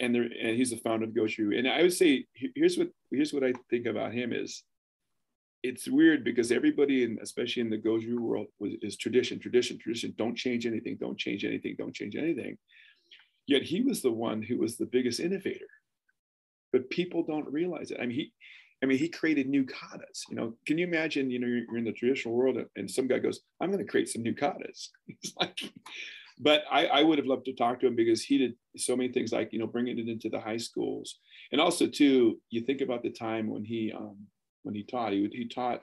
[0.00, 1.58] and there, and he's the founder of Goju.
[1.58, 4.62] And I would say, here's what here's what I think about him is,
[5.62, 10.14] it's weird because everybody, in, especially in the Goju world, was, is tradition, tradition, tradition.
[10.16, 10.96] Don't change anything.
[11.00, 11.74] Don't change anything.
[11.76, 12.58] Don't change anything.
[13.46, 15.66] Yet he was the one who was the biggest innovator.
[16.72, 17.98] But people don't realize it.
[18.00, 18.32] I mean, he,
[18.82, 20.22] I mean, he created new katas.
[20.28, 21.30] You know, can you imagine?
[21.30, 23.90] You know, you're, you're in the traditional world, and some guy goes, "I'm going to
[23.90, 25.58] create some new katas." It's like,
[26.38, 29.10] but I, I would have loved to talk to him because he did so many
[29.10, 31.18] things, like you know, bringing it into the high schools,
[31.50, 34.18] and also too, you think about the time when he um,
[34.62, 35.12] when he taught.
[35.12, 35.82] He, he taught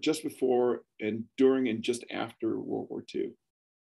[0.00, 3.30] just before and during and just after World War II.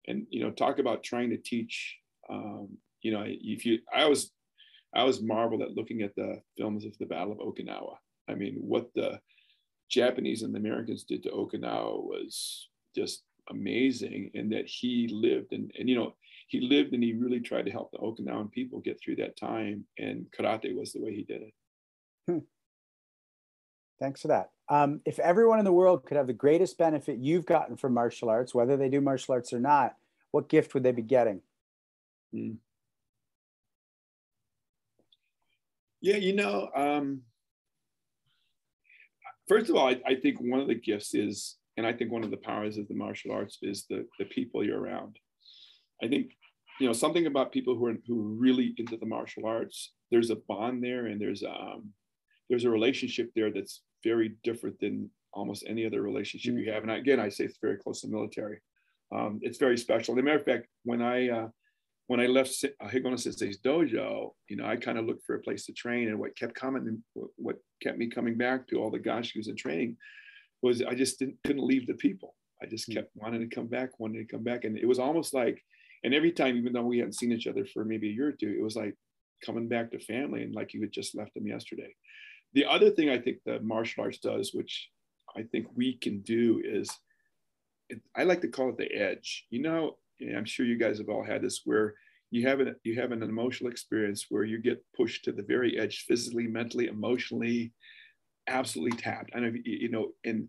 [0.07, 1.97] And, you know, talk about trying to teach,
[2.29, 4.31] um, you know, if you, I was,
[4.93, 7.95] I was marveled at looking at the films of the Battle of Okinawa.
[8.29, 9.19] I mean, what the
[9.89, 14.31] Japanese and the Americans did to Okinawa was just amazing.
[14.35, 16.13] And that he lived and, and, you know,
[16.47, 19.85] he lived and he really tried to help the Okinawan people get through that time.
[19.97, 21.53] And karate was the way he did it.
[22.29, 22.37] Hmm.
[23.99, 24.49] Thanks for that.
[24.67, 28.29] Um, if everyone in the world could have the greatest benefit you've gotten from martial
[28.29, 29.95] arts, whether they do martial arts or not,
[30.31, 31.41] what gift would they be getting?
[32.33, 32.57] Mm.
[36.01, 37.21] Yeah, you know, um,
[39.47, 42.23] first of all, I, I, think one of the gifts is, and I think one
[42.23, 45.17] of the powers of the martial arts is the, the people you're around.
[46.03, 46.31] I think,
[46.79, 50.29] you know, something about people who are, who are really into the martial arts, there's
[50.29, 51.91] a bond there and there's, um,
[52.49, 56.63] there's a relationship there that's very different than almost any other relationship mm-hmm.
[56.63, 56.83] you have.
[56.83, 58.59] And again, I say it's very close to military.
[59.13, 60.15] Um, it's very special.
[60.15, 61.47] As a matter of fact, when I uh,
[62.07, 65.65] when I left Higaonna Sensei's dojo, you know, I kind of looked for a place
[65.65, 67.03] to train, and what kept coming,
[67.35, 69.97] what kept me coming back to all the gashus and training,
[70.61, 72.35] was I just didn't couldn't leave the people.
[72.61, 72.99] I just mm-hmm.
[72.99, 75.61] kept wanting to come back, wanting to come back, and it was almost like,
[76.03, 78.31] and every time, even though we hadn't seen each other for maybe a year or
[78.31, 78.95] two, it was like
[79.45, 81.93] coming back to family and like you had just left them yesterday.
[82.55, 84.89] The other thing I think that martial arts does, which
[85.37, 86.89] I think we can do, is
[88.15, 89.45] I like to call it the edge.
[89.49, 89.97] You know,
[90.35, 91.95] I'm sure you guys have all had this where
[92.31, 95.77] you have an you have an emotional experience where you get pushed to the very
[95.77, 97.73] edge, physically, mentally, emotionally,
[98.47, 99.31] absolutely tapped.
[99.35, 100.47] I know you know, and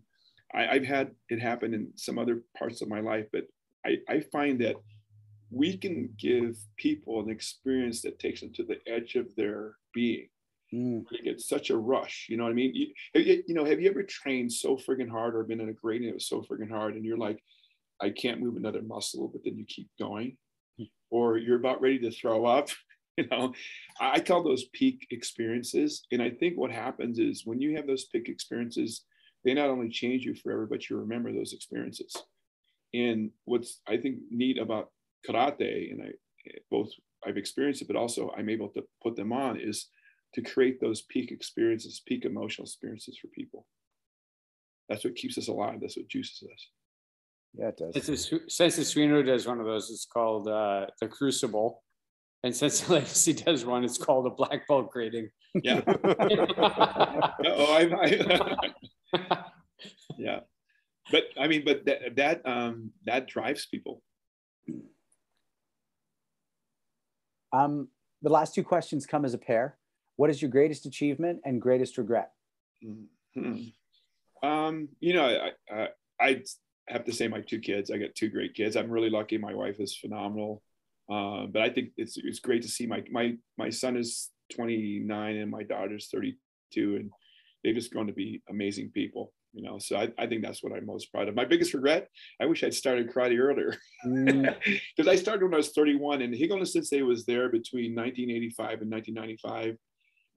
[0.53, 3.43] I, have had it happen in some other parts of my life, but
[3.85, 4.77] I, I find that
[5.51, 10.29] we can give people an experience that takes them to the edge of their being.
[10.73, 11.03] Mm.
[11.23, 12.73] Get such a rush, you know what I mean?
[12.73, 16.01] You, you, know, have you ever trained so friggin' hard or been in a grade
[16.01, 17.41] and it was so friggin' hard and you're like,
[18.01, 20.37] I can't move another muscle, but then you keep going,
[20.79, 20.89] mm.
[21.09, 22.69] or you're about ready to throw up.
[23.19, 23.51] You know,
[23.99, 26.05] I call those peak experiences.
[26.11, 29.05] And I think what happens is when you have those peak experiences,
[29.43, 32.15] they not only change you forever, but you remember those experiences.
[32.93, 34.91] And what's I think neat about
[35.27, 36.11] karate, and I
[36.69, 36.91] both
[37.25, 39.87] I've experienced it, but also I'm able to put them on is
[40.33, 43.65] to create those peak experiences, peak emotional experiences for people.
[44.89, 45.79] That's what keeps us alive.
[45.81, 46.67] That's what juices us.
[47.53, 48.29] Yeah, it does.
[48.47, 49.89] Sensei Suino does one of those.
[49.89, 51.83] It's called uh, the Crucible.
[52.43, 53.83] And Sensei Legacy does one.
[53.83, 55.29] It's called a black belt grading.
[55.55, 55.81] Yeah.
[55.87, 56.05] oh,
[57.43, 57.89] I,
[59.13, 59.45] I
[60.17, 60.39] yeah.
[61.11, 64.01] But I mean, but that, that, um, that drives people.
[67.53, 67.87] Um,
[68.21, 69.77] the last two questions come as a pair.
[70.17, 72.31] What is your greatest achievement and greatest regret?
[72.83, 74.47] Mm-hmm.
[74.47, 75.87] Um, you know, I, I,
[76.19, 76.43] I,
[76.89, 77.91] have to say my two kids.
[77.91, 78.75] I got two great kids.
[78.75, 79.37] I'm really lucky.
[79.37, 80.61] My wife is phenomenal.
[81.11, 85.37] Uh, but I think it's it's great to see my my my son is 29
[85.37, 87.11] and my daughter's 32, and
[87.63, 90.73] they've just grown to be amazing people you know so I, I think that's what
[90.73, 92.09] i'm most proud of my biggest regret
[92.41, 95.07] i wish i'd started karate earlier because mm.
[95.07, 99.77] i started when i was 31 and Higo sensei was there between 1985 and 1995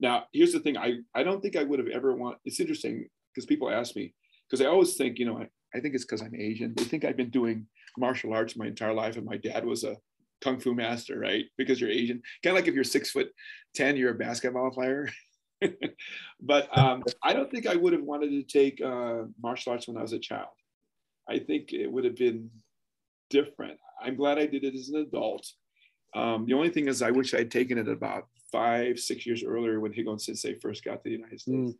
[0.01, 3.07] now here's the thing i i don't think i would have ever want it's interesting
[3.33, 4.13] because people ask me
[4.49, 7.05] because i always think you know I, I think it's because i'm asian they think
[7.05, 7.67] i've been doing
[7.97, 9.95] martial arts my entire life and my dad was a
[10.41, 13.29] kung fu master right because you're asian kind of like if you're six foot
[13.75, 15.07] ten you're a basketball player
[16.41, 19.97] but um, I don't think I would have wanted to take uh, martial arts when
[19.97, 20.49] I was a child.
[21.29, 22.49] I think it would have been
[23.29, 23.77] different.
[24.01, 25.47] I'm glad I did it as an adult.
[26.15, 29.79] Um, the only thing is, I wish I'd taken it about five, six years earlier
[29.79, 31.57] when Higaonna Sensei first got to the United States.
[31.57, 31.75] Mm.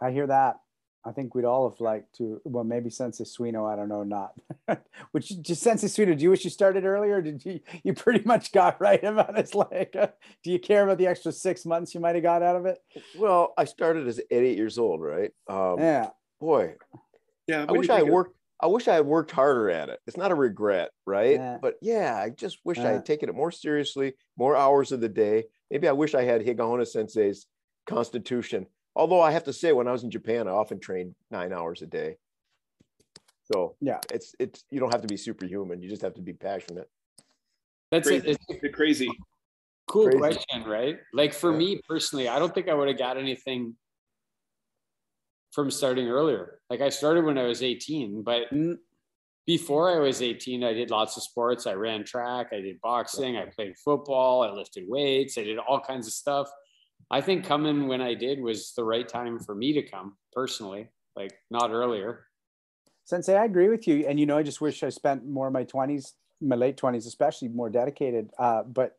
[0.00, 0.56] I hear that.
[1.04, 2.40] I think we'd all have liked to.
[2.44, 4.34] Well, maybe Sensei Suino, I don't know, not.
[5.12, 7.20] Which just Sensei Suino, do you wish you started earlier?
[7.20, 7.60] did you?
[7.82, 9.52] You pretty much got right about it.
[9.54, 10.08] Like, uh,
[10.44, 12.78] do you care about the extra six months you might have got out of it?
[13.16, 15.32] Well, I started as eight years old, right?
[15.48, 16.10] Um, yeah.
[16.40, 16.74] Boy.
[17.48, 17.66] Yeah.
[17.68, 18.36] I wish I worked.
[18.62, 19.98] I wish I had worked harder at it.
[20.06, 21.34] It's not a regret, right?
[21.34, 21.58] Yeah.
[21.60, 22.88] But yeah, I just wish yeah.
[22.88, 25.44] I had taken it more seriously, more hours of the day.
[25.70, 27.46] Maybe I wish I had Higaonna Sensei's
[27.86, 31.52] constitution Although I have to say, when I was in Japan, I often trained nine
[31.52, 32.16] hours a day.
[33.52, 35.82] So yeah, it's it's you don't have to be superhuman.
[35.82, 36.88] You just have to be passionate.
[37.90, 38.30] That's crazy.
[38.30, 38.38] it.
[38.48, 39.08] It's crazy.
[39.88, 40.18] Cool crazy.
[40.18, 40.98] question, right?
[41.12, 41.58] Like for yeah.
[41.58, 43.74] me personally, I don't think I would have got anything
[45.52, 46.58] from starting earlier.
[46.70, 48.76] Like I started when I was 18, but mm.
[49.46, 51.66] before I was 18, I did lots of sports.
[51.66, 55.80] I ran track, I did boxing, I played football, I lifted weights, I did all
[55.80, 56.48] kinds of stuff.
[57.10, 60.88] I think coming when I did was the right time for me to come personally,
[61.14, 62.26] like not earlier.
[63.04, 64.06] Sensei, I agree with you.
[64.06, 67.06] And, you know, I just wish I spent more of my 20s, my late 20s,
[67.06, 68.30] especially more dedicated.
[68.38, 68.96] Uh, but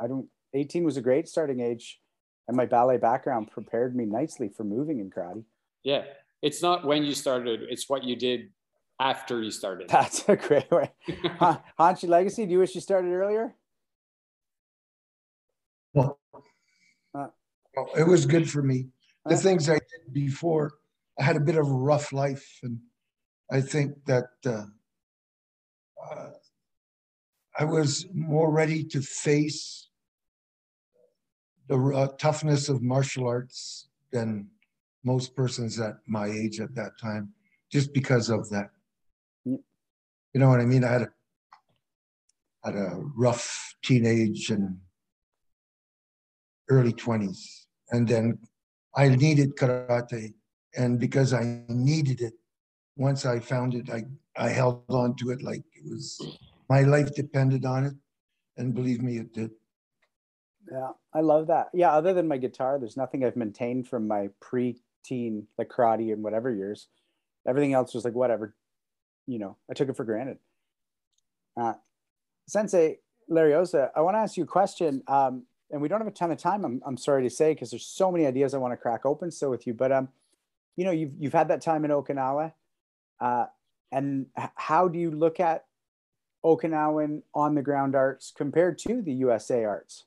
[0.00, 2.00] I don't, 18 was a great starting age.
[2.48, 5.44] And my ballet background prepared me nicely for moving in karate.
[5.84, 6.02] Yeah.
[6.42, 8.50] It's not when you started, it's what you did
[8.98, 9.88] after you started.
[9.90, 10.90] That's a great way.
[11.78, 13.54] Hanshi Legacy, do you wish you started earlier?
[15.94, 16.18] Well,
[17.14, 18.88] well, it was good for me.
[19.26, 20.72] The things I did before,
[21.18, 22.78] I had a bit of a rough life, and
[23.50, 24.64] I think that uh,
[26.10, 26.30] uh,
[27.58, 29.88] I was more ready to face
[31.68, 34.48] the uh, toughness of martial arts than
[35.04, 37.32] most persons at my age at that time,
[37.70, 38.70] just because of that.
[39.44, 40.84] You know what I mean?
[40.84, 41.08] I had a
[42.64, 44.78] had a rough teenage and
[46.70, 47.62] early 20s
[47.92, 48.38] and then
[48.96, 50.34] I needed karate.
[50.76, 52.32] And because I needed it,
[52.96, 54.04] once I found it, I,
[54.36, 56.38] I held on to it like it was
[56.68, 57.94] my life depended on it.
[58.56, 59.50] And believe me, it did.
[60.70, 61.68] Yeah, I love that.
[61.74, 64.28] Yeah, other than my guitar, there's nothing I've maintained from my
[65.02, 66.88] pre-teen, like karate and whatever years.
[67.46, 68.54] Everything else was like whatever,
[69.26, 69.56] you know.
[69.70, 70.38] I took it for granted.
[71.56, 71.74] Uh,
[72.46, 72.98] Sensei,
[73.30, 75.02] Larioza, I want to ask you a question.
[75.06, 76.64] Um, and we don't have a ton of time.
[76.64, 79.30] I'm, I'm sorry to say, because there's so many ideas I want to crack open
[79.30, 79.74] so with you.
[79.74, 80.08] But um,
[80.76, 82.52] you know, you've you've had that time in Okinawa,
[83.20, 83.46] uh,
[83.90, 85.64] and how do you look at
[86.44, 90.04] Okinawan on the ground arts compared to the USA arts?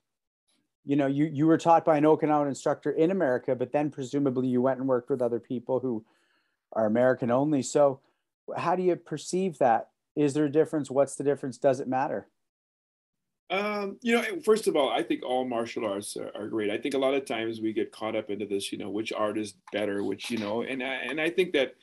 [0.86, 4.48] You know, you you were taught by an Okinawan instructor in America, but then presumably
[4.48, 6.06] you went and worked with other people who
[6.74, 7.62] are American only.
[7.62, 8.00] So,
[8.56, 9.90] how do you perceive that?
[10.16, 10.92] Is there a difference?
[10.92, 11.58] What's the difference?
[11.58, 12.28] Does it matter?
[13.50, 16.72] Um, you know, first of all, I think all martial arts are, are, great.
[16.72, 19.14] I think a lot of times we get caught up into this, you know, which
[19.14, 21.76] art is better, which you know, and I, and I think that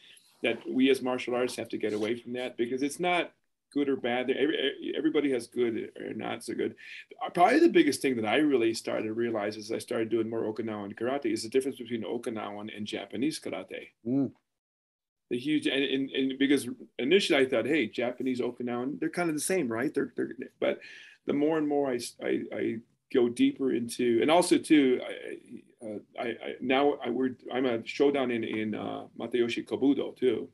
[0.42, 3.32] that we as martial artists have to get away from that because it's not
[3.72, 4.30] good or bad.
[4.30, 6.74] Every, everybody has good or not so good.
[7.34, 10.42] Probably the biggest thing that I really started to realize as I started doing more
[10.42, 13.88] Okinawan karate is the difference between Okinawan and Japanese karate.
[14.06, 14.32] Mm.
[15.30, 16.68] The huge and, and, and because
[16.98, 19.92] initially I thought, hey, Japanese Okinawan, they're kind of the same, right?
[19.94, 20.78] They're, they're but
[21.26, 22.76] the more and more I, I, I
[23.14, 27.78] go deeper into, and also too, I, uh, I, I now I, we're, I'm a
[27.78, 30.48] shodan in, in uh, Matayoshi Kobudo too.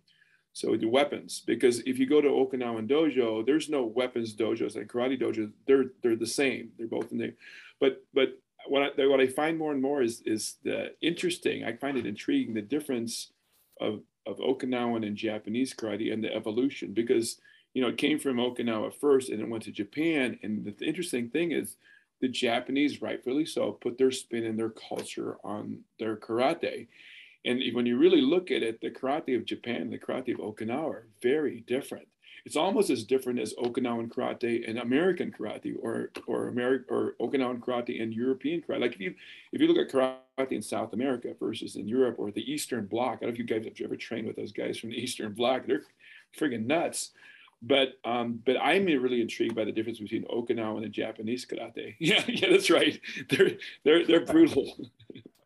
[0.58, 4.88] So the weapons, because if you go to Okinawan dojo, there's no weapons dojos and
[4.88, 5.52] karate dojos.
[5.66, 6.70] They're they're the same.
[6.76, 7.34] They're both in there.
[7.80, 11.62] But but what I, what I find more and more is is the interesting.
[11.62, 13.30] I find it intriguing the difference
[13.80, 17.38] of of Okinawan and Japanese karate and the evolution because
[17.74, 20.38] you know, it came from Okinawa first and it went to Japan.
[20.42, 21.76] And the, the interesting thing is
[22.20, 26.88] the Japanese, rightfully so, put their spin and their culture on their karate.
[27.48, 30.90] And when you really look at it, the karate of Japan, the karate of Okinawa
[30.90, 32.06] are very different.
[32.44, 37.58] It's almost as different as Okinawan karate and American karate, or or American or Okinawan
[37.58, 38.80] karate and European karate.
[38.80, 39.14] Like if you
[39.52, 43.18] if you look at karate in South America versus in Europe or the Eastern Bloc,
[43.18, 45.32] I don't know if you guys have ever trained with those guys from the Eastern
[45.32, 45.66] Bloc.
[45.66, 45.82] They're
[46.38, 47.12] friggin' nuts.
[47.60, 51.96] But um, but I'm really intrigued by the difference between Okinawan and the Japanese karate.
[51.98, 53.00] Yeah, yeah, that's right.
[53.30, 53.52] They're
[53.84, 54.76] they're they're brutal.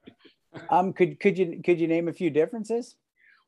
[0.71, 2.97] um, could could you could you name a few differences?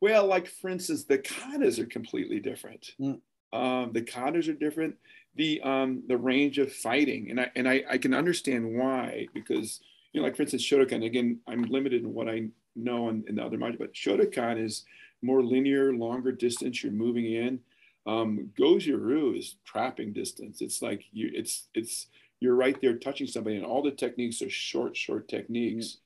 [0.01, 2.91] Well, like for instance, the katas are completely different.
[3.01, 3.21] Mm.
[3.53, 4.97] Um, the katas are different.
[5.37, 9.81] The um, the range of fighting, and I and I, I can understand why because
[10.13, 11.05] you know, like for instance, Shotokan.
[11.05, 14.85] Again, I'm limited in what I know in, in the other martial, but Shotokan is
[15.23, 16.83] more linear, longer distance.
[16.83, 17.61] You're moving in
[18.07, 20.61] um, Goju-Ryu is trapping distance.
[20.61, 22.09] It's like you, it's it's
[22.41, 25.99] you're right there touching somebody, and all the techniques are short, short techniques.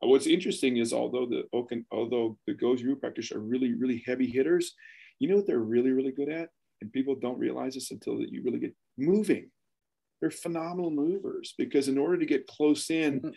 [0.00, 1.44] What's interesting is although the
[1.90, 4.74] although the Goju-Ryu practitioners are really, really heavy hitters,
[5.18, 6.50] you know what they're really, really good at,
[6.80, 9.50] and people don't realize this until that you really get moving.
[10.20, 13.20] They're phenomenal movers because in order to get close in.
[13.20, 13.30] Mm-hmm.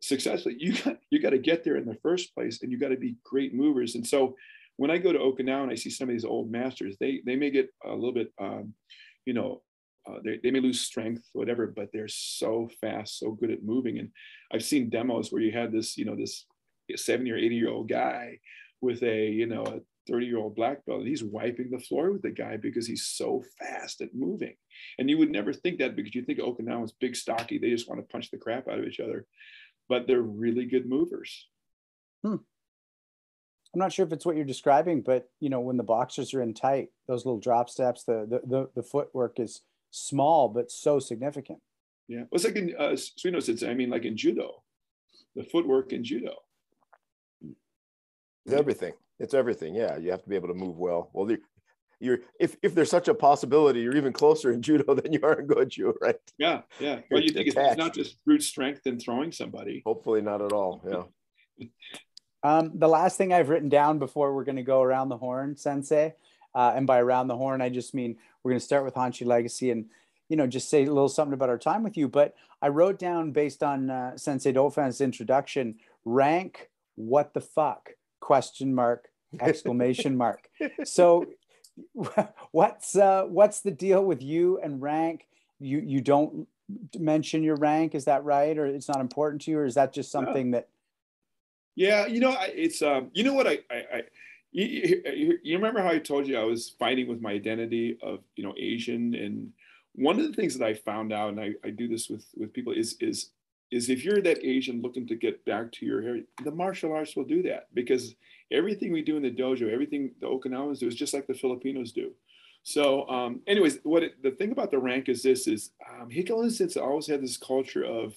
[0.00, 2.90] successfully you got you got to get there in the first place and you got
[2.90, 4.36] to be great movers and so
[4.76, 7.36] when I go to Okinawa and I see some of these old masters, they they
[7.36, 8.74] may get a little bit, um,
[9.24, 9.62] you know,
[10.06, 13.98] uh, they, they may lose strength, whatever, but they're so fast, so good at moving.
[13.98, 14.10] And
[14.52, 16.46] I've seen demos where you had this, you know, this
[16.94, 18.38] 70 or 80 year old guy
[18.80, 22.12] with a, you know, a 30 year old black belt and he's wiping the floor
[22.12, 24.54] with the guy because he's so fast at moving.
[24.98, 28.00] And you would never think that because you think Okinawa's big, stocky, they just want
[28.00, 29.26] to punch the crap out of each other,
[29.88, 31.48] but they're really good movers.
[32.22, 32.36] Hmm.
[33.74, 36.42] I'm not sure if it's what you're describing, but you know, when the boxers are
[36.42, 39.62] in tight, those little drop steps, the the the, the footwork is
[39.94, 41.60] small but so significant.
[42.08, 43.68] Yeah, well, it's like in uh, Suino said.
[43.68, 44.62] I mean, like in judo,
[45.34, 46.34] the footwork in judo.
[48.44, 48.92] It's everything.
[49.18, 49.74] It's everything.
[49.74, 51.10] Yeah, you have to be able to move well.
[51.14, 51.34] Well,
[52.00, 55.40] you're if if there's such a possibility, you're even closer in judo than you are
[55.40, 56.16] in goju, right?
[56.36, 57.00] Yeah, yeah.
[57.10, 59.82] Well, you think it's not just brute strength and throwing somebody.
[59.86, 60.82] Hopefully, not at all.
[61.58, 61.66] Yeah.
[62.46, 65.56] Um, the last thing I've written down before we're going to go around the horn,
[65.56, 66.12] Sensei,
[66.54, 69.26] uh, and by around the horn, I just mean we're going to start with Hanshi
[69.26, 69.86] Legacy and
[70.28, 72.08] you know just say a little something about our time with you.
[72.08, 77.90] But I wrote down based on uh, Sensei Dauphin's introduction, rank what the fuck
[78.20, 79.08] question mark
[79.40, 80.48] exclamation mark.
[80.84, 81.26] So
[82.52, 85.26] what's uh, what's the deal with you and rank?
[85.60, 86.46] You you don't
[86.98, 88.56] mention your rank, is that right?
[88.56, 90.68] Or it's not important to you, or is that just something that
[91.76, 94.02] yeah, you know, it's um, you know what I, I, I
[94.54, 98.44] you, you, remember how I told you I was fighting with my identity of you
[98.44, 99.52] know Asian, and
[99.96, 102.52] one of the things that I found out, and I, I do this with with
[102.52, 103.30] people, is is
[103.72, 107.16] is if you're that Asian looking to get back to your heritage, the martial arts
[107.16, 108.14] will do that because
[108.52, 111.90] everything we do in the dojo, everything the Okinawans do is just like the Filipinos
[111.90, 112.12] do.
[112.62, 116.80] So, um, anyways, what it, the thing about the rank is this: is um, Hikko
[116.80, 118.14] always had this culture of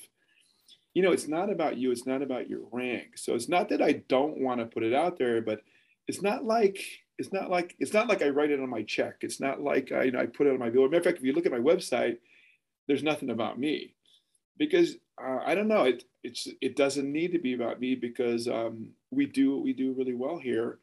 [0.94, 3.20] you know, it's not about you, it's not about your rank.
[3.20, 5.62] So it's not that I don't want to put it out there, but
[6.08, 6.80] it's not like
[7.18, 9.18] it's not like it's not like I write it on my check.
[9.22, 10.84] It's not like I, you know, I put it on my bill.
[10.84, 12.18] Matter of fact, if you look at my website,
[12.88, 13.96] there's nothing about me
[14.58, 15.84] because uh, I don't know.
[15.84, 19.74] It it's it doesn't need to be about me because um, we do what we
[19.74, 20.80] do really well here,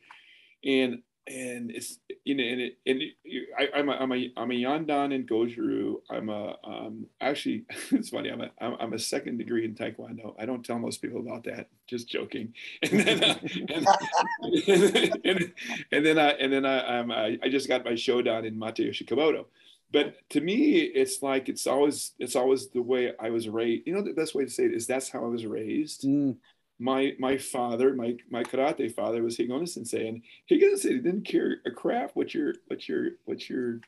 [0.64, 4.50] and and it's you know and it, and it, I, am a I'm a I'm
[4.50, 5.96] a Yondan in Goju.
[6.10, 10.34] I'm a um actually it's funny I'm a I'm a second degree in Taekwondo.
[10.38, 11.68] I don't tell most people about that.
[11.86, 12.52] Just joking.
[12.82, 15.52] And then uh, and, and,
[15.92, 19.06] and, then I and then I I'm, I, I just got my Shodan in Matayoshi
[19.06, 19.46] Kobudo.
[19.92, 23.86] But to me, it's like it's always it's always the way I was raised.
[23.86, 26.02] You know, the best way to say it is that's how I was raised.
[26.02, 26.36] Mm
[26.78, 31.56] my my father, my my karate father was Higaonna Sensei, and Higaonna Sensei didn't care
[31.66, 33.80] a crap what your what your what your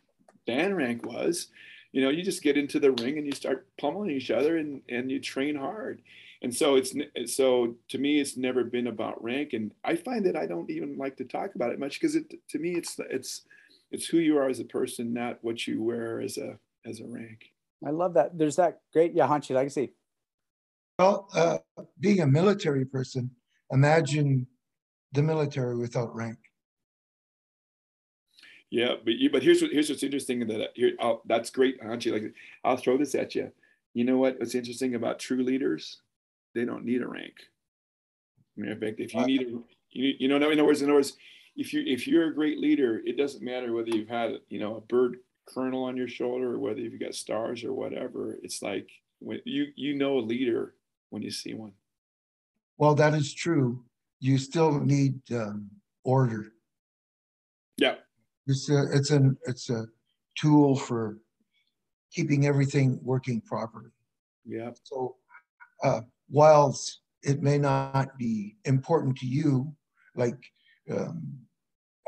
[0.47, 1.49] dan rank was.
[1.93, 4.83] You know, you just get into the ring and you start pummeling each other, and
[4.89, 6.03] and you train hard.
[6.43, 6.95] And so it's
[7.35, 10.97] so to me, it's never been about rank, and I find that I don't even
[10.97, 13.43] like to talk about it much because it to me it's it's
[13.91, 17.07] it's who you are as a person, not what you wear as a as a
[17.07, 17.53] rank.
[17.85, 18.39] I love that.
[18.39, 19.93] There's that great Yahanchi legacy
[20.98, 21.59] well, uh,
[22.01, 23.31] being a military person,
[23.70, 24.47] imagine
[25.12, 26.39] the military without rank.
[28.70, 32.12] Yeah, but you, but here's what here's what's interesting that here I'll, that's great, Hanshi.
[32.12, 33.52] Like I'll throw this at you.
[33.94, 34.39] You know what?
[34.39, 35.98] What's interesting about true leaders?
[36.55, 37.35] They don't need a rank.
[38.56, 39.44] I mean, in fact, if you need a,
[39.90, 41.16] you, you know, in other words, in other words,
[41.55, 44.77] if you if you're a great leader, it doesn't matter whether you've had you know
[44.77, 48.36] a bird colonel on your shoulder or whether you've got stars or whatever.
[48.43, 48.90] It's like
[49.20, 50.74] when you you know a leader
[51.11, 51.73] when you see one.
[52.78, 53.85] Well, that is true.
[54.20, 55.70] You still need um,
[56.05, 56.53] order.
[57.77, 57.97] Yeah.
[58.47, 59.87] It's a, it's an it's a
[60.39, 61.19] tool for
[62.12, 63.91] keeping everything working properly.
[64.45, 64.70] Yeah.
[64.85, 65.16] So,
[65.83, 69.74] uh, whilst it may not be important to you,
[70.15, 70.39] like
[70.91, 71.39] um,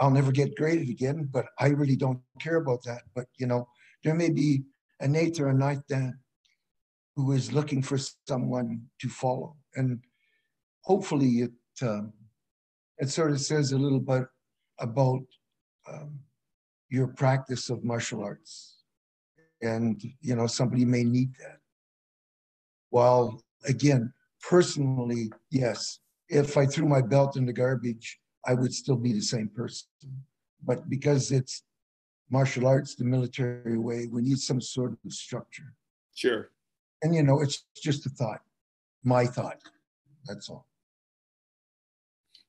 [0.01, 3.03] I'll never get graded again, but I really don't care about that.
[3.15, 3.69] But you know,
[4.05, 4.63] there may be
[5.01, 5.87] an eighth or a ninth
[7.19, 9.57] who is looking for someone to follow.
[9.75, 9.99] And
[10.85, 11.51] hopefully it,
[11.83, 12.13] um,
[12.99, 14.23] it sort of says a little bit
[14.79, 15.23] about
[15.93, 16.21] um,
[16.89, 18.77] your practice of martial arts.
[19.61, 21.59] And, you know, somebody may need that.
[22.91, 24.13] While, again,
[24.49, 29.21] personally, yes, if I threw my belt in the garbage, I would still be the
[29.23, 29.89] same person.
[30.65, 31.65] But because it's
[32.31, 35.75] martial arts, the military way, we need some sort of structure.
[36.15, 36.53] Sure.
[37.03, 38.41] And you know, it's just a thought,
[39.05, 39.59] my thought.
[40.27, 40.67] That's all.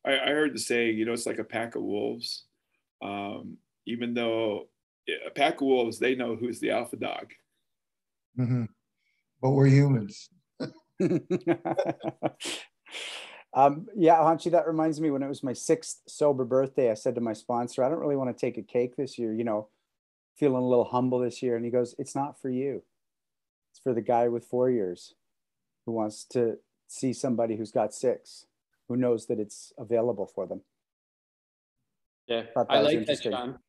[0.06, 2.46] I, I heard the saying, you know, it's like a pack of wolves.
[3.02, 4.68] Um, even though
[5.26, 7.32] a pack of wolves, they know who's the alpha dog.
[8.38, 8.66] Mm-hmm.
[9.42, 10.30] But we're humans.
[13.54, 17.16] um, yeah, Hanshi, that reminds me when it was my sixth sober birthday, I said
[17.16, 19.70] to my sponsor, I don't really want to take a cake this year, you know,
[20.38, 21.56] feeling a little humble this year.
[21.56, 22.84] And he goes, It's not for you.
[23.80, 25.16] It's for the guy with four years
[25.86, 26.58] who wants to
[26.88, 28.46] see somebody who's got six,
[28.90, 30.62] who knows that it's available for them.
[32.28, 33.60] Yeah, I, I like that, John.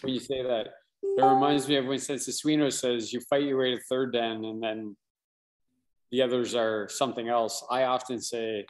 [0.00, 0.66] When you say that,
[1.02, 4.62] it reminds me of when Sensei says you fight your way to third dan and
[4.62, 4.96] then
[6.10, 7.64] the others are something else.
[7.70, 8.66] I often say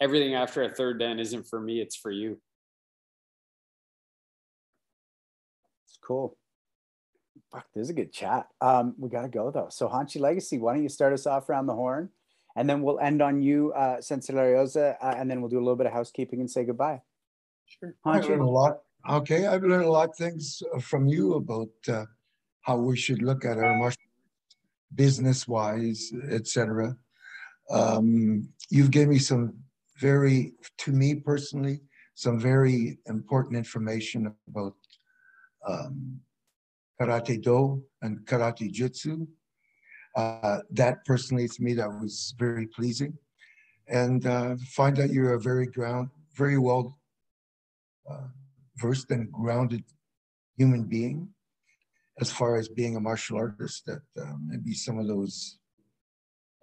[0.00, 2.40] everything after a third dan isn't for me, it's for you.
[5.86, 6.36] It's cool.
[7.54, 8.48] Fuck, this is a good chat.
[8.60, 9.68] Um, we got to go though.
[9.70, 12.08] So Hanshi Legacy, why don't you start us off around the horn,
[12.56, 15.60] and then we'll end on you, uh, Sensei Larioza, uh, and then we'll do a
[15.60, 17.00] little bit of housekeeping and say goodbye.
[17.66, 17.94] Sure.
[18.04, 18.24] Hanshi.
[18.24, 18.80] I learned a lot.
[19.08, 22.06] Okay, I've learned a lot of things uh, from you about uh,
[22.62, 24.02] how we should look at our martial
[24.96, 26.96] business-wise, etc.
[27.70, 29.54] Um, you've given me some
[29.98, 31.82] very, to me personally,
[32.16, 34.74] some very important information about
[35.68, 36.20] um,
[37.00, 39.26] karate do and karate jutsu.
[40.16, 43.12] Uh, that personally, to me, that was very pleasing.
[43.88, 46.98] And uh, find that you're a very ground, very well
[48.10, 48.28] uh,
[48.76, 49.84] versed and grounded
[50.56, 51.28] human being
[52.20, 55.58] as far as being a martial artist that um, maybe some of those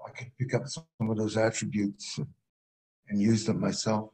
[0.07, 2.19] i could pick up some of those attributes
[3.09, 4.09] and use them myself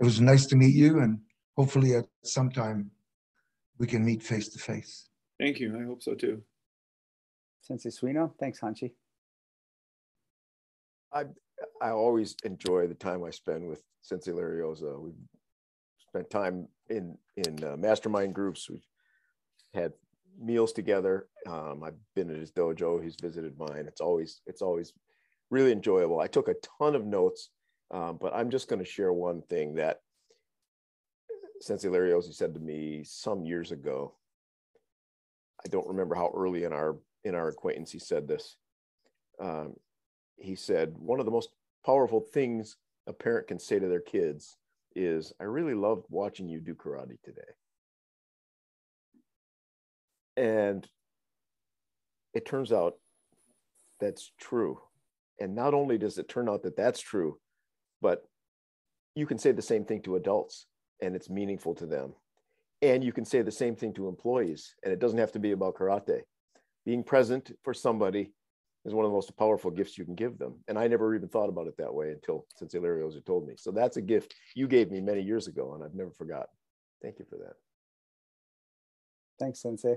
[0.00, 1.18] it was nice to meet you and
[1.56, 2.90] hopefully at some time
[3.78, 5.76] we can meet face to face Thank you.
[5.78, 6.42] I hope so too.
[7.62, 8.92] Sensei Suino, thanks, Hanshi.
[11.12, 11.24] I
[11.80, 15.00] I always enjoy the time I spend with Sensei Larioza.
[15.00, 15.14] We've
[16.08, 18.68] spent time in in uh, mastermind groups.
[18.68, 18.86] We've
[19.74, 19.92] had
[20.40, 21.28] meals together.
[21.46, 23.02] Um, I've been at his dojo.
[23.02, 23.84] He's visited mine.
[23.86, 24.92] It's always it's always
[25.50, 26.20] really enjoyable.
[26.20, 27.50] I took a ton of notes,
[27.90, 30.00] um, but I'm just going to share one thing that
[31.60, 34.14] Sensei Larioza said to me some years ago.
[35.64, 38.56] I don't remember how early in our in our acquaintance, he said this.
[39.40, 39.74] Um,
[40.36, 41.50] he said, one of the most
[41.86, 42.76] powerful things
[43.06, 44.56] a parent can say to their kids
[44.94, 47.40] is, I really loved watching you do karate today.
[50.36, 50.86] And
[52.34, 52.94] it turns out
[54.00, 54.80] that's true.
[55.40, 57.38] And not only does it turn out that that's true,
[58.00, 58.24] but
[59.14, 60.66] you can say the same thing to adults
[61.00, 62.14] and it's meaningful to them.
[62.82, 65.52] And you can say the same thing to employees, and it doesn't have to be
[65.52, 66.22] about karate.
[66.84, 68.32] Being present for somebody
[68.84, 70.54] is one of the most powerful gifts you can give them.
[70.66, 73.54] And I never even thought about it that way until Sensei Larioza told me.
[73.56, 76.48] So that's a gift you gave me many years ago, and I've never forgotten.
[77.00, 77.54] Thank you for that.
[79.38, 79.94] Thanks, Sensei.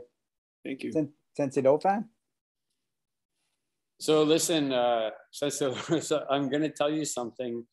[0.63, 0.91] Thank you.
[0.91, 2.05] Sen- Sensei Dauphin?
[3.99, 5.73] So listen, uh, Sensei,
[6.29, 7.65] I'm going to tell you something.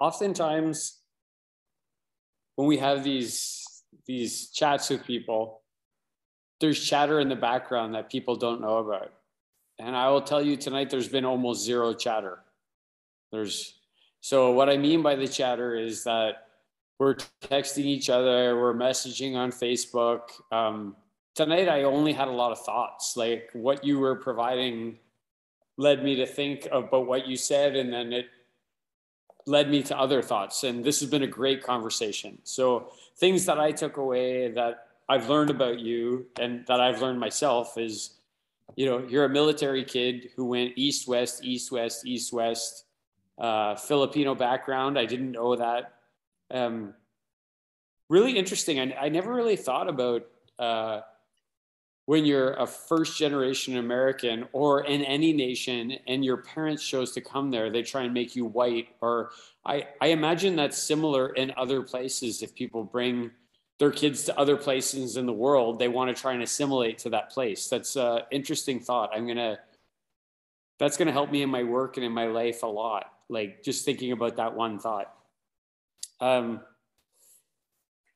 [0.00, 1.00] Oftentimes,
[2.56, 3.59] when we have these
[4.06, 5.60] these chats with people,
[6.60, 9.12] there's chatter in the background that people don't know about.
[9.78, 12.40] And I will tell you tonight, there's been almost zero chatter.
[13.32, 13.74] There's
[14.20, 16.48] so what I mean by the chatter is that
[16.98, 20.20] we're texting each other, we're messaging on Facebook.
[20.52, 20.96] Um,
[21.34, 23.16] tonight, I only had a lot of thoughts.
[23.16, 24.98] Like what you were providing
[25.78, 28.26] led me to think about what you said, and then it
[29.46, 30.64] led me to other thoughts.
[30.64, 32.38] And this has been a great conversation.
[32.44, 37.18] So things that I took away that I've learned about you and that I've learned
[37.18, 38.20] myself is
[38.76, 42.84] you know, you're a military kid who went east, west, east, west, east, west,
[43.38, 44.98] uh, Filipino background.
[44.98, 45.94] I didn't know that.
[46.50, 46.94] Um,
[48.08, 48.80] really interesting.
[48.80, 50.26] I, I never really thought about
[50.58, 51.00] uh,
[52.10, 57.20] when you're a first generation American or in any nation and your parents chose to
[57.20, 58.88] come there, they try and make you white.
[59.00, 59.30] Or
[59.64, 63.30] I, I imagine that's similar in other places if people bring
[63.78, 67.10] their kids to other places in the world, they want to try and assimilate to
[67.10, 67.68] that place.
[67.68, 69.10] That's an interesting thought.
[69.14, 69.60] I'm gonna
[70.80, 73.04] that's gonna help me in my work and in my life a lot.
[73.28, 75.14] Like just thinking about that one thought.
[76.20, 76.62] Um,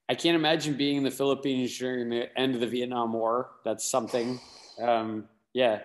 [0.09, 3.51] I can't imagine being in the Philippines during the end of the Vietnam War.
[3.65, 4.39] That's something.
[4.81, 5.81] Um, yeah,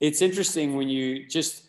[0.00, 1.64] it's interesting when you just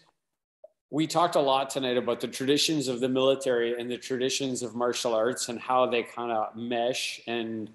[0.91, 4.75] we talked a lot tonight about the traditions of the military and the traditions of
[4.75, 7.19] martial arts and how they kind of mesh.
[7.27, 7.69] And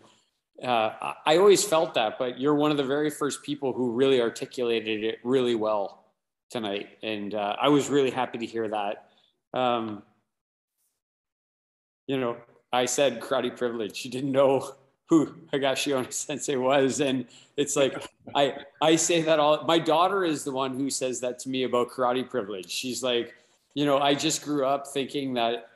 [0.62, 4.20] uh, I always felt that, but you're one of the very first people who really
[4.20, 6.04] articulated it really well
[6.50, 6.98] tonight.
[7.02, 9.10] And uh, I was really happy to hear that.
[9.52, 10.02] Um,
[12.06, 12.36] you know,
[12.72, 14.04] I said karate privilege.
[14.04, 14.74] You didn't know
[15.08, 17.26] who Higashiona Sensei was, and
[17.56, 17.94] it's like
[18.34, 19.64] I I say that all.
[19.64, 22.70] My daughter is the one who says that to me about karate privilege.
[22.70, 23.34] She's like,
[23.74, 25.68] you know, I just grew up thinking that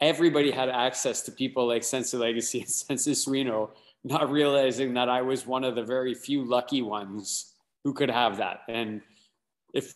[0.00, 2.68] everybody had access to people like Sensei Legacy and
[3.00, 3.70] Sensei Suino,
[4.04, 7.54] not realizing that I was one of the very few lucky ones
[7.84, 8.62] who could have that.
[8.68, 9.02] And
[9.72, 9.94] if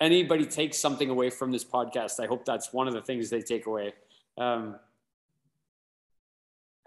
[0.00, 3.42] anybody takes something away from this podcast, I hope that's one of the things they
[3.42, 3.92] take away.
[4.38, 4.76] Um,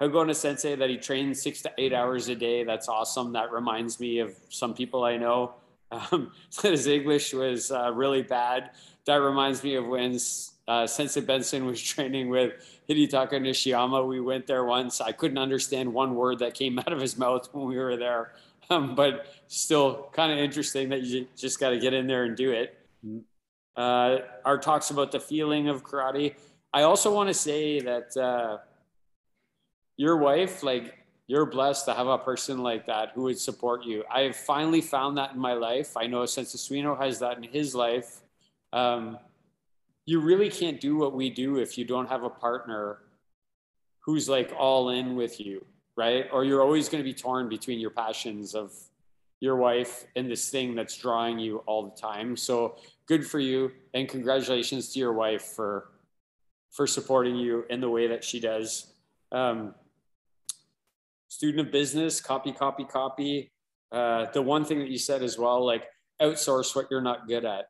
[0.03, 2.63] Higaonna Sensei that he trains six to eight hours a day.
[2.63, 3.33] That's awesome.
[3.33, 5.55] That reminds me of some people I know.
[6.11, 6.31] Um,
[6.63, 8.71] his English was uh, really bad.
[9.05, 10.17] That reminds me of when
[10.67, 12.53] uh, Sensei Benson was training with
[12.89, 14.07] Hidetaka Nishiyama.
[14.07, 15.01] We went there once.
[15.01, 18.33] I couldn't understand one word that came out of his mouth when we were there,
[18.71, 22.35] um, but still kind of interesting that you just got to get in there and
[22.35, 22.75] do it.
[23.75, 26.33] Uh, our talks about the feeling of karate.
[26.73, 28.57] I also want to say that uh,
[29.97, 30.95] your wife, like
[31.27, 34.03] you're blessed to have a person like that who would support you.
[34.11, 35.95] I've finally found that in my life.
[35.95, 38.21] I know Sensei Suino has that in his life.
[38.71, 39.17] Um,
[40.05, 42.99] you really can't do what we do if you don't have a partner
[43.99, 45.65] who's like all in with you,
[45.95, 46.25] right?
[46.33, 48.73] Or you're always going to be torn between your passions of
[49.39, 52.35] your wife and this thing that's drawing you all the time.
[52.35, 55.89] So good for you and congratulations to your wife for
[56.71, 58.93] for supporting you in the way that she does.
[59.31, 59.75] Um,
[61.33, 63.51] student of business, copy, copy, copy.
[63.91, 65.83] Uh, the one thing that you said as well, like
[66.21, 67.65] outsource what you're not good at.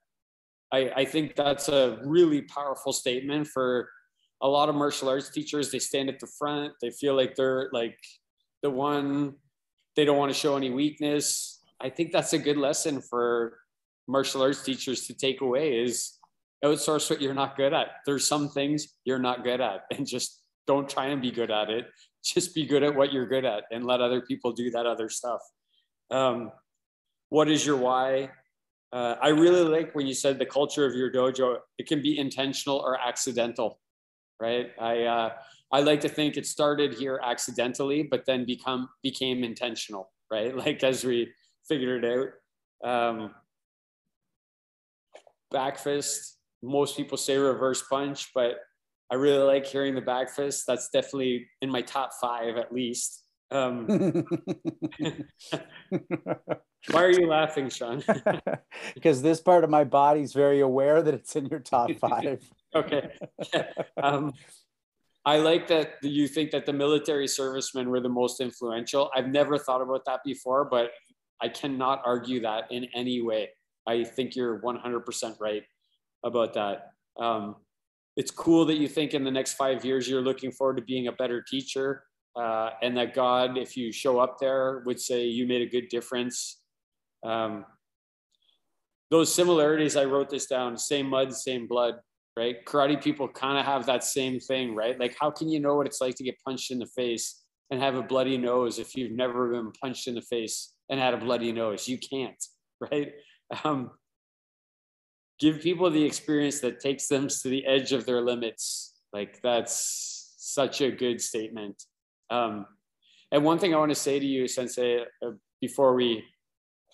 [0.70, 3.90] I, I think that's a really powerful statement for
[4.42, 5.72] a lot of martial arts teachers.
[5.72, 6.74] They stand at the front.
[6.82, 7.98] They feel like they're like
[8.64, 9.36] the one,
[9.96, 11.62] they don't want to show any weakness.
[11.80, 13.60] I think that's a good lesson for
[14.10, 16.20] martial arts teachers to take away is
[16.66, 17.88] outsource what you're not good at.
[18.06, 21.70] There's some things you're not good at and just don't try and be good at
[21.70, 21.86] it
[22.24, 25.10] just be good at what you're good at and let other people do that other
[25.10, 25.42] stuff.
[26.10, 26.52] Um,
[27.30, 28.30] what is your why?
[28.92, 31.58] Uh, I really like when you said the culture of your dojo.
[31.78, 33.80] It can be intentional or accidental,
[34.40, 34.72] right?
[34.80, 35.30] I uh,
[35.72, 40.56] I like to think it started here accidentally, but then become became intentional, right?
[40.66, 41.34] Like as we
[41.68, 42.30] figured it
[42.84, 42.90] out.
[42.90, 43.32] Um,
[45.52, 46.38] back fist.
[46.62, 48.58] Most people say reverse punch, but
[49.14, 50.66] I really like hearing the back fist.
[50.66, 53.22] That's definitely in my top five at least.
[53.52, 53.86] Um,
[56.90, 58.04] why are you laughing, Sean?
[58.96, 62.42] Because this part of my body's very aware that it's in your top five.
[62.74, 63.12] okay.
[64.02, 64.34] Um,
[65.26, 69.12] I like that you think that the military servicemen were the most influential.
[69.16, 70.90] I've never thought about that before, but
[71.40, 73.50] I cannot argue that in any way.
[73.86, 75.62] I think you're 100% right
[76.24, 76.94] about that.
[77.20, 77.58] Um,
[78.16, 81.08] it's cool that you think in the next five years you're looking forward to being
[81.08, 82.04] a better teacher,
[82.36, 85.90] uh, and that God, if you show up there, would say you made a good
[85.90, 86.62] difference.
[87.26, 87.66] Um,
[89.12, 91.96] those similarities, I wrote this down: same mud, same blood
[92.36, 92.66] right?
[92.66, 95.00] Karate people kind of have that same thing, right?
[95.00, 97.82] Like, how can you know what it's like to get punched in the face and
[97.82, 101.18] have a bloody nose if you've never been punched in the face and had a
[101.18, 101.88] bloody nose?
[101.88, 102.44] You can't,
[102.82, 103.14] right?
[103.64, 103.92] Um,
[105.40, 108.94] give people the experience that takes them to the edge of their limits.
[109.12, 111.84] Like, that's such a good statement.
[112.30, 112.66] Um,
[113.32, 116.24] and one thing I want to say to you, Sensei, uh, before we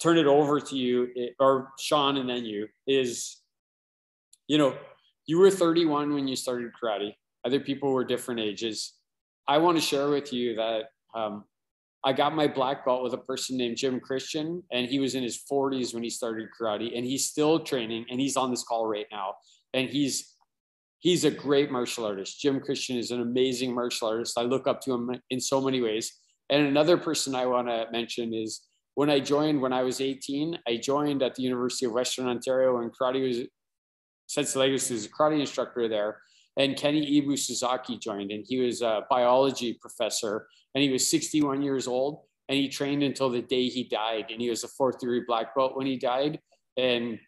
[0.01, 3.41] turn it over to you, it, or Sean and then you, is,
[4.47, 4.75] you know,
[5.27, 7.13] you were 31 when you started karate.
[7.45, 8.93] Other people were different ages.
[9.47, 11.43] I want to share with you that um,
[12.05, 15.23] I got my black belt with a person named Jim Christian, and he was in
[15.23, 18.87] his 40s when he started karate, and he's still training, and he's on this call
[18.87, 19.35] right now,
[19.73, 20.35] and he's
[20.99, 22.39] he's a great martial artist.
[22.39, 24.37] Jim Christian is an amazing martial artist.
[24.37, 26.13] I look up to him in so many ways.
[26.49, 30.59] And another person I want to mention is when I joined when I was 18,
[30.67, 33.47] I joined at the University of Western Ontario, and karate was
[34.27, 36.21] Sensei Legacy is a karate instructor there.
[36.57, 41.61] And Kenny Ibu Suzaki joined, and he was a biology professor, and he was 61
[41.61, 44.99] years old, and he trained until the day he died, and he was a fourth
[44.99, 46.39] degree black belt when he died.
[46.77, 47.19] And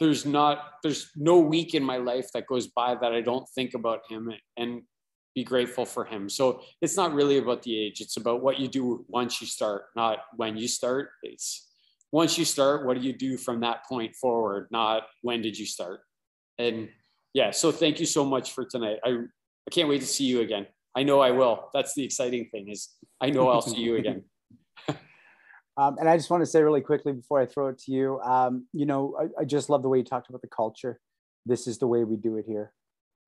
[0.00, 3.74] there's not, there's no week in my life that goes by that I don't think
[3.74, 4.82] about him and
[5.34, 6.28] be grateful for him.
[6.28, 9.84] So it's not really about the age; it's about what you do once you start,
[9.96, 11.10] not when you start.
[11.22, 11.68] It's
[12.12, 15.64] once you start, what do you do from that point forward, not when did you
[15.64, 16.00] start.
[16.58, 16.90] And
[17.32, 18.98] yeah, so thank you so much for tonight.
[19.02, 20.66] I, I can't wait to see you again.
[20.94, 21.70] I know I will.
[21.72, 22.90] That's the exciting thing is
[23.20, 24.24] I know I'll see you again.
[25.76, 28.20] um, and I just want to say really quickly before I throw it to you,
[28.20, 31.00] um, you know, I, I, just love the way you talked about the culture.
[31.46, 32.72] This is the way we do it here.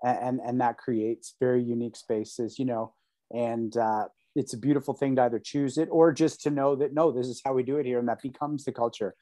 [0.03, 2.93] And, and, and that creates very unique spaces, you know,
[3.33, 6.93] and uh, it's a beautiful thing to either choose it or just to know that,
[6.93, 7.99] no, this is how we do it here.
[7.99, 9.15] And that becomes the culture.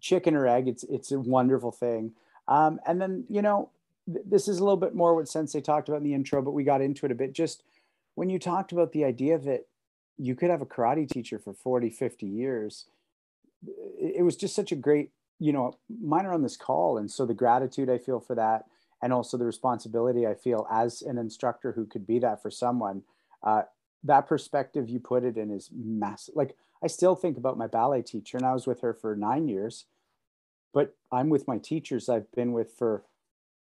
[0.00, 2.12] Chicken or egg, it's, it's a wonderful thing.
[2.46, 3.70] Um, and then, you know,
[4.06, 6.52] th- this is a little bit more what Sensei talked about in the intro, but
[6.52, 7.32] we got into it a bit.
[7.32, 7.62] Just
[8.20, 9.64] when you talked about the idea that
[10.18, 12.84] you could have a karate teacher for 40, 50 years,
[13.98, 16.98] it, was just such a great, you know, mine are on this call.
[16.98, 18.66] And so the gratitude I feel for that,
[19.02, 23.04] and also the responsibility I feel as an instructor who could be that for someone,
[23.42, 23.62] uh,
[24.04, 26.36] that perspective you put it in is massive.
[26.36, 29.48] Like I still think about my ballet teacher, and I was with her for nine
[29.48, 29.86] years
[30.72, 33.04] but I'm with my teachers I've been with for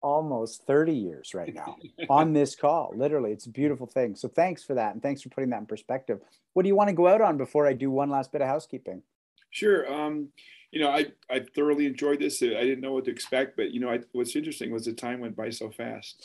[0.05, 1.77] almost 30 years right now
[2.11, 2.93] on this call.
[2.95, 4.15] Literally, it's a beautiful thing.
[4.15, 4.93] So thanks for that.
[4.93, 6.21] And thanks for putting that in perspective.
[6.53, 8.47] What do you want to go out on before I do one last bit of
[8.49, 9.03] housekeeping?
[9.51, 9.93] Sure.
[9.93, 10.29] Um,
[10.71, 12.43] you know, I, I thoroughly enjoyed this.
[12.43, 15.21] I didn't know what to expect, but you know, I, what's interesting was the time
[15.21, 16.23] went by so fast.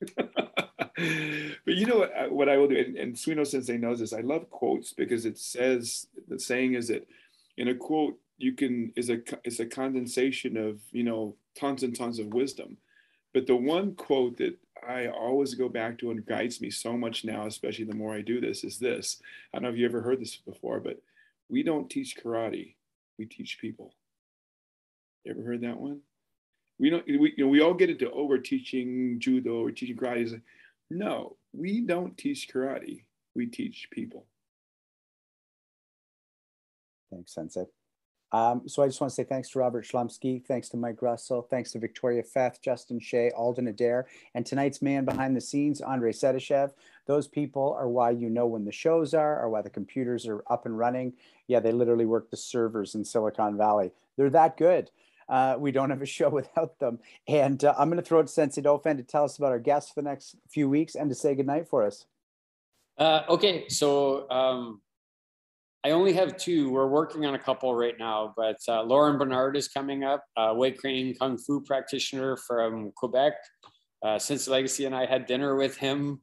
[0.16, 0.30] but
[1.66, 4.48] you know what, what I will do, and, and Suino Sensei knows this, I love
[4.50, 7.06] quotes because it says, the saying is that
[7.56, 11.94] in a quote, you can is a is a condensation of you know tons and
[11.94, 12.76] tons of wisdom
[13.34, 14.56] but the one quote that
[14.86, 18.20] i always go back to and guides me so much now especially the more i
[18.20, 19.20] do this is this.
[19.52, 21.00] I don't know if you ever heard this before but
[21.48, 22.74] we don't teach karate.
[23.18, 23.94] We teach people.
[25.24, 26.00] You ever heard that one?
[26.78, 30.40] We don't we, you know, we all get into over teaching judo or teaching karate.
[30.90, 33.04] No we don't teach karate.
[33.34, 34.26] We teach people.
[37.10, 37.66] Thanks sensei
[38.32, 41.42] um, so I just want to say thanks to Robert Schlumsky, thanks to Mike Russell,
[41.42, 46.12] thanks to Victoria Feth, Justin Shea, Alden Adair, and tonight's man behind the scenes, Andrei
[46.12, 46.72] Sedyshev.
[47.06, 50.42] Those people are why you know when the shows are, or why the computers are
[50.48, 51.12] up and running.
[51.46, 53.92] Yeah, they literally work the servers in Silicon Valley.
[54.16, 54.90] They're that good.
[55.28, 56.98] Uh, we don't have a show without them.
[57.26, 59.58] And uh, I'm going to throw it to Sensei Dauphin to tell us about our
[59.58, 62.04] guests for the next few weeks and to say goodnight for us.
[62.98, 64.81] Uh, okay, so um,
[65.84, 66.70] I only have two.
[66.70, 70.54] We're working on a couple right now, but uh, Lauren Bernard is coming up, uh,
[70.54, 73.32] White Crane Kung Fu practitioner from Quebec.
[74.04, 76.20] Uh, Sensei Legacy and I had dinner with him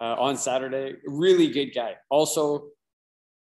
[0.00, 0.96] uh, on Saturday.
[1.06, 1.96] Really good guy.
[2.10, 2.68] Also,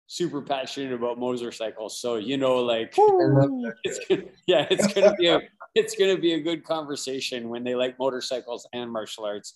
[0.07, 2.01] super passionate about motorcycles.
[2.01, 2.93] So you know, like,
[3.83, 5.39] it's gonna, yeah, it's gonna be a
[5.73, 9.55] it's gonna be a good conversation when they like motorcycles and martial arts.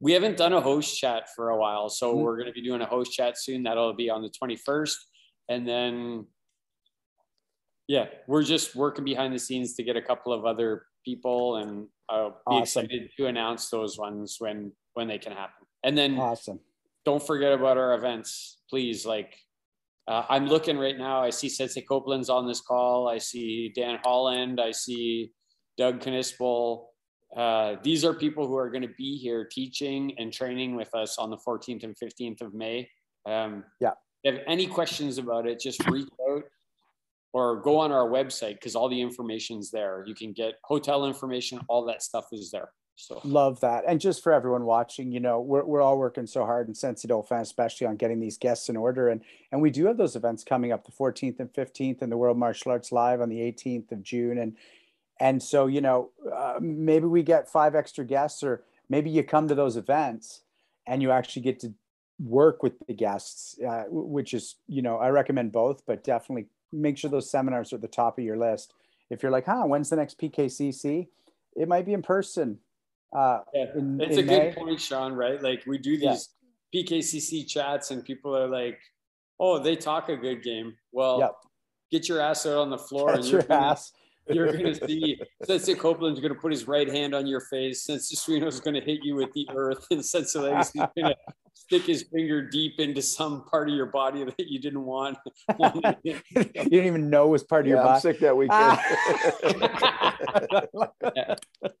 [0.00, 2.22] We haven't done a host chat for a while, so mm-hmm.
[2.22, 3.62] we're gonna be doing a host chat soon.
[3.62, 4.98] That'll be on the twenty first,
[5.48, 6.26] and then
[7.86, 11.88] yeah, we're just working behind the scenes to get a couple of other people, and
[12.08, 12.84] I'll be awesome.
[12.84, 15.66] excited to announce those ones when when they can happen.
[15.82, 16.60] And then awesome.
[17.04, 19.04] Don't forget about our events, please.
[19.04, 19.34] Like
[20.06, 21.20] uh, I'm looking right now.
[21.22, 23.08] I see Sensei Copeland's on this call.
[23.08, 24.60] I see Dan Holland.
[24.60, 25.32] I see
[25.76, 26.84] Doug Knispel.
[27.36, 31.18] Uh, these are people who are going to be here teaching and training with us
[31.18, 32.88] on the 14th and 15th of May.
[33.26, 33.92] Um, yeah.
[34.24, 36.42] If you have any questions about it, just reach out
[37.32, 40.04] or go on our website because all the information's there.
[40.06, 42.70] You can get hotel information, all that stuff is there.
[42.96, 43.84] So love that.
[43.88, 47.08] And just for everyone watching, you know, we're, we're all working so hard in Sensei
[47.08, 49.08] Dauphin, especially on getting these guests in order.
[49.08, 52.16] And and we do have those events coming up the 14th and 15th and the
[52.18, 54.38] World Martial Arts Live on the 18th of June.
[54.38, 54.54] And
[55.20, 59.48] and so, you know, uh, maybe we get five extra guests or maybe you come
[59.48, 60.42] to those events
[60.86, 61.74] and you actually get to
[62.18, 66.96] work with the guests, uh, which is, you know, I recommend both, but definitely make
[66.96, 68.72] sure those seminars are at the top of your list.
[69.10, 71.08] If you're like, huh, when's the next PKCC?
[71.54, 72.58] It might be in person
[73.16, 74.50] uh, yeah, in, it's in a May.
[74.50, 75.12] good point, Sean.
[75.14, 75.42] Right?
[75.42, 76.30] Like we do these
[76.72, 76.82] yeah.
[76.82, 78.78] PKCC chats, and people are like,
[79.38, 81.34] "Oh, they talk a good game." Well, yep.
[81.90, 83.92] get your ass out on the floor Get and your ass.
[84.28, 87.84] You're going to see Sensei Copeland's going to put his right hand on your face.
[87.84, 91.16] Sensei Suino's going to hit you with the earth, and Sensei Legacy's going to
[91.54, 95.18] stick his finger deep into some part of your body that you didn't want.
[96.02, 97.94] you didn't even know was part of yeah, your body.
[97.94, 98.78] I'm sick that weekend.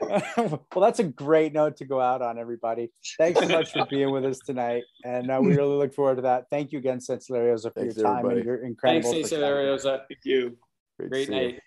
[0.00, 2.90] well, that's a great note to go out on, everybody.
[3.18, 4.82] Thanks so much for being with us tonight.
[5.04, 6.46] And uh, we really look forward to that.
[6.50, 8.40] Thank you again, Sensei Larioza, for Thanks, your time everybody.
[8.40, 10.00] and your incredible Thanks, Sensei Larioza.
[10.08, 10.56] Thank you.
[10.98, 11.54] Great, great night.
[11.54, 11.60] You.